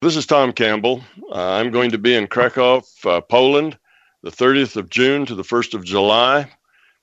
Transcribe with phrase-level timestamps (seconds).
[0.00, 1.02] This is Tom Campbell.
[1.28, 3.76] Uh, I'm going to be in Krakow, uh, Poland,
[4.22, 6.48] the 30th of June to the 1st of July.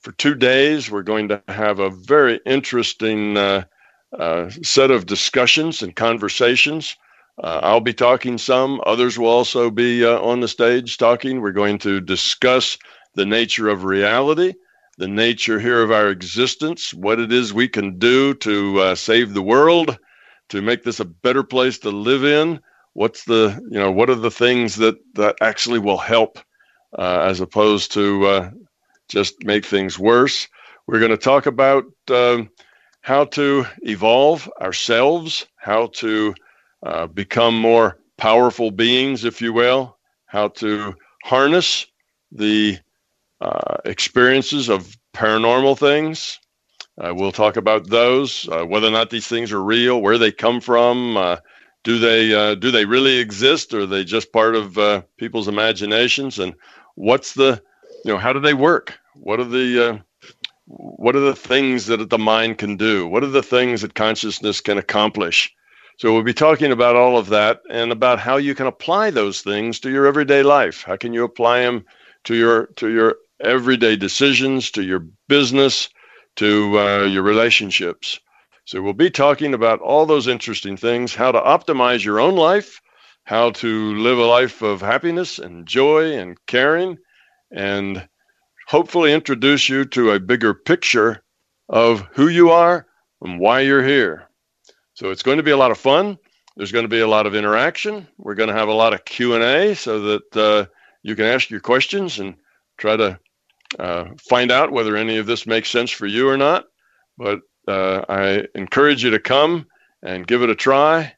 [0.00, 3.64] For two days, we're going to have a very interesting uh,
[4.18, 6.96] uh set of discussions and conversations.
[7.36, 11.42] Uh, I'll be talking some, others will also be uh, on the stage talking.
[11.42, 12.78] We're going to discuss
[13.14, 14.54] the nature of reality,
[14.96, 19.42] the nature here of our existence, what it is we can do to save the
[19.42, 19.98] world,
[20.48, 22.58] to make this a better place to live in
[22.96, 26.38] what's the you know what are the things that that actually will help
[26.98, 28.50] uh, as opposed to uh,
[29.08, 30.48] just make things worse?
[30.86, 32.48] We're going to talk about um,
[33.02, 36.34] how to evolve ourselves how to
[36.84, 41.86] uh, become more powerful beings if you will how to harness
[42.32, 42.78] the
[43.42, 46.40] uh, experiences of paranormal things.
[46.98, 50.32] Uh, we'll talk about those uh, whether or not these things are real where they
[50.32, 51.38] come from
[51.86, 55.46] do they uh, do they really exist or are they just part of uh, people's
[55.46, 56.40] imaginations?
[56.40, 56.52] And
[56.96, 57.62] what's the
[58.04, 58.98] you know how do they work?
[59.14, 59.98] What are the uh,
[60.66, 63.06] what are the things that the mind can do?
[63.06, 65.54] What are the things that consciousness can accomplish?
[65.98, 69.42] So we'll be talking about all of that and about how you can apply those
[69.42, 70.82] things to your everyday life.
[70.82, 71.84] How can you apply them
[72.24, 75.88] to your to your everyday decisions to your business
[76.34, 78.18] to uh, your relationships
[78.66, 82.82] so we'll be talking about all those interesting things how to optimize your own life,
[83.22, 86.98] how to live a life of happiness and joy and caring,
[87.52, 88.08] and
[88.66, 91.22] hopefully introduce you to a bigger picture
[91.68, 92.88] of who you are
[93.22, 94.28] and why you're here.
[94.94, 96.18] So it's going to be a lot of fun.
[96.56, 98.08] There's going to be a lot of interaction.
[98.18, 100.66] We're going to have a lot of Q&A so that uh,
[101.04, 102.34] you can ask your questions and
[102.78, 103.20] try to
[103.78, 106.64] uh, find out whether any of this makes sense for you or not.
[107.16, 109.66] But uh, I encourage you to come
[110.02, 111.14] and give it a try.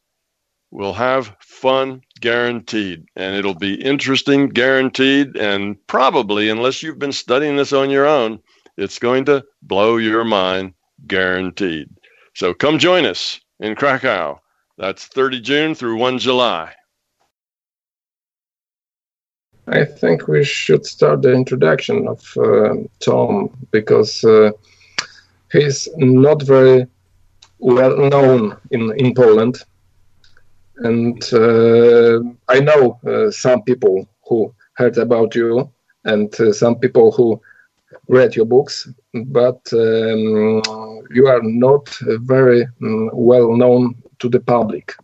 [0.71, 7.57] We'll have fun guaranteed, and it'll be interesting guaranteed, and probably, unless you've been studying
[7.57, 8.41] this on your own,
[8.77, 10.75] it's going to blow your mind
[11.06, 11.89] guaranteed.
[12.34, 14.39] So come join us in Krakow.
[14.77, 16.72] That's 30 June through 1 July.
[19.67, 24.53] I think we should start the introduction of uh, Tom because uh,
[25.53, 26.86] he's not very
[27.59, 29.62] well known in, in Poland.
[30.78, 35.70] And uh, I know uh, some people who heard about you
[36.04, 37.41] and uh, some people who
[38.06, 40.62] read your books, but um,
[41.10, 41.88] you are not
[42.20, 44.94] very um, well known to the public.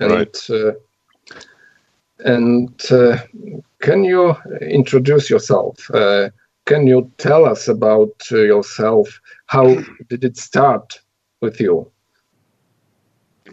[0.00, 0.50] And, right.
[0.50, 0.72] Uh,
[2.18, 3.18] and uh,
[3.80, 5.90] can you introduce yourself?
[5.92, 6.30] Uh,
[6.66, 9.20] can you tell us about yourself?
[9.46, 9.76] How
[10.08, 11.00] did it start
[11.40, 11.90] with you?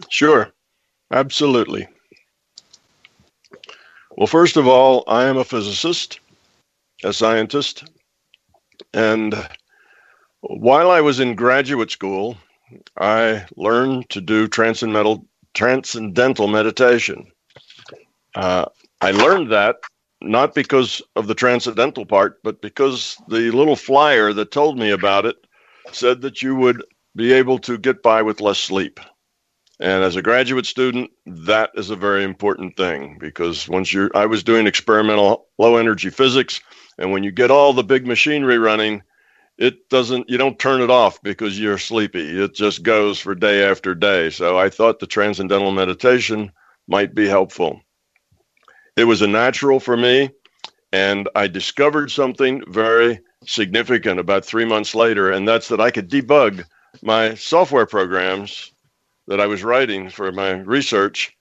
[0.08, 0.52] Sure,
[1.12, 1.86] absolutely.
[4.16, 6.20] Well, first of all, I am a physicist,
[7.02, 7.84] a scientist,
[8.92, 9.34] and
[10.40, 12.36] while I was in graduate school,
[12.98, 17.30] I learned to do transcendental transcendental meditation.
[18.34, 18.66] Uh,
[19.00, 19.76] I learned that
[20.20, 25.26] not because of the transcendental part, but because the little flyer that told me about
[25.26, 25.36] it
[25.92, 26.84] said that you would
[27.16, 29.00] be able to get by with less sleep.
[29.80, 34.26] And as a graduate student, that is a very important thing because once you're, I
[34.26, 36.60] was doing experimental low energy physics,
[36.98, 39.02] and when you get all the big machinery running,
[39.58, 42.40] it doesn't, you don't turn it off because you're sleepy.
[42.40, 44.30] It just goes for day after day.
[44.30, 46.52] So I thought the transcendental meditation
[46.86, 47.80] might be helpful.
[48.96, 50.30] It was a natural for me,
[50.94, 56.08] and I discovered something very significant about three months later, and that's that I could
[56.08, 56.64] debug
[57.02, 58.70] my software programs
[59.26, 61.36] that I was writing for my research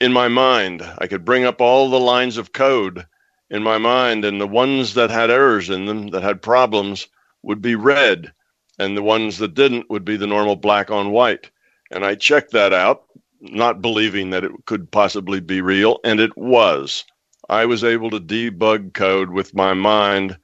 [0.00, 0.82] in my mind.
[0.96, 3.04] I could bring up all the lines of code
[3.50, 7.08] in my mind, and the ones that had errors in them, that had problems,
[7.42, 8.32] would be red,
[8.78, 11.50] and the ones that didn't would be the normal black on white.
[11.90, 13.02] And I checked that out,
[13.42, 17.04] not believing that it could possibly be real, and it was.
[17.48, 20.38] I was able to debug code with my mind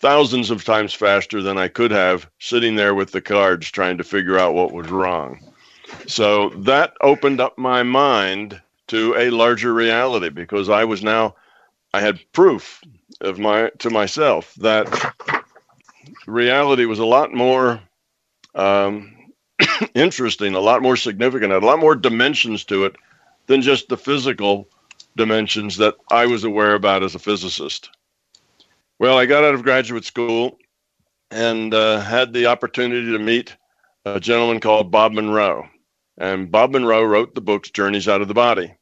[0.00, 4.04] thousands of times faster than I could have sitting there with the cards trying to
[4.04, 5.40] figure out what was wrong.
[6.06, 11.34] So that opened up my mind to a larger reality because I was now
[11.92, 12.82] I had proof
[13.20, 14.86] of my to myself that
[16.26, 17.80] reality was a lot more
[18.54, 19.14] um,
[19.94, 22.96] interesting, a lot more significant, a lot more dimensions to it
[23.46, 24.68] than just the physical
[25.16, 27.90] dimensions that I was aware about as a physicist.
[28.98, 30.58] Well, I got out of graduate school
[31.30, 33.56] and uh, had the opportunity to meet
[34.04, 35.66] a gentleman called Bob Monroe.
[36.18, 38.74] And Bob Monroe wrote the books Journeys Out of the Body.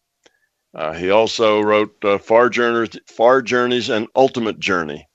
[0.75, 5.07] Uh, he also wrote uh, Far Journeys, Far Journeys, and Ultimate Journey,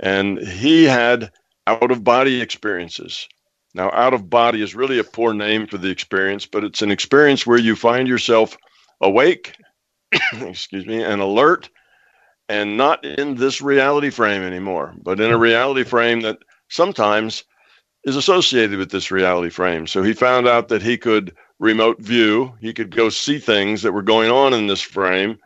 [0.00, 1.30] and he had
[1.66, 3.28] out of body experiences.
[3.74, 6.90] Now, out of body is really a poor name for the experience, but it's an
[6.90, 8.56] experience where you find yourself
[9.00, 9.56] awake,
[10.40, 11.68] excuse me, and alert,
[12.48, 16.38] and not in this reality frame anymore, but in a reality frame that
[16.68, 17.44] sometimes
[18.04, 19.86] is associated with this reality frame.
[19.86, 23.92] So he found out that he could remote view, he could go see things that
[23.92, 25.38] were going on in this frame,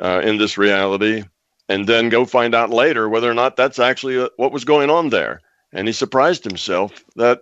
[0.00, 1.24] uh, in this reality,
[1.68, 4.90] and then go find out later whether or not that's actually uh, what was going
[4.90, 5.40] on there.
[5.72, 7.40] And he surprised himself that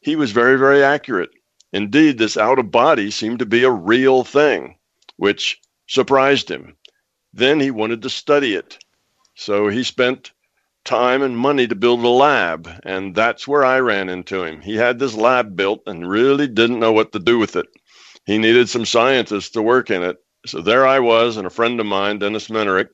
[0.00, 1.30] he was very, very accurate.
[1.72, 4.76] Indeed, this out of body seemed to be a real thing,
[5.16, 5.58] which
[5.90, 6.76] surprised him.
[7.34, 8.78] Then he wanted to study it.
[9.34, 10.30] So he spent
[10.84, 12.68] time and money to build a lab.
[12.84, 14.60] And that's where I ran into him.
[14.60, 17.66] He had this lab built and really didn't know what to do with it.
[18.24, 20.18] He needed some scientists to work in it.
[20.46, 22.88] So there I was, and a friend of mine, Dennis Mennerick,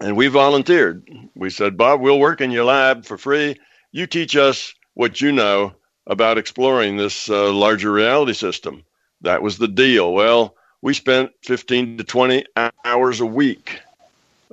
[0.00, 1.06] and we volunteered.
[1.34, 3.56] We said, Bob, we'll work in your lab for free.
[3.92, 5.74] You teach us what you know
[6.06, 8.82] about exploring this uh, larger reality system.
[9.20, 10.12] That was the deal.
[10.14, 12.44] Well, we spent 15 to 20
[12.84, 13.80] hours a week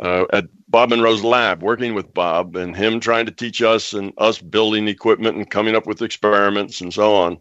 [0.01, 4.13] uh, at Bob Monroe's lab, working with Bob and him trying to teach us and
[4.17, 7.37] us building equipment and coming up with experiments and so on.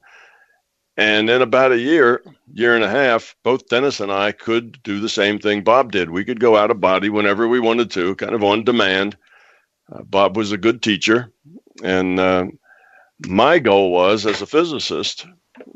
[0.97, 2.23] And in about a year,
[2.55, 6.11] year and a half, both Dennis and I could do the same thing Bob did.
[6.11, 9.17] We could go out of body whenever we wanted to, kind of on demand.
[9.93, 11.31] Uh, Bob was a good teacher.
[11.83, 12.47] And uh,
[13.27, 15.27] my goal was, as a physicist,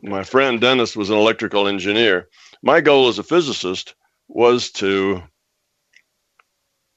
[0.02, 2.28] my friend Dennis was an electrical engineer.
[2.62, 3.94] My goal as a physicist
[4.28, 5.22] was to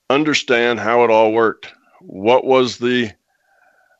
[0.09, 1.71] understand how it all worked.
[2.01, 3.11] What was the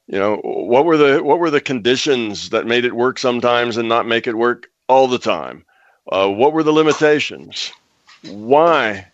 [0.07, 3.87] you know what were the what were the conditions that made it work sometimes and
[3.87, 5.65] not make it work all the time?
[6.11, 7.71] Uh, what were the limitations?
[8.23, 9.07] Why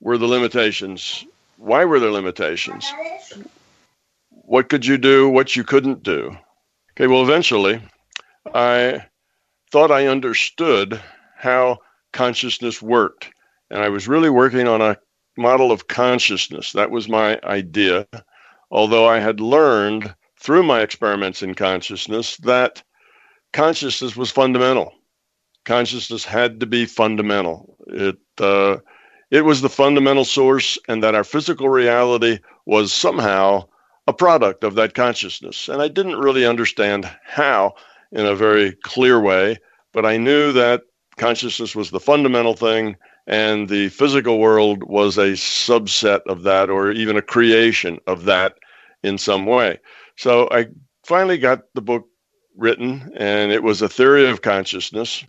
[0.00, 1.24] were the limitations
[1.62, 2.92] why were there limitations?
[4.30, 5.28] What could you do?
[5.28, 6.36] What you couldn't do?
[6.92, 7.80] Okay well eventually
[8.54, 9.06] i
[9.70, 11.00] thought i understood
[11.36, 11.78] how
[12.12, 13.30] consciousness worked
[13.70, 14.96] and i was really working on a
[15.36, 16.72] model of consciousness.
[16.72, 18.06] That was my idea.
[18.70, 22.82] Although I had learned through my experiments in consciousness that
[23.52, 24.92] consciousness was fundamental.
[25.64, 27.76] Consciousness had to be fundamental.
[27.86, 28.78] It uh,
[29.30, 33.66] it was the fundamental source, and that our physical reality was somehow
[34.06, 35.68] a product of that consciousness.
[35.68, 37.74] And I didn't really understand how
[38.10, 39.58] in a very clear way,
[39.92, 40.82] but I knew that
[41.16, 46.90] consciousness was the fundamental thing and the physical world was a subset of that or
[46.90, 48.56] even a creation of that
[49.02, 49.78] in some way.
[50.16, 50.66] So i
[51.04, 52.06] finally got the book
[52.56, 55.24] written and it was a theory of consciousness.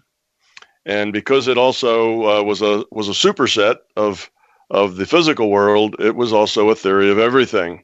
[0.85, 4.29] And because it also uh, was a was a superset of
[4.69, 7.83] of the physical world it was also a theory of everything.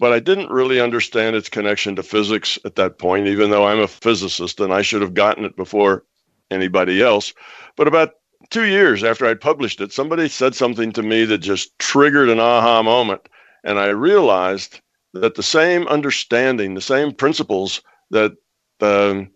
[0.00, 3.80] But i didn't really understand its connection to physics at that point even though i'm
[3.80, 6.04] a physicist and i should have gotten it before
[6.50, 7.32] anybody else
[7.76, 8.14] but about
[8.50, 12.40] two years after I'd published it, somebody said something to me that just triggered an
[12.40, 13.28] aha moment.
[13.64, 14.80] And I realized
[15.14, 18.32] that the same understanding, the same principles that
[18.80, 19.30] um,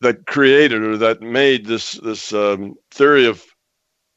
[0.00, 3.44] that created or that made this this um, theory of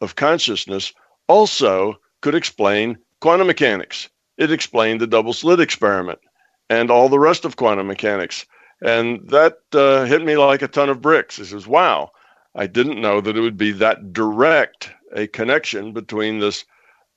[0.02, 0.94] of consciousness
[1.28, 4.10] also could explain quantum mechanics.
[4.38, 6.20] It explained the double slit experiment
[6.70, 8.46] and all the rest of quantum mechanics.
[8.84, 11.40] And that uh, hit me like a ton of bricks.
[11.40, 12.12] It says, wow,
[12.54, 16.66] I didn't know that it would be that direct a connection between this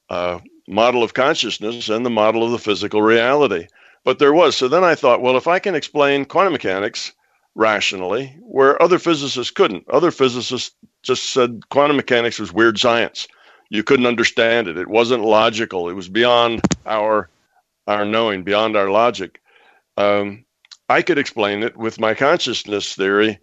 [0.08, 3.66] uh, model of consciousness and the model of the physical reality.
[4.04, 4.56] But there was.
[4.56, 7.12] So then I thought, well, if I can explain quantum mechanics
[7.56, 10.70] rationally, where other physicists couldn't, other physicists
[11.02, 13.26] just said quantum mechanics was weird science.
[13.70, 14.78] You couldn't understand it.
[14.78, 15.88] It wasn't logical.
[15.88, 17.28] It was beyond our
[17.88, 19.40] our knowing, beyond our logic.
[19.96, 20.45] Um,
[20.88, 23.38] I could explain it with my consciousness theory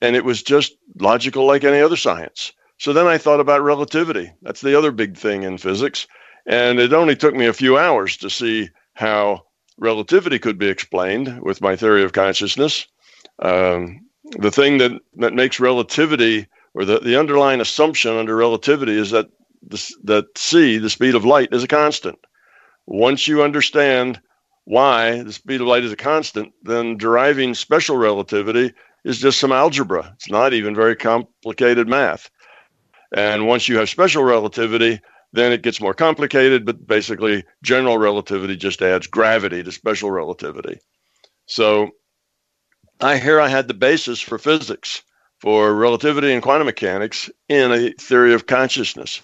[0.00, 2.52] and it was just logical like any other science.
[2.78, 4.32] So then I thought about relativity.
[4.42, 6.08] That's the other big thing in physics.
[6.46, 9.44] And it only took me a few hours to see how
[9.78, 12.86] relativity could be explained with my theory of consciousness.
[13.38, 14.00] Um,
[14.38, 19.28] the thing that, that makes relativity, or the, the underlying assumption under relativity, is that
[19.62, 22.18] the, that c, the speed of light, is a constant.
[22.86, 24.20] Once you understand
[24.64, 28.72] why the speed of light is a constant, then deriving special relativity
[29.04, 30.12] is just some algebra.
[30.14, 32.30] It's not even very complicated math.
[33.14, 35.00] And once you have special relativity,
[35.32, 40.78] then it gets more complicated, but basically, general relativity just adds gravity to special relativity.
[41.46, 41.90] So
[43.00, 45.02] I here I had the basis for physics
[45.40, 49.20] for relativity and quantum mechanics in a theory of consciousness.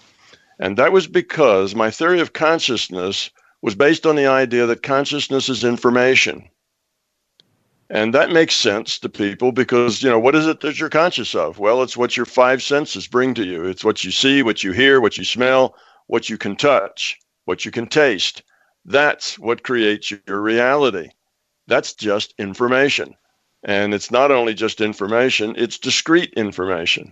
[0.59, 3.29] And that was because my theory of consciousness
[3.61, 6.49] was based on the idea that consciousness is information.
[7.89, 11.33] And that makes sense to people because, you know, what is it that you're conscious
[11.33, 11.57] of?
[11.57, 13.65] Well, it's what your five senses bring to you.
[13.65, 15.75] It's what you see, what you hear, what you smell,
[16.05, 18.43] what you can touch, what you can taste.
[18.85, 21.09] That's what creates your reality.
[21.67, 23.15] That's just information.
[23.63, 27.11] And it's not only just information, it's discrete information.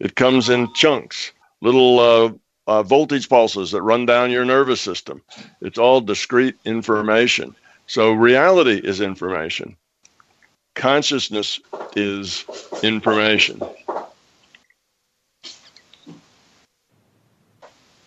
[0.00, 2.32] It comes in chunks, little uh,
[2.66, 5.22] uh, voltage pulses that run down your nervous system.
[5.60, 7.54] It's all discrete information.
[7.86, 9.76] So reality is information
[10.76, 11.58] consciousness
[11.96, 12.44] is
[12.82, 13.60] information.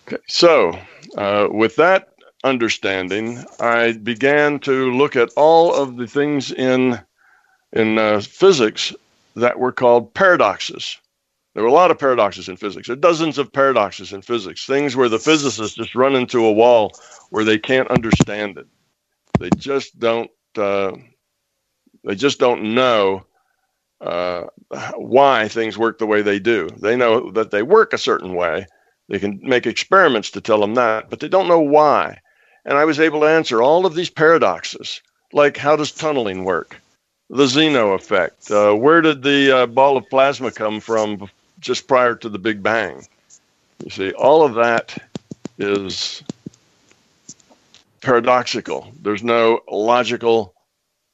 [0.08, 0.80] Okay, so
[1.18, 2.14] uh, with that
[2.44, 7.00] understanding, I began to look at all of the things in
[7.74, 8.94] in uh, physics
[9.36, 10.98] that were called paradoxes.
[11.54, 12.88] There were a lot of paradoxes in physics.
[12.88, 16.52] There are dozens of paradoxes in physics, things where the physicists just run into a
[16.52, 16.94] wall
[17.32, 18.68] where they can't understand it.
[19.40, 20.92] They just don't uh,
[22.04, 23.26] they just don't know
[24.02, 24.46] uh,
[24.96, 26.70] why things work the way they do.
[26.78, 28.66] They know that they work a certain way.
[29.10, 32.20] They can make experiments to tell them that, but they don't know why.
[32.66, 35.02] And I was able to answer all of these paradoxes,
[35.34, 36.80] like how does tunneling work?
[37.32, 38.52] The Zeno effect.
[38.52, 41.30] Uh, where did the uh, ball of plasma come from
[41.60, 43.06] just prior to the Big Bang?
[43.84, 44.98] You see, all of that
[45.58, 46.24] is
[48.02, 48.92] paradoxical.
[49.02, 50.54] There's no logical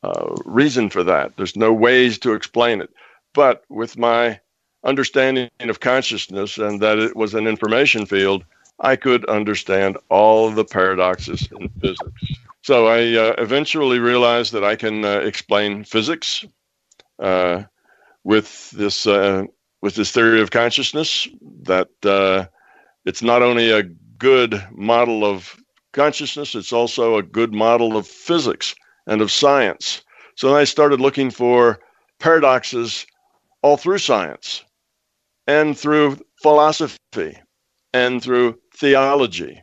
[0.03, 1.35] uh, reason for that.
[1.35, 2.91] There's no ways to explain it.
[3.33, 4.39] But with my
[4.83, 8.45] understanding of consciousness and that it was an information field,
[8.79, 12.39] I could understand all the paradoxes in physics.
[12.61, 16.45] So I uh, eventually realized that I can uh, explain physics
[17.19, 17.63] uh,
[18.23, 19.45] with this uh,
[19.85, 21.27] with this theory of consciousness.
[21.61, 22.47] That uh,
[23.05, 23.83] it's not only a
[24.17, 25.55] good model of
[25.93, 28.73] consciousness; it's also a good model of physics
[29.05, 30.01] and of science.
[30.37, 31.77] So I started looking for
[32.19, 33.05] paradoxes
[33.61, 34.65] all through science
[35.45, 37.37] and through philosophy
[37.93, 39.61] and through theology.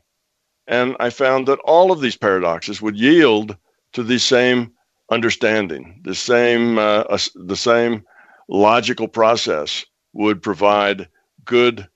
[0.69, 3.57] And I found that all of these paradoxes would yield
[3.95, 4.71] to the same
[5.11, 7.03] understanding, the same, uh,
[7.35, 8.05] the same
[8.49, 11.09] logical process would provide
[11.45, 11.89] good,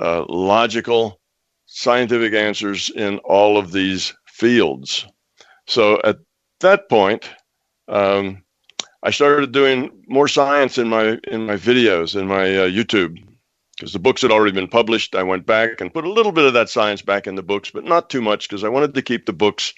[0.00, 1.20] uh, logical,
[1.66, 5.06] scientific answers in all of these fields.
[5.66, 6.18] So at
[6.60, 7.30] that point,
[7.88, 8.42] um,
[9.02, 13.22] I started doing more science in my in my videos in my uh, YouTube
[13.76, 15.14] because the books had already been published.
[15.14, 17.70] I went back and put a little bit of that science back in the books,
[17.70, 19.74] but not too much because I wanted to keep the books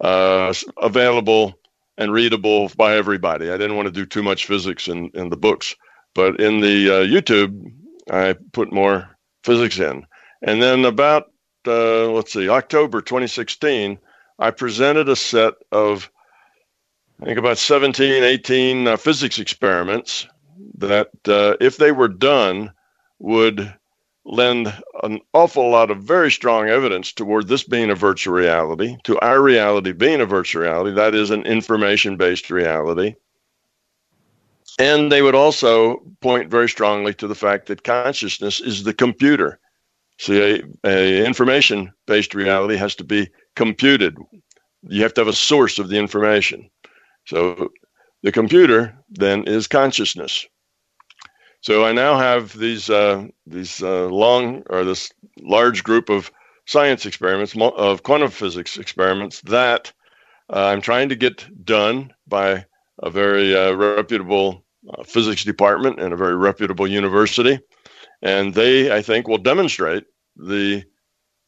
[0.00, 1.58] uh, available
[1.98, 3.50] and readable by everybody.
[3.50, 5.74] I didn't want to do too much physics in, in the books,
[6.14, 7.72] but in the uh, YouTube,
[8.10, 9.08] I put more
[9.42, 10.06] physics in.
[10.42, 11.30] And then about
[11.66, 13.98] uh, let's see, October 2016,
[14.38, 16.10] I presented a set of,
[17.20, 20.26] I think about 17, 18 uh, physics experiments
[20.78, 22.72] that, uh, if they were done,
[23.18, 23.72] would
[24.26, 29.18] lend an awful lot of very strong evidence toward this being a virtual reality, to
[29.20, 33.14] our reality being a virtual reality, that is, an information based reality.
[34.78, 39.58] And they would also point very strongly to the fact that consciousness is the computer.
[40.18, 44.16] See, a, a information based reality has to be computed.
[44.82, 46.70] You have to have a source of the information.
[47.26, 47.70] So
[48.22, 50.46] the computer then is consciousness.
[51.60, 56.30] So I now have these uh, these uh, long or this large group of
[56.66, 59.92] science experiments of quantum physics experiments that
[60.52, 62.66] uh, I'm trying to get done by
[63.02, 67.58] a very uh, reputable uh, physics department and a very reputable university,
[68.22, 70.04] and they I think will demonstrate
[70.36, 70.84] the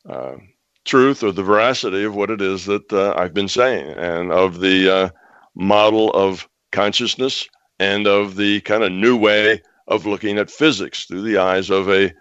[0.08, 0.36] uh,
[0.84, 4.60] truth or the veracity of what it is that uh, I've been saying and of
[4.60, 5.08] the uh,
[5.54, 7.48] model of consciousness
[7.78, 11.88] and of the kind of new way of looking at physics through the eyes of
[11.88, 12.12] a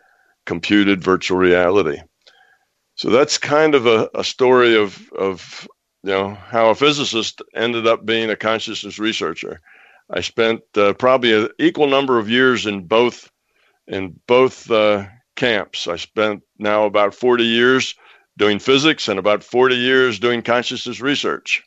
[0.45, 1.99] computed virtual reality.
[2.95, 5.67] So that's kind of a, a story of, of
[6.05, 9.59] you know how a physicist ended up being a consciousness researcher.
[10.07, 13.31] I spent uh, probably an equal number of years in both
[13.87, 15.87] in both uh, camps.
[15.87, 17.95] I spent now about 40 years
[18.37, 21.63] doing physics and about 40 years doing consciousness research.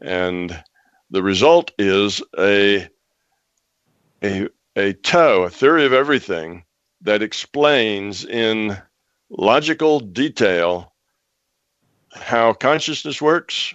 [0.00, 0.62] And
[1.10, 2.88] the result is a,
[4.22, 6.64] a, a TOE, a theory of everything,
[7.02, 8.78] that explains in
[9.30, 10.94] logical detail
[12.20, 13.74] how consciousness works.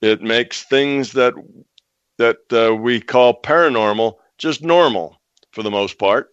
[0.00, 1.34] It makes things that
[2.18, 5.20] that uh, we call paranormal just normal
[5.52, 6.30] for the most part.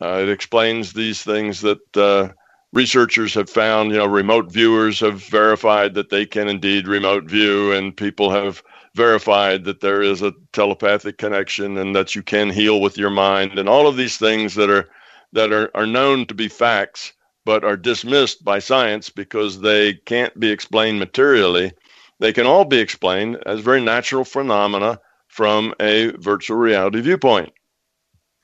[0.00, 2.28] Uh, it explains these things that uh,
[2.72, 3.90] researchers have found.
[3.90, 8.62] You know, remote viewers have verified that they can indeed remote view, and people have
[8.94, 13.58] verified that there is a telepathic connection and that you can heal with your mind,
[13.58, 14.88] and all of these things that are
[15.32, 17.12] that are, are known to be facts
[17.46, 21.72] but are dismissed by science because they can't be explained materially.
[22.18, 24.98] They can all be explained as very natural phenomena
[25.28, 27.52] from a virtual reality viewpoint.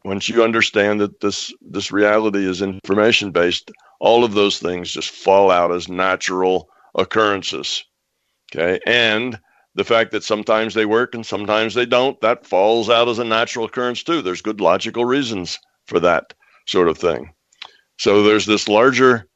[0.05, 5.11] Once you understand that this this reality is information based, all of those things just
[5.11, 7.85] fall out as natural occurrences.
[8.55, 8.79] Okay?
[8.87, 9.39] And
[9.75, 13.25] the fact that sometimes they work and sometimes they don't, that falls out as a
[13.25, 14.23] natural occurrence too.
[14.23, 16.35] There's good logical reasons for that
[16.67, 17.33] sort of thing.
[18.03, 19.29] So there's this larger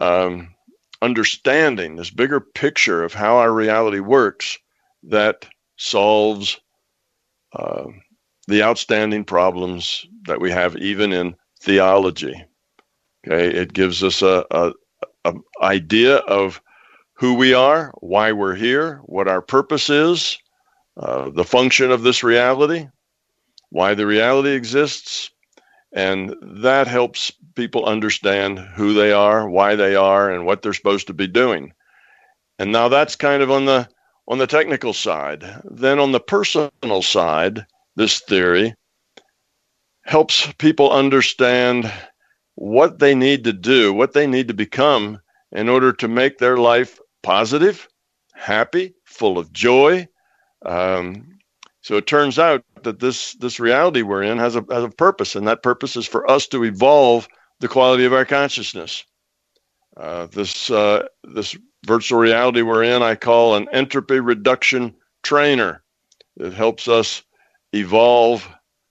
[0.00, 0.54] um,
[1.02, 4.58] understanding, this bigger picture of how our reality works
[5.02, 5.44] that
[5.76, 6.58] solves
[7.52, 7.84] uh,
[8.48, 12.34] the outstanding problems that we have even in theology.
[13.28, 14.72] Okay, it gives us a, a,
[15.26, 16.62] a idea of
[17.12, 20.38] who we are, why we're here, what our purpose is,
[20.96, 22.88] uh, the function of this reality,
[23.68, 25.30] why the reality exists,
[25.94, 31.06] and that helps people understand who they are, why they are, and what they're supposed
[31.06, 31.72] to be doing.
[32.58, 33.88] And now that's kind of on the
[34.26, 35.44] on the technical side.
[35.64, 38.74] Then on the personal side, this theory
[40.02, 41.90] helps people understand
[42.56, 45.20] what they need to do, what they need to become
[45.52, 47.88] in order to make their life positive,
[48.34, 50.08] happy, full of joy.
[50.64, 51.38] Um,
[51.82, 55.36] so it turns out that this this reality we're in has a has a purpose,
[55.36, 57.28] and that purpose is for us to evolve
[57.60, 59.04] the quality of our consciousness.
[59.96, 65.82] Uh, this uh, this virtual reality we're in, I call an entropy reduction trainer.
[66.36, 67.22] It helps us
[67.72, 68.48] evolve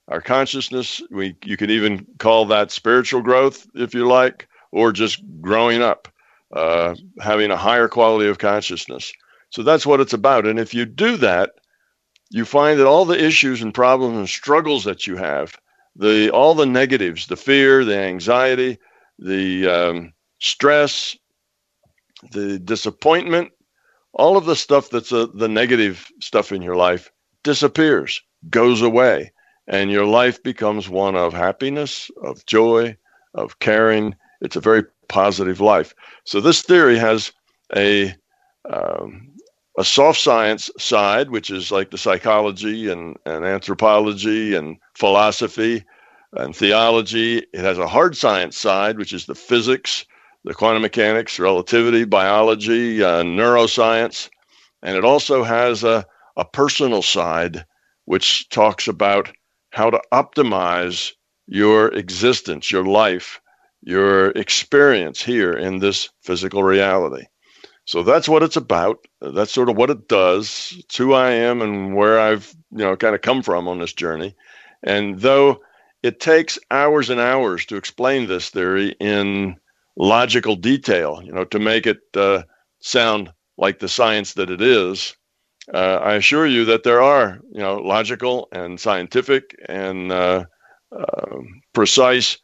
[0.08, 1.02] our consciousness.
[1.12, 6.08] We you could even call that spiritual growth, if you like, or just growing up,
[6.56, 9.12] uh, having a higher quality of consciousness.
[9.50, 10.48] So that's what it's about.
[10.48, 11.52] And if you do that,
[12.34, 15.56] you find that all the issues and problems and struggles that you have,
[15.96, 18.80] the all the negatives, the fear, the anxiety,
[19.20, 21.16] the um, stress,
[22.32, 23.52] the disappointment,
[24.14, 27.12] all of the stuff that's a, the negative stuff in your life
[27.44, 28.20] disappears,
[28.50, 29.32] goes away,
[29.68, 32.98] and your life becomes one of happiness, of joy,
[33.36, 34.16] of caring.
[34.42, 35.94] It's a very positive life.
[36.24, 37.32] So this theory has
[37.76, 38.16] a
[38.68, 39.33] um,
[39.78, 45.84] a soft science side, which is like the psychology and, and anthropology and philosophy
[46.34, 47.38] and theology.
[47.38, 50.06] It has a hard science side, which is the physics,
[50.44, 54.30] the quantum mechanics, relativity, biology, uh, neuroscience.
[54.84, 56.06] And it also has a,
[56.38, 57.66] a personal side,
[58.06, 59.32] which talks about
[59.72, 61.14] how to optimize
[61.48, 63.42] your existence, your life,
[63.82, 67.26] your experience here in this physical reality.
[67.86, 69.06] So that's what it's about.
[69.22, 70.74] That's sort of what it does.
[70.80, 73.94] It's who I am and where I've, you know, kind of come from on this
[73.94, 74.36] journey.
[74.84, 75.62] And though
[76.02, 79.58] it takes hours and hours to explain this theory in
[79.98, 82.44] logical detail, you know, to make it uh,
[82.80, 85.16] sound like the science that it is,
[85.74, 90.46] uh, I assure you that there are, you know, logical and scientific and uh,
[90.92, 92.38] um, precise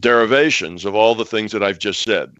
[0.00, 2.32] derivations of all the things that I've just said.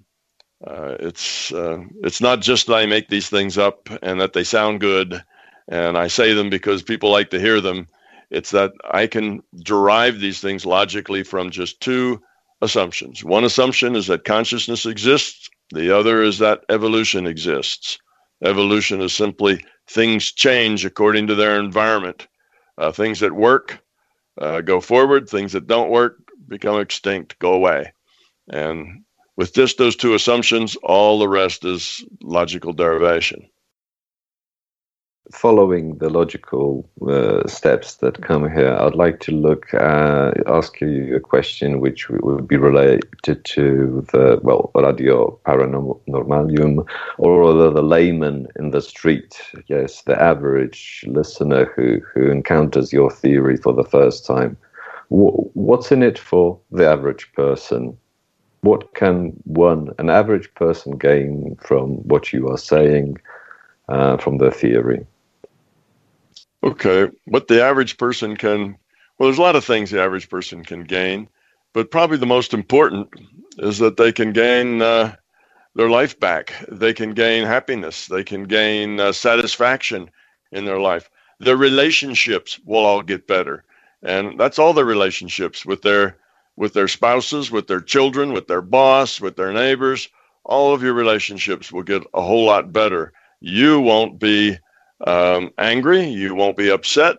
[0.67, 4.45] Uh, it's uh, it's not just that I make these things up and that they
[4.45, 5.23] sound good,
[5.69, 7.89] and I say them because people like to hear them.
[8.31, 12.23] It's that I can derive these things logically from just two
[12.63, 13.25] assumptions.
[13.25, 15.51] One assumption is that consciousness exists.
[15.73, 17.99] The other is that evolution exists.
[18.45, 22.29] Evolution is simply things change according to their environment.
[22.79, 23.83] Uh, things that work
[24.41, 25.29] uh, go forward.
[25.29, 27.93] Things that don't work become extinct, go away.
[28.49, 29.05] And
[29.37, 33.49] with just those two assumptions, all the rest is logical derivation.
[35.33, 41.17] Following the logical uh, steps that come here, I'd like to look at, ask you
[41.17, 48.49] a question which would be related to the, well, radio paranormalium, or rather the layman
[48.57, 49.41] in the street.
[49.69, 54.59] Yes, the average listener who, who encounters your theory for the first time.
[55.09, 57.97] What's in it for the average person?
[58.63, 63.19] What can one, an average person, gain from what you are saying,
[63.89, 65.07] uh, from the theory?
[66.65, 68.77] Okay, what the average person can,
[69.19, 71.29] well, there's a lot of things the average person can gain,
[71.73, 73.09] but probably the most important
[73.59, 75.15] is that they can gain uh,
[75.75, 76.55] their life back.
[76.71, 78.07] They can gain happiness.
[78.07, 80.11] They can gain uh, satisfaction
[80.53, 81.11] in their life.
[81.41, 83.65] Their relationships will all get better.
[84.03, 86.19] And that's all their relationships with their
[86.57, 90.09] with their spouses, with their children, with their boss, with their neighbors.
[90.45, 93.13] All of your relationships will get a whole lot better.
[93.41, 94.59] You won't be
[95.07, 96.05] um, angry.
[96.05, 97.17] You won't be upset.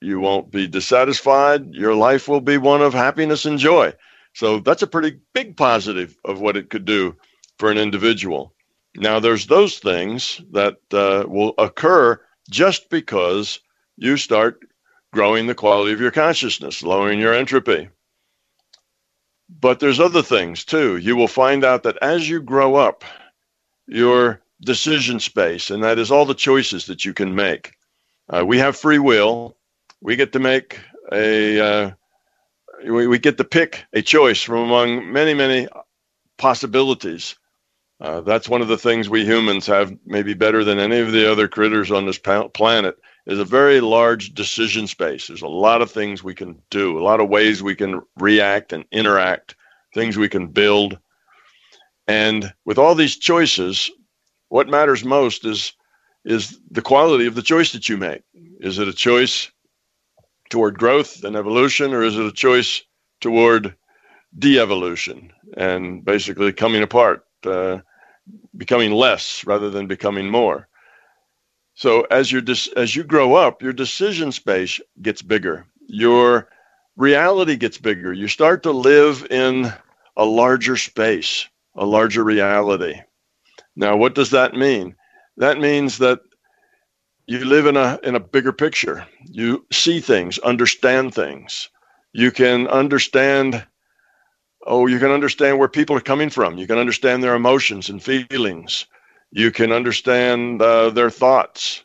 [0.00, 1.74] You won't be dissatisfied.
[1.74, 3.92] Your life will be one of happiness and joy.
[4.34, 7.16] So that's a pretty big positive of what it could do
[7.58, 8.54] for an individual.
[8.96, 12.20] Now, there's those things that uh, will occur
[12.50, 13.60] just because
[13.96, 14.60] you start
[15.12, 17.88] growing the quality of your consciousness, lowering your entropy.
[19.48, 20.96] But there's other things too.
[20.96, 23.04] You will find out that as you grow up,
[23.86, 27.74] your decision space, and that is all the choices that you can make.
[28.28, 29.56] Uh, we have free will.
[30.00, 30.80] We get to make
[31.12, 31.90] a, uh,
[32.84, 35.68] we, we get to pick a choice from among many, many
[36.38, 37.36] possibilities.
[38.00, 41.30] Uh, that's one of the things we humans have maybe better than any of the
[41.30, 45.26] other critters on this planet is a very large decision space.
[45.26, 48.72] There's a lot of things we can do, a lot of ways we can react
[48.72, 49.56] and interact,
[49.94, 50.98] things we can build.
[52.06, 53.90] And with all these choices,
[54.48, 55.72] what matters most is
[56.24, 58.22] is the quality of the choice that you make.
[58.58, 59.50] Is it a choice
[60.50, 62.82] toward growth and evolution, or is it a choice
[63.20, 63.76] toward
[64.36, 67.78] de-evolution and basically coming apart, uh,
[68.56, 70.68] becoming less rather than becoming more?
[71.76, 72.42] So as you
[72.76, 75.66] as you grow up, your decision space gets bigger.
[75.86, 76.48] Your
[76.96, 78.14] reality gets bigger.
[78.14, 79.72] You start to live in
[80.16, 83.02] a larger space, a larger reality.
[83.76, 84.96] Now, what does that mean?
[85.36, 86.20] That means that
[87.26, 89.06] you live in a in a bigger picture.
[89.24, 91.68] You see things, understand things.
[92.14, 93.66] You can understand
[94.66, 96.56] oh, you can understand where people are coming from.
[96.56, 98.86] You can understand their emotions and feelings.
[99.30, 101.84] You can understand uh, their thoughts.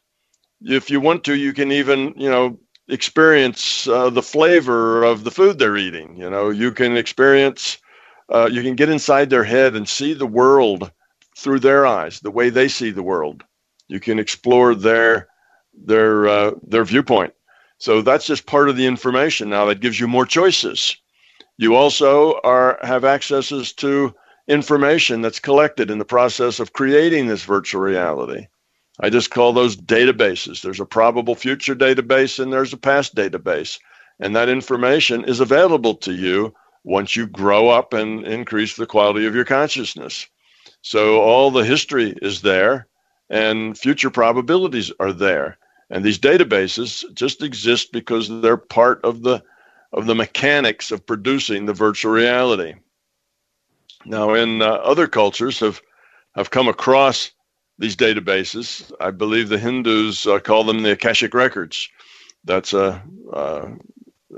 [0.62, 5.32] If you want to, you can even, you know, experience uh, the flavor of the
[5.32, 6.16] food they're eating.
[6.18, 7.78] You know, you can experience,
[8.30, 10.92] uh, you can get inside their head and see the world
[11.36, 13.44] through their eyes, the way they see the world.
[13.88, 15.28] You can explore their
[15.74, 17.34] their uh, their viewpoint.
[17.78, 19.50] So that's just part of the information.
[19.50, 20.96] Now that gives you more choices.
[21.58, 24.14] You also are have accesses to
[24.48, 28.48] information that's collected in the process of creating this virtual reality.
[29.00, 30.62] I just call those databases.
[30.62, 33.80] There's a probable future database and there's a past database.
[34.20, 39.26] And that information is available to you once you grow up and increase the quality
[39.26, 40.28] of your consciousness.
[40.82, 42.88] So all the history is there
[43.30, 45.58] and future probabilities are there.
[45.90, 49.44] And these databases just exist because they're part of the
[49.94, 52.76] of the mechanics of producing the virtual reality.
[54.06, 55.82] Now, in uh, other cultures have
[56.36, 57.32] have come across
[57.78, 58.92] these databases.
[59.00, 61.90] I believe the Hindus uh, call them the Akashic records.
[62.44, 63.70] That's a uh, uh,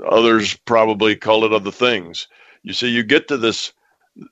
[0.06, 2.28] others probably call it other things.
[2.62, 3.72] You see, you get to this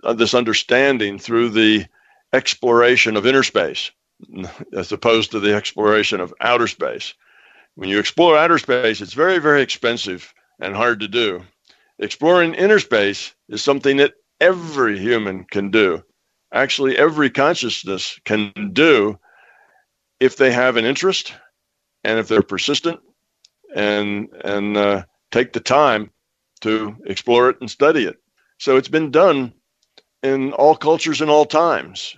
[0.03, 1.87] uh, this understanding through the
[2.33, 3.91] exploration of inner space
[4.73, 7.15] as opposed to the exploration of outer space.
[7.75, 11.43] When you explore outer space, it's very, very expensive and hard to do.
[11.99, 16.03] Exploring inner space is something that every human can do.
[16.53, 19.19] Actually, every consciousness can do
[20.21, 21.33] if they have an interest
[22.05, 23.01] and if they're persistent
[23.75, 26.11] and and uh, take the time
[26.61, 28.17] to explore it and study it.
[28.59, 29.55] So it's been done
[30.23, 32.17] in all cultures and all times.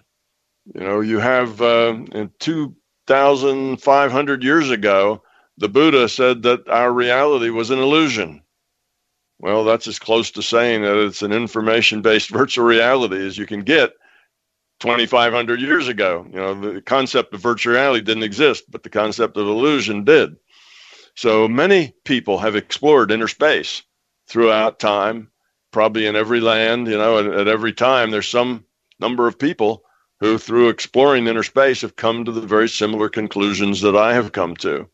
[0.75, 5.23] You know, you have uh, in 2,500 years ago,
[5.59, 8.43] the Buddha said that our reality was an illusion.
[9.39, 13.47] Well, that's as close to saying that it's an information based virtual reality as you
[13.47, 13.93] can get
[14.81, 16.27] 2,500 years ago.
[16.31, 20.37] You know, the concept of virtual reality didn't exist, but the concept of illusion did.
[21.17, 23.83] So many people have explored inner space
[24.29, 25.31] throughout time,
[25.73, 28.65] probably in every land, you know, at, at every time there's some
[29.01, 29.83] number of people
[30.21, 34.33] who, through exploring inner space, have come to the very similar conclusions that I have
[34.33, 34.89] come to.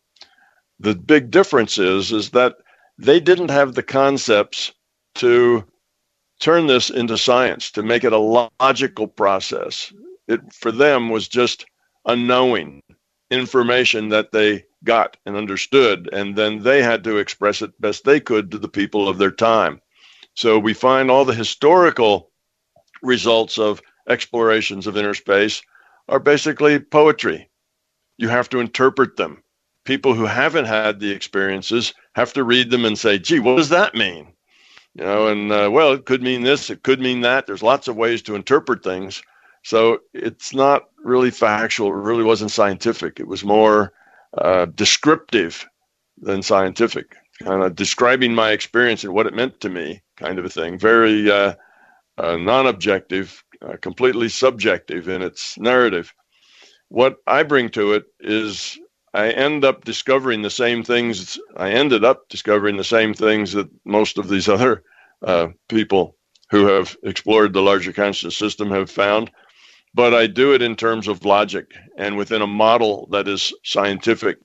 [0.79, 2.57] The big difference is, is that
[3.01, 4.73] they didn't have the concepts
[5.17, 5.65] to
[6.39, 9.93] turn this into science, to make it a logical process.
[10.29, 11.65] It for them was just
[12.05, 12.83] unknowing
[13.31, 18.21] information that they got and understood, and then they had to express it best they
[18.21, 19.81] could to the people of their time.
[20.35, 22.31] So we find all the historical
[23.03, 25.63] results of explorations of inner space
[26.09, 27.51] are basically poetry.
[28.19, 29.43] You have to interpret them.
[29.85, 33.71] People who haven't had the experiences have to read them and say, gee, what does
[33.71, 34.33] that mean?
[34.95, 37.47] You know, and uh, well, it could mean this, it could mean that.
[37.47, 39.23] There's lots of ways to interpret things.
[39.63, 41.89] So it's not really factual.
[41.89, 43.21] It really wasn't scientific.
[43.21, 43.93] It was more
[44.37, 45.67] uh, descriptive
[46.21, 50.45] than scientific, kind of describing my experience and what it meant to me, kind of
[50.45, 51.55] a thing, very uh,
[52.19, 56.15] uh, non objective, uh, completely subjective in its narrative.
[56.89, 58.79] What I bring to it is
[59.13, 61.39] I end up discovering the same things.
[61.57, 64.83] I ended up discovering the same things that most of these other
[65.23, 66.17] uh, people
[66.51, 69.31] who have explored the larger consciousness system have found.
[69.95, 74.39] But I do it in terms of logic and within a model that is scientific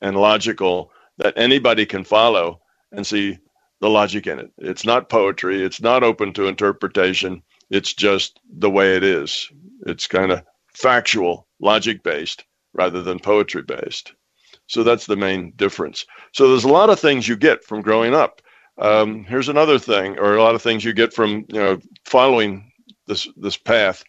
[0.00, 3.38] and logical that anybody can follow and see
[3.80, 4.50] the logic in it.
[4.58, 9.48] It's not poetry, it's not open to interpretation, it's just the way it is.
[9.86, 10.42] It's kind of
[10.74, 12.44] factual, logic based
[12.78, 14.12] rather than poetry based.
[14.68, 16.06] So that's the main difference.
[16.32, 18.40] So there's a lot of things you get from growing up.
[18.78, 22.70] Um, here's another thing, or a lot of things you get from you know following
[23.06, 24.04] this this path.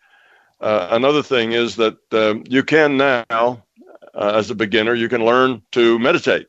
[0.61, 5.25] Uh, another thing is that um, you can now, uh, as a beginner, you can
[5.25, 6.47] learn to meditate,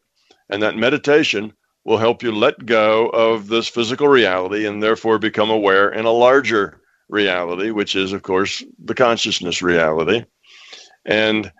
[0.50, 1.52] and that meditation
[1.84, 6.10] will help you let go of this physical reality and therefore become aware in a
[6.10, 10.24] larger reality, which is, of course, the consciousness reality.
[11.06, 11.50] And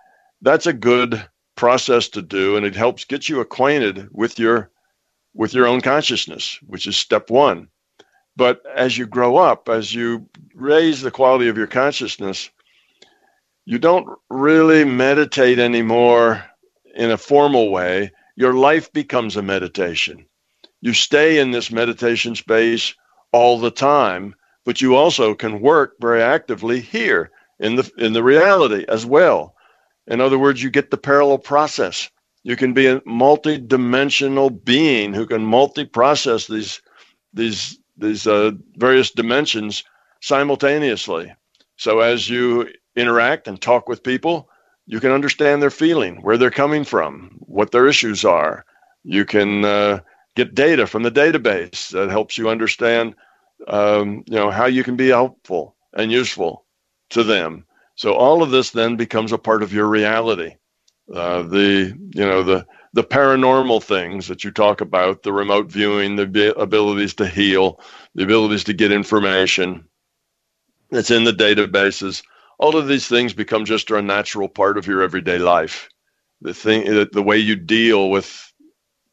[0.42, 1.24] that's a good
[1.56, 4.70] process to do, and it helps get you acquainted with your
[5.34, 7.68] with your own consciousness, which is step one.
[8.36, 12.50] But as you grow up, as you raise the quality of your consciousness,
[13.64, 16.42] you don't really meditate anymore
[16.94, 20.24] in a formal way your life becomes a meditation.
[20.80, 22.94] You stay in this meditation space
[23.32, 28.22] all the time, but you also can work very actively here in the in the
[28.22, 29.54] reality as well.
[30.06, 32.10] In other words, you get the parallel process.
[32.42, 36.80] You can be a multi-dimensional being who can multi-process these
[37.32, 39.84] these these uh, various dimensions
[40.20, 41.32] simultaneously.
[41.76, 44.48] So as you interact and talk with people,
[44.86, 48.64] you can understand their feeling, where they're coming from, what their issues are.
[49.04, 50.00] You can uh,
[50.34, 53.14] get data from the database that helps you understand,
[53.68, 56.64] um, you know, how you can be helpful and useful
[57.10, 57.64] to them.
[57.96, 60.56] So all of this then becomes a part of your reality.
[61.12, 66.16] Uh, the you know the the paranormal things that you talk about, the remote viewing,
[66.16, 67.80] the abilities to heal,
[68.14, 69.86] the abilities to get information
[70.90, 72.22] that's in the databases
[72.60, 75.88] all of these things become just a natural part of your everyday life.
[76.42, 78.52] The thing, the way you deal with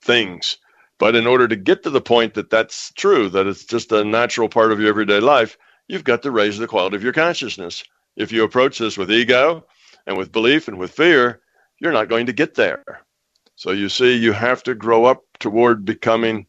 [0.04, 0.58] things.
[1.00, 4.04] But in order to get to the point that that's true, that it's just a
[4.04, 7.86] natural part of your everyday life, you've got to raise the quality of your consciousness.
[8.18, 9.64] If you approach this with ego
[10.08, 11.40] and with belief and with fear,
[11.80, 13.02] you're not going to get there.
[13.56, 16.48] So you see, you have to grow up toward becoming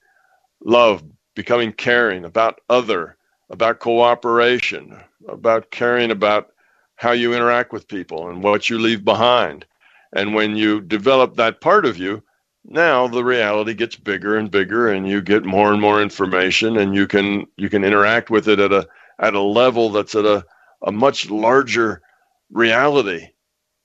[0.64, 1.04] love,
[1.36, 3.16] becoming caring about other,
[3.50, 6.48] about cooperation, about caring about
[6.96, 9.66] how you interact with people and what you leave behind.
[10.14, 12.22] And when you develop that part of you,
[12.64, 16.94] now the reality gets bigger and bigger and you get more and more information and
[16.94, 18.86] you can you can interact with it at a
[19.18, 20.44] at a level that's at a,
[20.82, 22.02] a much larger
[22.50, 23.28] reality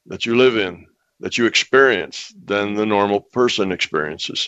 [0.08, 0.86] that you live in,
[1.20, 4.48] that you experience than the normal person experiences.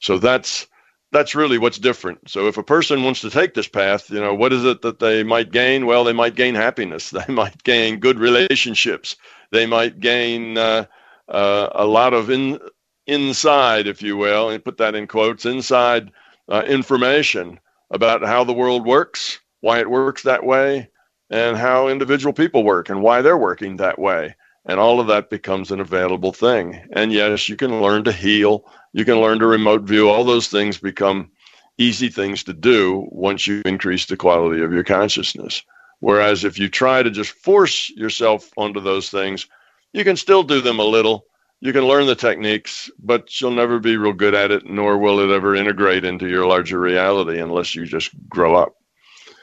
[0.00, 0.66] So that's
[1.12, 2.28] that's really what's different.
[2.28, 4.98] So if a person wants to take this path, you know, what is it that
[4.98, 5.86] they might gain?
[5.86, 7.10] Well, they might gain happiness.
[7.26, 9.16] They might gain good relationships.
[9.52, 10.86] They might gain uh,
[11.28, 12.58] uh, a lot of in,
[13.06, 16.10] inside, if you will, and put that in quotes, inside
[16.48, 20.88] uh, information about how the world works, why it works that way,
[21.30, 24.34] and how individual people work and why they're working that way.
[24.68, 26.88] And all of that becomes an available thing.
[26.92, 28.64] And yes, you can learn to heal
[28.96, 30.08] you can learn to remote view.
[30.08, 31.30] All those things become
[31.76, 35.62] easy things to do once you increase the quality of your consciousness.
[36.00, 39.46] Whereas if you try to just force yourself onto those things,
[39.92, 41.26] you can still do them a little.
[41.60, 45.20] You can learn the techniques, but you'll never be real good at it, nor will
[45.20, 48.76] it ever integrate into your larger reality unless you just grow up.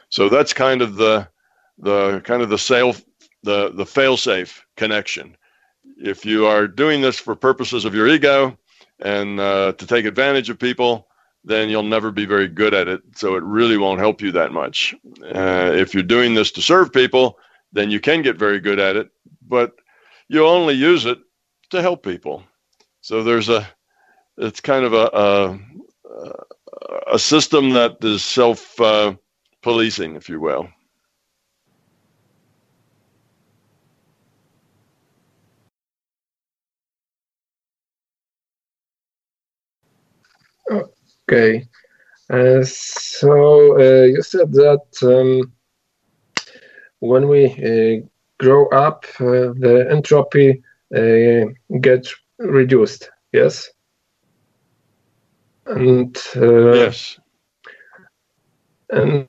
[0.09, 1.27] So that's kind of the
[1.77, 2.95] the kind of the sail
[3.43, 5.36] the the fail safe connection.
[5.97, 8.57] If you are doing this for purposes of your ego,
[8.99, 11.07] and uh, to take advantage of people,
[11.43, 13.01] then you'll never be very good at it.
[13.15, 14.95] So it really won't help you that much.
[15.23, 17.38] Uh, if you're doing this to serve people,
[17.73, 19.09] then you can get very good at it,
[19.47, 19.73] but
[20.29, 21.19] you only use it
[21.71, 22.43] to help people.
[23.01, 23.67] So there's a,
[24.38, 25.59] it's kind of a, a,
[27.13, 29.15] a system that is self uh,
[29.62, 30.69] policing, if you will.
[41.33, 41.67] Okay.
[42.29, 45.51] Uh, so uh, you said that um,
[46.99, 48.05] when we uh,
[48.39, 50.61] grow up, uh, the entropy
[50.95, 51.45] uh,
[51.79, 53.09] gets reduced.
[53.31, 53.69] Yes.
[55.65, 57.19] And uh, yes.
[58.91, 59.27] And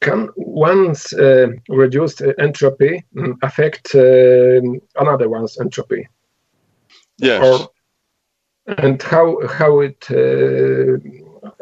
[0.00, 4.62] can one's uh, reduced entropy mm, affect uh,
[5.00, 6.08] another one's entropy?
[7.18, 7.44] Yes.
[7.44, 7.68] Or,
[8.76, 10.98] and how how it uh,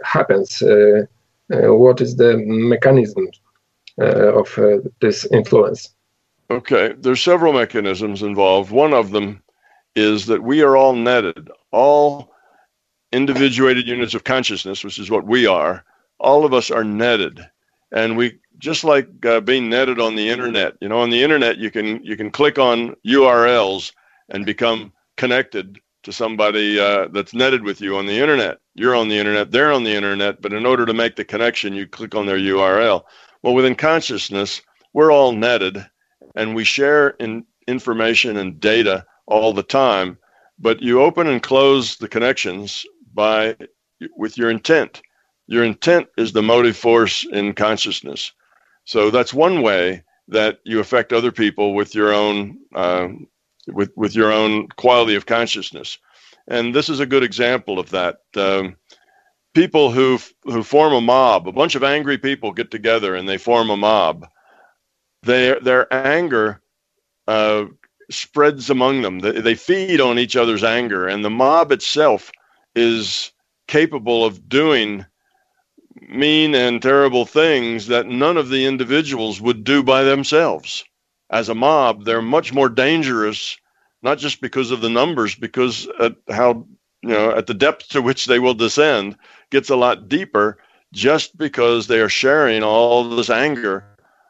[0.04, 0.60] happens?
[0.62, 1.06] Uh,
[1.52, 3.28] uh, what is the mechanism
[3.98, 4.58] of
[5.00, 5.94] this influence?
[6.50, 8.70] Okay, there's several mechanisms involved.
[8.70, 9.42] One of them
[9.94, 12.32] is that we are all netted, all
[13.12, 15.84] individuated units of consciousness, which is what we are.
[16.18, 17.40] All of us are netted,
[17.92, 20.74] and we just like uh, being netted on the internet.
[20.80, 23.92] You know, on the internet, you can you can click on URLs
[24.28, 28.58] and become connected to somebody uh, that's netted with you on the internet.
[28.76, 31.74] You're on the internet, they're on the internet, but in order to make the connection,
[31.74, 33.02] you click on their URL.
[33.42, 35.84] Well, within consciousness, we're all netted
[36.36, 40.16] and we share in information and data all the time,
[40.60, 43.56] but you open and close the connections by
[44.16, 45.02] with your intent.
[45.48, 48.30] Your intent is the motive force in consciousness.
[48.84, 53.08] So that's one way that you affect other people with your own uh,
[53.66, 55.98] with with your own quality of consciousness.
[56.48, 58.18] And this is a good example of that.
[58.36, 58.76] Um,
[59.54, 63.38] people who who form a mob, a bunch of angry people get together and they
[63.38, 64.28] form a mob.
[65.22, 66.60] Their their anger
[67.26, 67.66] uh,
[68.10, 69.18] spreads among them.
[69.20, 72.30] They, they feed on each other's anger, and the mob itself
[72.74, 73.32] is
[73.66, 75.04] capable of doing
[76.08, 80.84] mean and terrible things that none of the individuals would do by themselves
[81.30, 83.58] as a mob, they're much more dangerous,
[84.02, 86.66] not just because of the numbers, because at how
[87.02, 89.16] you know at the depth to which they will descend
[89.50, 90.58] gets a lot deeper,
[90.92, 93.84] just because they are sharing all this anger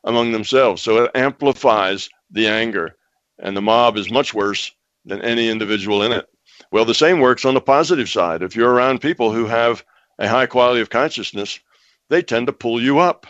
[0.05, 0.83] among themselves.
[0.83, 2.97] So it amplifies the anger,
[3.39, 4.73] and the mob is much worse
[5.05, 6.27] than any individual in it.
[6.73, 8.43] Well, the same works on the positive side.
[8.43, 9.85] If you're around people who have
[10.19, 11.61] a high quality of consciousness,
[12.09, 13.27] they tend to pull you up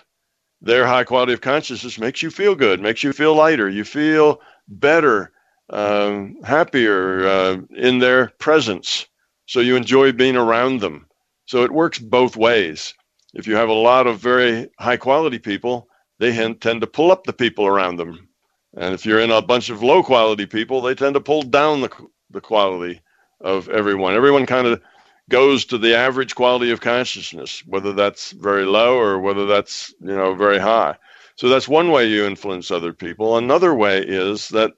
[0.61, 4.41] their high quality of consciousness makes you feel good, makes you feel lighter, you feel
[4.69, 5.33] better,
[5.71, 9.07] um, happier uh, in their presence.
[9.47, 11.07] So you enjoy being around them.
[11.47, 12.95] So it works both ways.
[13.35, 15.89] If you have a lot of very high quality people,
[16.19, 18.29] they tend to pull up the people around them.
[18.77, 21.81] And if you're in a bunch of low quality people, they tend to pull down
[21.81, 21.91] the,
[22.31, 23.01] the quality
[23.41, 24.15] of everyone.
[24.15, 24.81] Everyone kind of
[25.29, 30.15] goes to the average quality of consciousness, whether that's very low or whether that's you
[30.15, 30.97] know very high.
[31.37, 33.37] So that's one way you influence other people.
[33.37, 34.73] Another way is that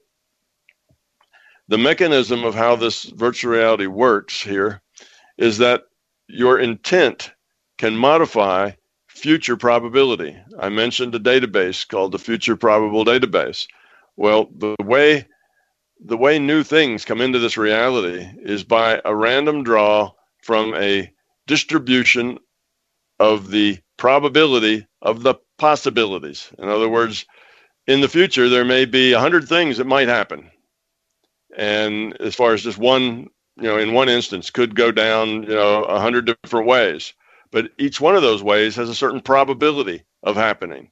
[1.69, 4.81] the mechanism of how this virtual reality works here
[5.37, 5.83] is that
[6.27, 7.31] your intent
[7.77, 8.71] can modify
[9.07, 10.35] future probability.
[10.59, 13.67] I mentioned a database called the Future Probable Database.
[14.17, 15.25] Well, the way
[16.03, 20.11] the way new things come into this reality is by a random draw
[20.49, 21.07] from a
[21.45, 22.39] distribution
[23.19, 26.49] of the probability of the possibilities.
[26.57, 27.27] In other words,
[27.85, 30.49] in the future, there may be a 100 things that might happen.
[31.55, 35.49] And as far as just one, you know, in one instance, could go down, you
[35.49, 37.13] know, a 100 different ways.
[37.51, 40.89] But each one of those ways has a certain probability of happening.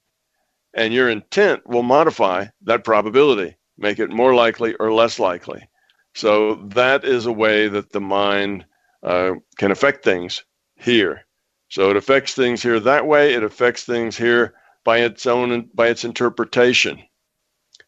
[0.72, 5.68] And your intent will modify that probability, make it more likely or less likely.
[6.14, 8.64] So that is a way that the mind
[9.02, 10.44] uh, can affect things
[10.76, 11.24] here.
[11.68, 13.34] So it affects things here that way.
[13.34, 17.02] It affects things here by its own by its interpretation.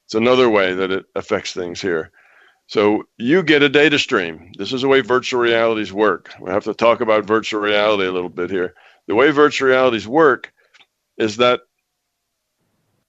[0.05, 2.11] It's another way that it affects things here.
[2.66, 4.53] So you get a data stream.
[4.57, 6.33] This is the way virtual realities work.
[6.40, 8.75] We have to talk about virtual reality a little bit here.
[9.09, 10.53] The way virtual realities work
[11.16, 11.61] is that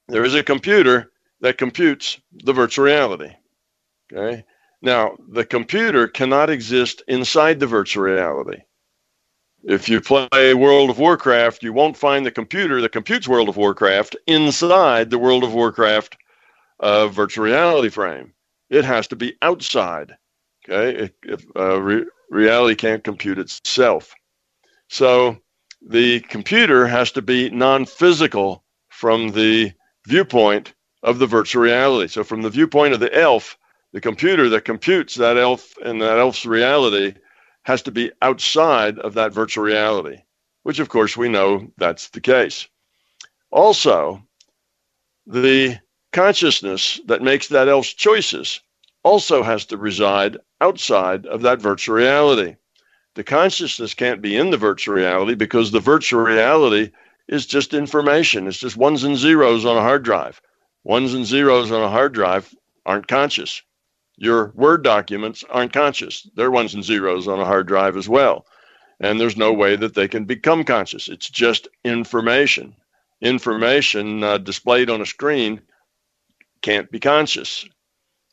[0.07, 1.11] there is a computer
[1.41, 3.31] that computes the virtual reality.
[4.11, 4.43] Okay.
[4.81, 8.61] Now, the computer cannot exist inside the virtual reality.
[9.63, 13.57] If you play World of Warcraft, you won't find the computer that computes World of
[13.57, 16.17] Warcraft inside the World of Warcraft
[16.79, 18.33] uh, virtual reality frame.
[18.71, 20.17] It has to be outside.
[20.67, 24.13] Okay, if, uh, re- reality can't compute itself,
[24.89, 25.37] so
[25.81, 29.73] the computer has to be non-physical from the
[30.07, 32.07] viewpoint of the virtual reality.
[32.07, 33.57] So, from the viewpoint of the elf,
[33.93, 37.13] the computer that computes that elf and that elf's reality
[37.63, 40.17] has to be outside of that virtual reality,
[40.63, 42.67] which of course we know that's the case.
[43.51, 44.21] Also,
[45.27, 45.77] the
[46.13, 48.61] consciousness that makes that elf's choices
[49.03, 52.55] also has to reside outside of that virtual reality.
[53.15, 56.91] The consciousness can't be in the virtual reality because the virtual reality
[57.27, 58.47] is just information.
[58.47, 60.41] It's just ones and zeros on a hard drive.
[60.83, 62.53] Ones and zeros on a hard drive
[62.85, 63.61] aren't conscious.
[64.17, 66.29] Your Word documents aren't conscious.
[66.35, 68.45] They're ones and zeros on a hard drive as well.
[68.99, 71.09] and there's no way that they can become conscious.
[71.09, 72.75] It's just information.
[73.21, 75.61] Information uh, displayed on a screen
[76.61, 77.65] can't be conscious.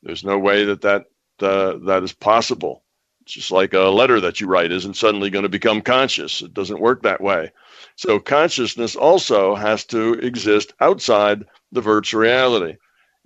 [0.03, 1.07] There's no way that that
[1.41, 2.85] uh, that is possible.
[3.23, 6.43] It's just like a letter that you write isn't suddenly going to become conscious.
[6.43, 7.53] It doesn't work that way.
[7.97, 12.77] So consciousness also has to exist outside the virtual reality.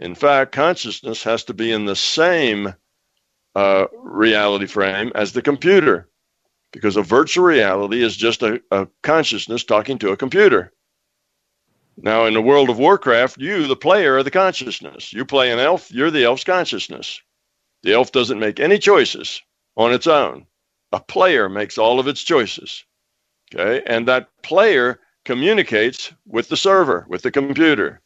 [0.03, 2.75] In fact, consciousness has to be in the same
[3.55, 6.09] uh, reality frame as the computer,
[6.73, 10.73] because a virtual reality is just a, a consciousness talking to a computer.
[11.97, 15.13] Now, in the world of Warcraft, you, the player, are the consciousness.
[15.13, 17.23] You play an elf, you're the elf's consciousness.
[17.85, 19.41] The elf doesn't make any choices
[19.77, 20.47] on its own.
[20.91, 22.85] A player makes all of its choices.
[23.55, 23.85] Okay.
[23.87, 28.01] And that player communicates with the server, with the computer.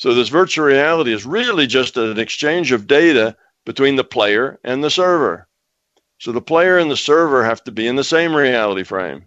[0.00, 3.36] So this virtual reality is really just an exchange of data
[3.66, 5.46] between the player and the server.
[6.16, 9.26] So the player and the server have to be in the same reality frame.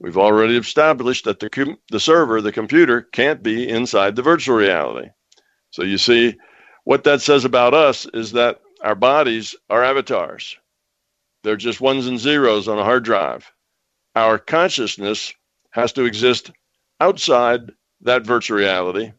[0.00, 4.56] We've already established that the, com- the server, the computer, can't be inside the virtual
[4.56, 5.10] reality.
[5.72, 6.38] So you see,
[6.84, 10.56] what that says about us is that our bodies are avatars.
[11.42, 13.52] They're just ones and zeros on a hard drive.
[14.16, 15.34] Our consciousness
[15.72, 16.50] has to exist
[16.98, 19.12] outside that virtual reality.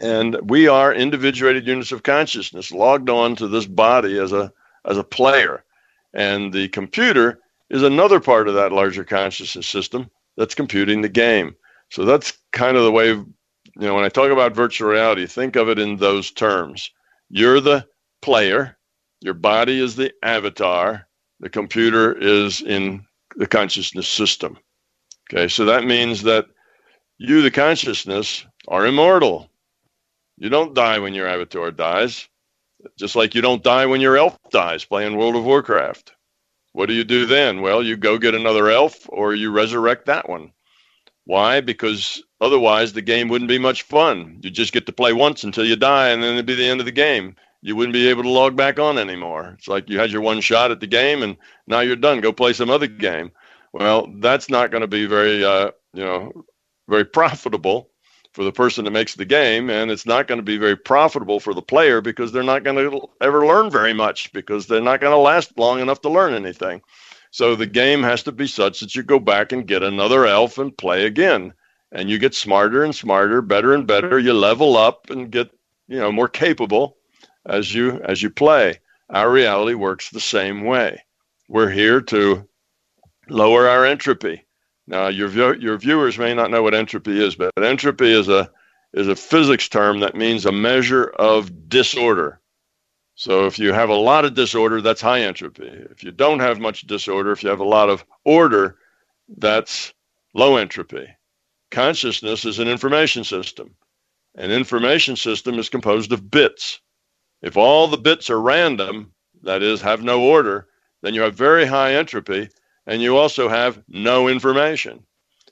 [0.00, 4.52] And we are individuated units of consciousness logged on to this body as a,
[4.84, 5.64] as a player.
[6.12, 11.56] And the computer is another part of that larger consciousness system that's computing the game.
[11.90, 13.34] So that's kind of the way, you
[13.76, 16.90] know, when I talk about virtual reality, think of it in those terms.
[17.30, 17.86] You're the
[18.22, 18.76] player,
[19.20, 21.06] your body is the avatar,
[21.40, 23.04] the computer is in
[23.36, 24.58] the consciousness system.
[25.30, 26.46] Okay, so that means that
[27.18, 29.50] you, the consciousness, are immortal.
[30.40, 32.28] You don't die when your avatar dies,
[32.96, 36.12] just like you don't die when your elf dies playing World of Warcraft.
[36.72, 37.60] What do you do then?
[37.60, 40.52] Well, you go get another elf or you resurrect that one.
[41.24, 41.60] Why?
[41.60, 44.38] Because otherwise the game wouldn't be much fun.
[44.40, 46.78] You just get to play once until you die and then it'd be the end
[46.78, 47.34] of the game.
[47.60, 49.56] You wouldn't be able to log back on anymore.
[49.58, 51.36] It's like you had your one shot at the game and
[51.66, 52.20] now you're done.
[52.20, 53.32] Go play some other game.
[53.72, 56.44] Well, that's not going to be very, uh, you know,
[56.88, 57.90] very profitable
[58.38, 61.40] for the person that makes the game, and it's not going to be very profitable
[61.40, 65.00] for the player because they're not going to ever learn very much because they're not
[65.00, 66.80] going to last long enough to learn anything.
[67.32, 70.56] So the game has to be such that you go back and get another elf
[70.56, 71.52] and play again,
[71.90, 74.20] and you get smarter and smarter, better and better.
[74.20, 75.50] You level up and get
[75.88, 76.96] you know more capable
[77.44, 78.78] as you as you play.
[79.10, 81.02] Our reality works the same way.
[81.48, 82.48] We're here to
[83.28, 84.44] lower our entropy
[84.88, 88.50] now, your your viewers may not know what entropy is, but entropy is a
[88.94, 92.40] is a physics term that means a measure of disorder.
[93.14, 95.66] So if you have a lot of disorder, that's high entropy.
[95.66, 98.78] If you don't have much disorder, if you have a lot of order,
[99.36, 99.92] that's
[100.32, 101.06] low entropy.
[101.70, 103.74] Consciousness is an information system.
[104.36, 106.80] An information system is composed of bits.
[107.42, 109.12] If all the bits are random,
[109.42, 110.68] that is, have no order,
[111.02, 112.48] then you have very high entropy
[112.88, 115.04] and you also have no information.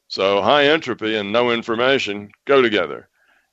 [0.08, 3.08] So high entropy and no information go together.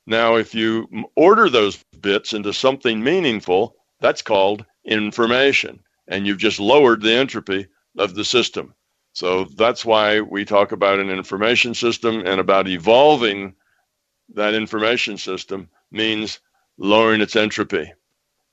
[0.06, 6.58] Now, if you order those bits into something meaningful, that's called information, and you've just
[6.58, 7.66] lowered the entropy
[7.98, 8.74] of the system.
[9.12, 13.54] So that's why we talk about an information system and about evolving
[14.34, 16.40] that information system means
[16.78, 17.92] lowering its entropy.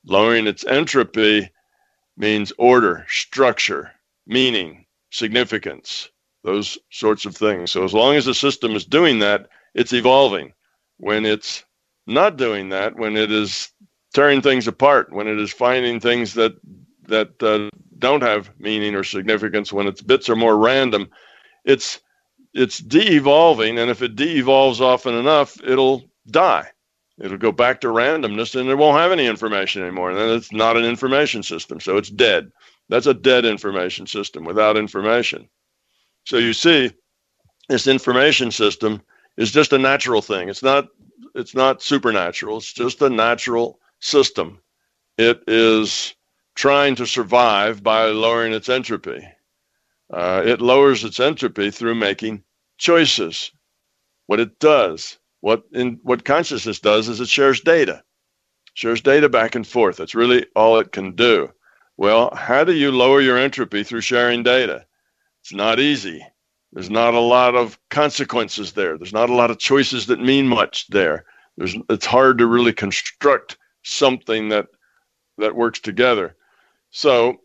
[0.05, 1.49] Lowering its entropy
[2.17, 3.91] means order, structure,
[4.27, 6.09] meaning, significance,
[6.43, 7.71] those sorts of things.
[7.71, 10.53] So as long as the system is doing that, it's evolving.
[10.97, 11.63] When it's
[12.07, 13.71] not doing that, when it is
[14.13, 16.55] tearing things apart, when it is finding things that
[17.07, 21.09] that uh, don't have meaning or significance, when its bits are more random,
[21.65, 21.99] it's
[22.53, 26.67] it's de-evolving, and if it de-evolves often enough, it'll die.
[27.17, 30.09] It'll go back to randomness, and it won't have any information anymore.
[30.09, 32.51] And then it's not an information system, so it's dead.
[32.91, 35.47] That's a dead information system without information.
[36.25, 36.91] So you see,
[37.69, 39.01] this information system
[39.37, 40.49] is just a natural thing.
[40.49, 40.89] It's not
[41.33, 42.57] it's not supernatural.
[42.57, 44.59] It's just a natural system.
[45.17, 46.13] It is
[46.55, 49.25] trying to survive by lowering its entropy.
[50.11, 52.43] Uh, it lowers its entropy through making
[52.77, 53.53] choices.
[54.27, 58.03] What it does, what in what consciousness does, is it shares data,
[58.73, 59.95] shares data back and forth.
[59.95, 61.53] That's really all it can do.
[61.97, 64.85] Well, how do you lower your entropy through sharing data?
[65.41, 66.25] It's not easy.
[66.73, 68.97] There's not a lot of consequences there.
[68.97, 71.25] There's not a lot of choices that mean much there.
[71.57, 74.67] There's, it's hard to really construct something that
[75.37, 76.35] that works together.
[76.91, 77.37] So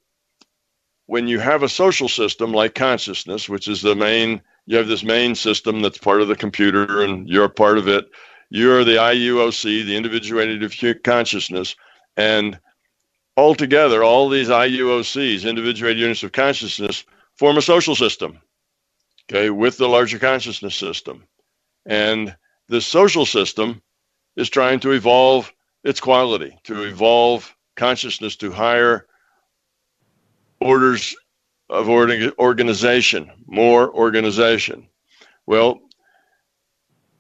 [1.07, 5.05] when you have a social system like consciousness, which is the main, you have this
[5.05, 8.07] main system that's part of the computer and you're a part of it.
[8.51, 11.75] You're the IUOC, the individuated consciousness.
[12.17, 12.59] And
[13.37, 18.39] altogether, all these IUOCs, individuated units of consciousness, form a social system,
[19.31, 21.25] okay, with the larger consciousness system.
[21.85, 22.35] And
[22.69, 23.83] the social system
[24.37, 25.53] is trying to evolve
[25.85, 29.07] its quality, to evolve consciousness to higher
[30.61, 31.15] orders
[31.69, 34.89] of organization, more organization.
[35.47, 35.81] Well,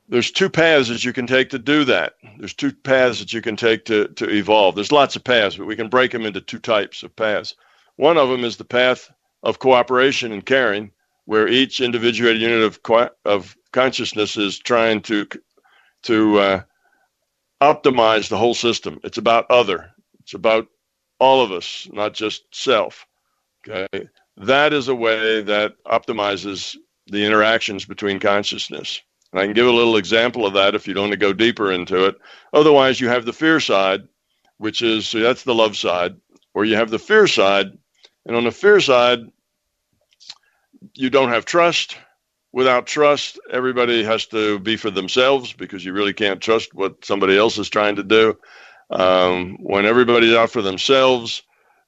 [0.09, 2.15] there's two paths that you can take to do that.
[2.39, 4.75] There's two paths that you can take to, to evolve.
[4.75, 7.55] There's lots of paths, but we can break them into two types of paths.
[7.97, 9.11] One of them is the path
[9.43, 10.93] of cooperation and caring,
[11.25, 12.81] where each individuated unit of,
[13.25, 15.27] of consciousness is trying to,
[16.03, 16.63] to uh,
[17.61, 19.01] optimize the whole system.
[19.03, 19.91] It's about other,
[20.21, 20.69] it's about
[21.19, 23.07] all of us, not just self.
[23.69, 24.09] Okay.
[24.37, 26.77] That is a way that optimizes
[27.07, 29.01] the interactions between consciousness.
[29.37, 31.34] And I can give a little example of that if you don't want to go
[31.34, 32.16] deeper into it.
[32.55, 34.09] Otherwise, you have the fear side,
[34.57, 36.16] which is so that's the love side,
[36.55, 37.76] or you have the fear side.
[38.24, 39.30] And on the fear side,
[40.95, 41.99] you don't have trust.
[42.53, 47.37] Without trust, everybody has to be for themselves because you really can't trust what somebody
[47.37, 48.39] else is trying to do.
[48.89, 51.43] Um, when everybody's out for themselves,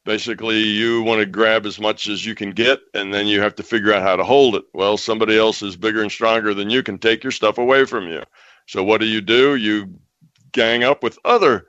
[0.08, 3.54] basically you want to grab as much as you can get and then you have
[3.54, 4.64] to figure out how to hold it.
[4.72, 8.08] Well somebody else is bigger and stronger than you can take your stuff away from
[8.08, 8.22] you.
[8.64, 9.56] So what do you do?
[9.56, 10.00] You
[10.52, 11.66] gang up with other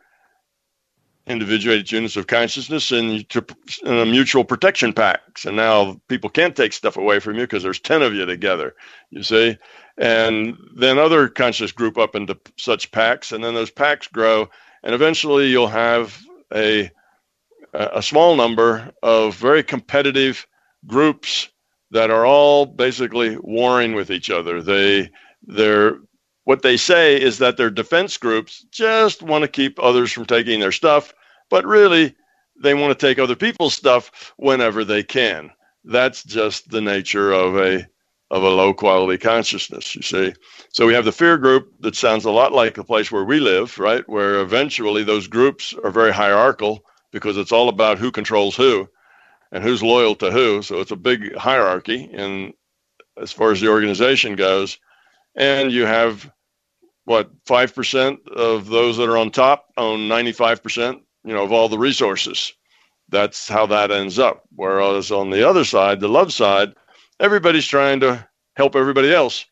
[1.28, 3.46] individuated units of consciousness and to
[3.84, 5.44] in a mutual protection packs.
[5.44, 8.74] And now people can't take stuff away from you because there's 10 of you together
[9.10, 9.58] you see?
[9.98, 14.50] And then other conscious group up into such packs and then those packs grow
[14.82, 16.18] and eventually you'll have
[16.56, 16.90] a
[17.74, 20.48] a small number of very competitive
[20.88, 21.50] groups
[21.92, 24.62] that are all basically warring with each other.
[24.62, 25.10] They
[25.44, 26.00] they're
[26.44, 30.60] what they say is that their defense groups just want to keep others from taking
[30.60, 31.14] their stuff,
[31.50, 32.16] but really
[32.62, 35.52] they want to take other people's stuff whenever they can.
[35.84, 37.88] That's just the nature of a
[38.32, 40.34] of a low quality consciousness, you see.
[40.72, 43.40] So we have the fear group that sounds a lot like the place where we
[43.40, 44.08] live, right?
[44.08, 48.88] Where eventually those groups are very hierarchical because it's all about who controls who
[49.52, 50.62] and who's loyal to who.
[50.62, 52.54] So it's a big hierarchy and
[53.18, 54.78] as far as the organization goes.
[55.36, 56.32] And you have
[57.06, 61.52] what five percent of those that are on top own 95 percent, you know, of
[61.52, 62.54] all the resources.
[63.10, 64.44] That's how that ends up.
[64.56, 66.76] Whereas on the other side, the love side,
[67.20, 69.46] everybody's trying to help everybody else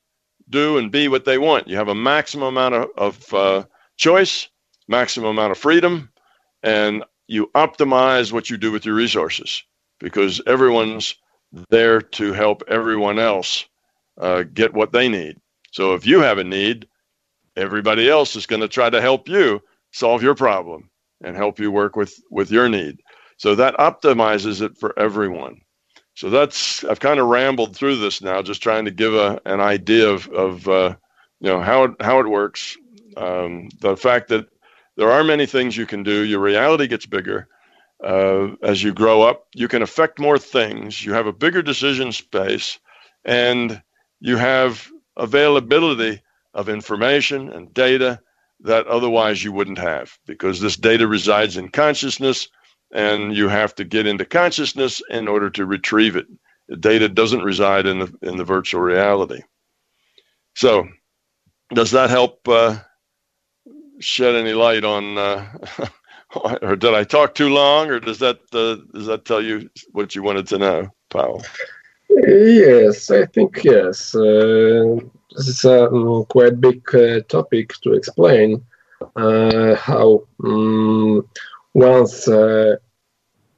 [0.49, 1.67] do and be what they want.
[1.67, 3.65] You have a maximum amount of, of uh,
[3.97, 4.47] choice,
[4.87, 6.11] maximum amount of freedom,
[6.63, 9.63] and you optimize what you do with your resources
[9.99, 11.15] because everyone's
[11.69, 13.65] there to help everyone else
[14.19, 15.37] uh, get what they need.
[15.71, 16.87] So if you have a need,
[17.55, 19.61] everybody else is going to try to help you
[19.91, 20.89] solve your problem
[21.23, 22.99] and help you work with with your need.
[23.37, 25.61] So that optimizes it for everyone.
[26.15, 29.59] So that's I've kind of rambled through this now, just trying to give a an
[29.59, 30.95] idea of of uh,
[31.39, 32.77] you know how it, how it works.
[33.15, 34.47] Um, the fact that
[34.97, 36.23] there are many things you can do.
[36.23, 37.47] Your reality gets bigger
[38.03, 39.47] uh, as you grow up.
[39.55, 41.05] You can affect more things.
[41.05, 42.79] You have a bigger decision space,
[43.23, 43.81] and
[44.19, 46.21] you have availability
[46.53, 48.19] of information and data
[48.61, 52.49] that otherwise you wouldn't have because this data resides in consciousness
[52.91, 56.25] and you have to get into consciousness in order to retrieve it.
[56.67, 59.41] The data doesn't reside in the in the virtual reality.
[60.55, 60.87] So,
[61.73, 62.77] does that help uh,
[63.99, 65.45] shed any light on, uh,
[66.61, 70.15] or did I talk too long, or does that uh, does that tell you what
[70.15, 71.43] you wanted to know, Paul?
[72.09, 74.15] Yes, I think yes.
[74.15, 74.99] Uh,
[75.35, 78.63] this is a um, quite big uh, topic to explain
[79.15, 81.27] uh, how um,
[81.73, 82.77] one's uh,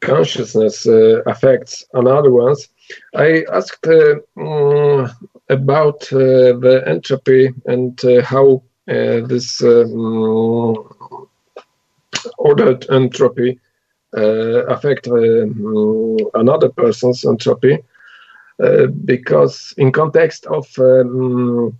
[0.02, 0.86] consciousness
[1.28, 2.68] affects another one's.
[3.16, 5.10] I asked um,
[5.50, 10.76] about the entropy and how this um,
[12.38, 13.60] ordered entropy
[14.18, 17.78] uh, affect um, another person's entropy
[19.06, 21.78] because in context of um,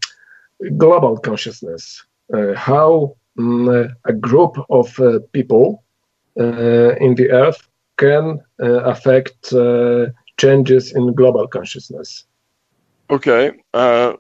[0.78, 2.06] global consciousness,
[2.56, 4.98] how um, a group of
[5.34, 5.84] people
[6.36, 9.54] in the earth can affect
[10.38, 12.26] changes in global consciousness.
[13.10, 13.52] Okay.
[13.74, 14.14] Uh,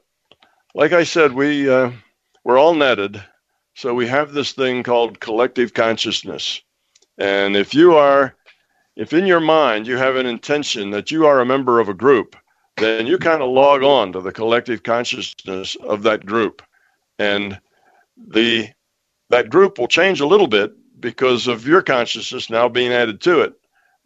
[0.73, 1.91] like I said, we uh,
[2.49, 3.23] we're all netted.
[3.75, 6.59] So we have this thing called collective consciousness.
[7.19, 8.35] And if you are
[8.95, 11.93] if in your mind you have an intention that you are a member of a
[11.93, 12.35] group,
[12.77, 16.63] then you kind of log on to the collective consciousness of that group.
[17.19, 17.59] And
[18.17, 18.69] the
[19.29, 23.41] that group will change a little bit because of your consciousness now being added to
[23.41, 23.53] it.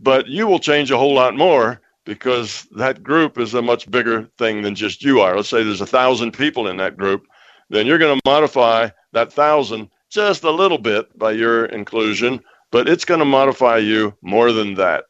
[0.02, 4.30] But you will change a whole lot more because that group is a much bigger
[4.38, 5.34] thing than just you are.
[5.38, 7.26] Let's say there's a thousand people in that group,
[7.74, 12.40] then you're going to modify that thousand just a little bit by your inclusion,
[12.72, 15.06] but it's going to modify you more than that.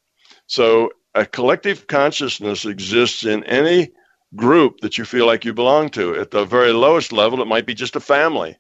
[0.48, 3.92] So a collective consciousness exists in any
[4.36, 6.16] group that you feel like you belong to.
[6.16, 8.58] At the very lowest level, it might be just a family,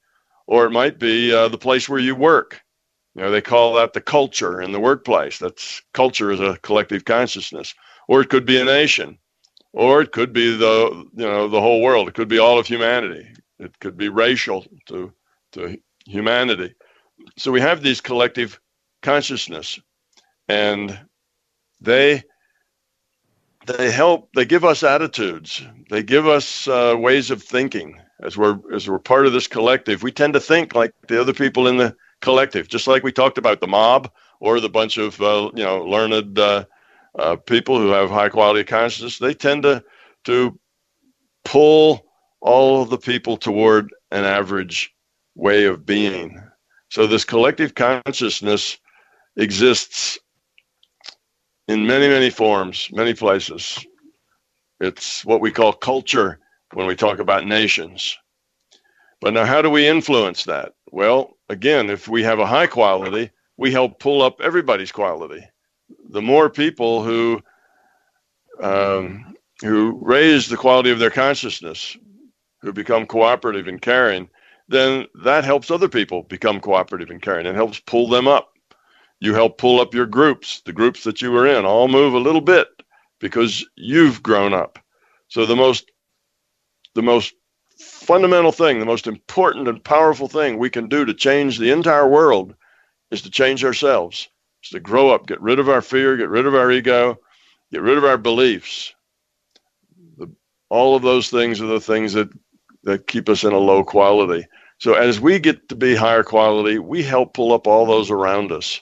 [0.47, 2.61] or it might be uh, the place where you work.
[3.15, 5.37] You know, they call that the culture in the workplace.
[5.37, 7.73] That's culture is a collective consciousness,
[8.07, 9.17] or it could be a nation,
[9.71, 12.07] or it could be the you know the whole world.
[12.07, 13.27] It could be all of humanity.
[13.63, 15.13] It could be racial to
[15.53, 16.75] to humanity.
[17.37, 18.59] So we have these collective
[19.01, 19.79] consciousness,
[20.47, 20.99] and
[21.81, 22.23] they
[23.65, 24.29] they help.
[24.35, 25.63] They give us attitudes.
[25.89, 27.99] They give us uh, ways of thinking.
[28.21, 31.33] As we're as we're part of this collective, we tend to think like the other
[31.33, 35.21] people in the collective, just like we talked about the mob or the bunch of
[35.21, 36.65] uh, you know learned uh,
[37.19, 39.19] uh, people who have high quality consciousness.
[39.19, 39.83] They tend to
[40.25, 40.57] to
[41.45, 42.05] pull
[42.43, 44.93] all the people toward an average
[45.33, 46.39] way of being.
[46.89, 48.77] So this collective consciousness
[49.37, 50.19] exists
[51.67, 53.83] in many many forms, many places.
[54.81, 56.39] It's what we call culture
[56.73, 58.17] when we talk about nations.
[59.21, 60.73] But now, how do we influence that?
[60.91, 65.47] Well, again, if we have a high quality, we help pull up everybody's quality.
[66.09, 67.41] The more people who
[68.61, 71.95] um, who raise the quality of their consciousness,
[72.63, 74.29] who become cooperative and caring,
[74.67, 77.45] then that helps other people become cooperative and caring.
[77.45, 78.53] It helps pull them up.
[79.19, 82.19] You help pull up your groups, the groups that you were in, all move a
[82.19, 82.67] little bit
[83.19, 84.79] because you've grown up.
[85.27, 85.91] So the most
[86.95, 87.33] the most
[87.77, 92.07] fundamental thing, the most important and powerful thing we can do to change the entire
[92.07, 92.55] world
[93.11, 94.27] is to change ourselves,
[94.63, 97.17] is to grow up, get rid of our fear, get rid of our ego,
[97.71, 98.93] get rid of our beliefs.
[100.17, 100.31] The,
[100.69, 102.29] all of those things are the things that,
[102.83, 104.45] that keep us in a low quality.
[104.77, 108.51] So as we get to be higher quality, we help pull up all those around
[108.51, 108.81] us.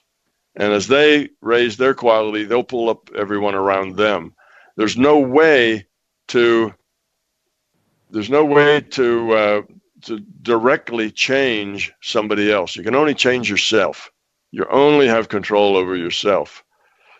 [0.55, 4.33] And as they raise their quality, they'll pull up everyone around them.
[4.75, 5.85] There's no way
[6.29, 6.73] to
[8.09, 9.61] there's no way to uh,
[10.01, 12.75] to directly change somebody else.
[12.75, 14.11] You can only change yourself.
[14.51, 16.63] You only have control over yourself.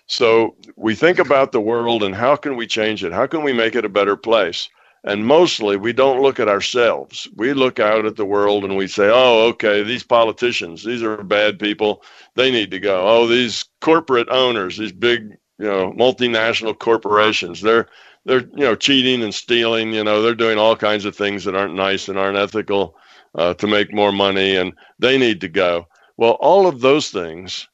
[0.07, 3.13] So we think about the world and how can we change it?
[3.13, 4.67] How can we make it a better place?
[5.04, 7.28] And mostly we don't look at ourselves.
[7.36, 11.24] We look out at the world and we say, oh, okay, these politicians, these are
[11.24, 12.04] bad people.
[12.36, 13.08] They need to go.
[13.08, 17.88] Oh, these corporate owners, these big, you know, multinational corporations, they're
[18.26, 19.93] they're you know cheating and stealing.
[19.93, 22.95] You know they're doing all kinds of things that aren't nice and aren't ethical
[23.36, 25.88] uh, to make more money, and they need to go.
[26.18, 27.68] Well, all of those things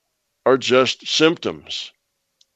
[0.46, 1.92] are just symptoms.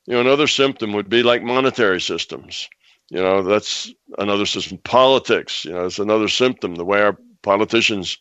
[0.05, 2.69] You know, another symptom would be like monetary systems.
[3.11, 4.77] You know, that's another system.
[4.77, 6.75] Politics, you know, it's another symptom.
[6.75, 8.17] The way our politicians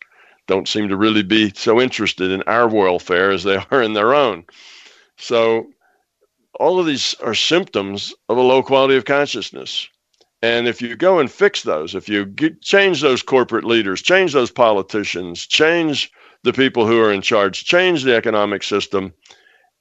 [0.48, 4.12] don't seem to really be so interested in our welfare as they are in their
[4.12, 4.44] own.
[5.16, 5.70] So
[6.58, 9.88] all of these are symptoms of a low quality of consciousness.
[10.42, 14.32] And if you go and fix those, if you get, change those corporate leaders, change
[14.32, 16.10] those politicians, change
[16.42, 19.12] the people who are in charge, change the economic system,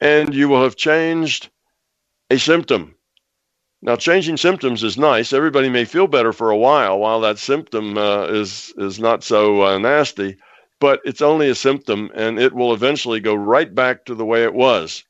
[0.01, 1.49] and you will have changed
[2.30, 2.93] a symptom.
[3.82, 5.32] Now, changing symptoms is nice.
[5.32, 9.64] Everybody may feel better for a while while that symptom uh, is is not so
[9.64, 10.36] uh, nasty,
[10.80, 14.44] but it's only a symptom, and it will eventually go right back to the way
[14.44, 15.06] it was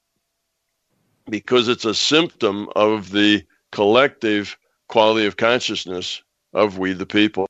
[1.30, 4.58] because it's a symptom of the collective
[4.88, 6.22] quality of consciousness
[6.54, 7.48] of we the people.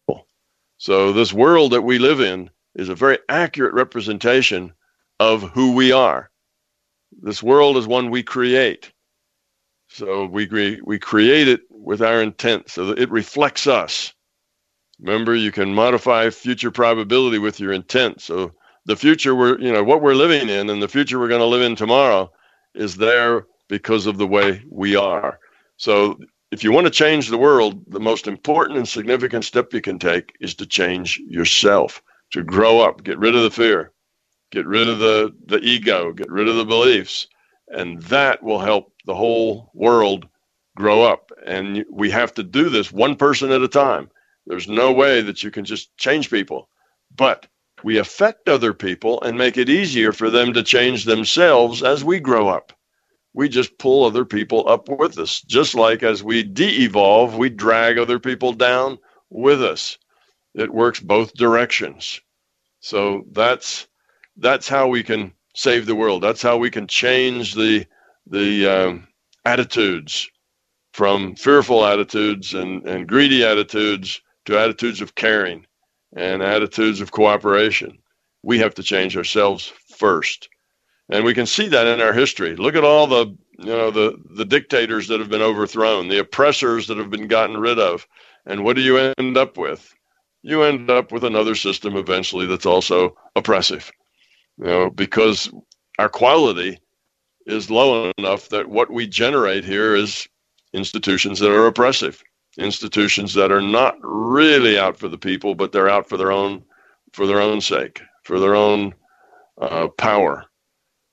[0.78, 4.74] So, this world that we live in is a very accurate representation
[5.20, 6.30] of who we are.
[7.22, 8.94] This world is one we create.
[9.90, 14.14] So, we, we create it with our intent so that it reflects us.
[15.00, 18.22] Remember, you can modify future probability with your intent.
[18.22, 18.54] So,
[18.86, 21.46] the future we're, you know, what we're living in and the future we're going to
[21.46, 22.32] live in tomorrow
[22.76, 25.40] is there because of the way we are.
[25.78, 26.20] So,
[26.52, 30.00] if you want to change the world, the most important and significant step you can
[30.00, 33.92] take is to change yourself, to grow up, get rid of the fear,
[34.52, 37.28] get rid of the, the ego, get rid of the beliefs.
[37.70, 40.28] And that will help the whole world
[40.76, 41.32] grow up.
[41.46, 44.10] And we have to do this one person at a time.
[44.46, 46.70] There's no way that you can just change people.
[47.16, 47.48] But
[47.84, 52.20] we affect other people and make it easier for them to change themselves as we
[52.20, 52.74] grow up
[53.34, 55.42] we just pull other people up with us.
[55.42, 58.98] Just like as we de evolve, we drag other people down
[59.30, 59.98] with us.
[60.56, 62.20] It works both directions.
[62.80, 63.88] So that's
[64.38, 66.24] that's how we can save the world.
[66.24, 67.86] That's how we can change the
[68.30, 69.08] the um,
[69.46, 70.30] attitudes
[70.94, 75.66] from fearful attitudes and, and greedy attitudes to attitudes of caring
[76.16, 77.98] and attitudes of cooperation.
[78.44, 80.50] We have to change ourselves first.
[81.10, 82.56] And we can see that in our history.
[82.56, 86.88] Look at all the you know the the dictators that have been overthrown, the oppressors
[86.88, 88.08] that have been gotten rid of.
[88.46, 89.94] And what do you end up with?
[90.44, 93.92] You end up with another system eventually that's also oppressive.
[94.58, 95.52] You know, because
[95.98, 96.80] our quality
[97.50, 100.28] is low enough that what we generate here is
[100.74, 102.24] institutions that are oppressive,
[102.58, 106.64] institutions that are not really out for the people, but they're out for their own
[107.14, 108.94] for their own sake, for their own
[109.60, 110.46] uh, power.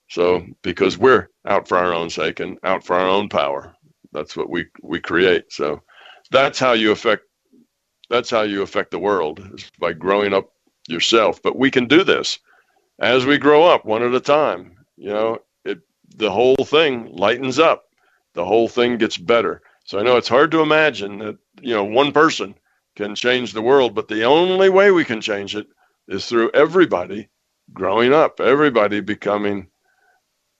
[0.08, 3.74] So because we're out for our own sake and out for our own power,
[4.12, 5.50] that's what we we create.
[5.50, 5.82] So
[6.30, 7.22] that's how you affect
[8.10, 10.52] that's how you affect the world is by growing up
[10.88, 11.40] yourself.
[11.42, 12.38] But we can do this
[13.00, 14.76] as we grow up one at a time.
[14.96, 15.38] You know,
[16.16, 17.84] the whole thing lightens up.
[18.34, 19.62] The whole thing gets better.
[19.84, 22.54] So I know it's hard to imagine that, you know, one person
[22.96, 25.66] can change the world, but the only way we can change it
[26.08, 27.28] is through everybody
[27.72, 29.68] growing up, everybody becoming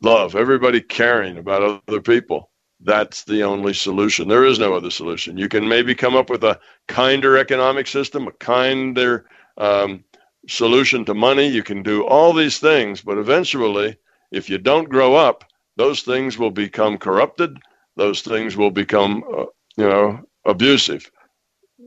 [0.03, 2.51] love, everybody caring about other people.
[2.81, 4.29] That's the only solution.
[4.29, 5.39] There is no other solution.
[5.39, 9.27] You can maybe come up with a kinder economic system, a kinder
[9.57, 10.05] um,
[10.49, 11.49] solution to money.
[11.49, 13.97] You can do all these things, but eventually,
[14.31, 15.45] if you don't grow up,
[15.77, 17.59] those things will become corrupted.
[17.97, 19.45] Those things will become, uh,
[19.77, 21.11] you know, abusive.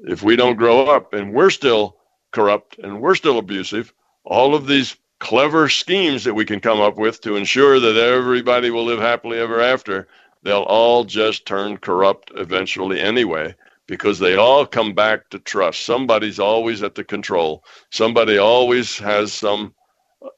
[0.04, 1.98] If we don't grow up and we're still
[2.32, 6.98] corrupt and we're still abusive, all of these clever schemes that we can come up
[6.98, 10.08] with to ensure that everybody will live happily ever after,
[10.44, 13.54] they'll all just turn corrupt eventually anyway
[13.88, 15.82] because they all come back to trust.
[15.82, 17.64] Somebody's always at the control.
[17.90, 19.74] Somebody always has some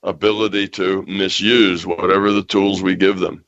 [0.03, 3.43] ability to misuse whatever the tools we give them.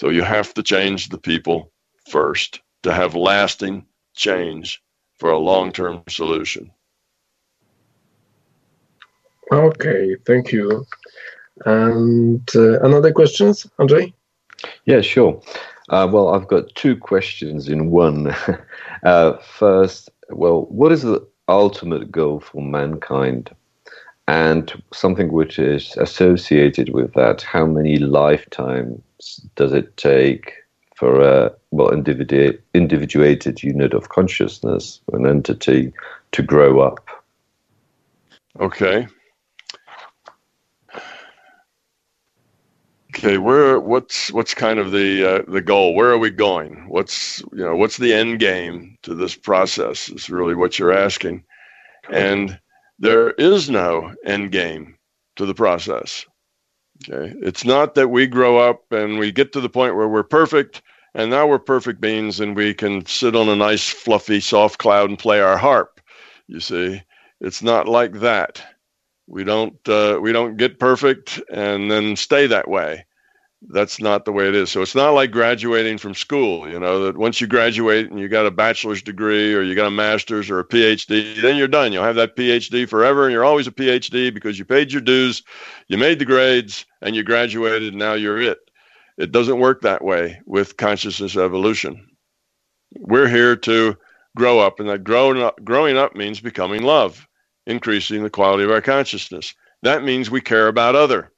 [0.00, 1.72] So you have to change the people
[2.08, 4.82] first to have lasting change
[5.18, 6.70] for a long term solution.
[9.52, 10.86] Okay, thank you.
[11.66, 14.12] And uh, another questions, Andre?
[14.86, 15.42] Yeah, sure.
[15.90, 18.34] Uh, well, I've got two questions in one.
[19.02, 23.50] uh, first, well, what is the ultimate goal for mankind?
[24.30, 30.52] And something which is associated with that, how many lifetimes does it take
[30.94, 35.92] for a well individu- individuated unit of consciousness, an entity,
[36.30, 37.08] to grow up?
[38.60, 39.08] Okay.
[43.12, 47.40] okay where what's what's kind of the uh, the goal where are we going what's
[47.52, 51.42] you know what's the end game to this process is really what you're asking
[52.12, 52.60] and
[53.00, 54.96] there is no end game
[55.36, 56.24] to the process.
[57.08, 57.34] Okay?
[57.42, 60.82] It's not that we grow up and we get to the point where we're perfect
[61.14, 65.10] and now we're perfect beings and we can sit on a nice fluffy soft cloud
[65.10, 66.00] and play our harp
[66.50, 67.00] you see?
[67.40, 68.62] It's not like that.
[69.28, 73.06] We don't uh, we don't get perfect and then stay that way.
[73.68, 74.70] That's not the way it is.
[74.70, 76.68] So it's not like graduating from school.
[76.68, 79.86] You know that once you graduate and you got a bachelor's degree or you got
[79.86, 81.92] a master's or a PhD, then you're done.
[81.92, 85.42] You'll have that PhD forever, and you're always a PhD because you paid your dues,
[85.88, 87.90] you made the grades, and you graduated.
[87.90, 88.58] And now you're it.
[89.18, 92.08] It doesn't work that way with consciousness evolution.
[92.98, 93.96] We're here to
[94.36, 97.26] grow up, and that growing up, growing up means becoming love
[97.66, 99.54] increasing the quality of our consciousness.
[99.82, 101.30] That means we care about other.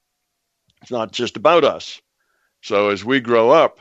[0.80, 2.00] It's not just about us.
[2.62, 3.80] So as we grow up,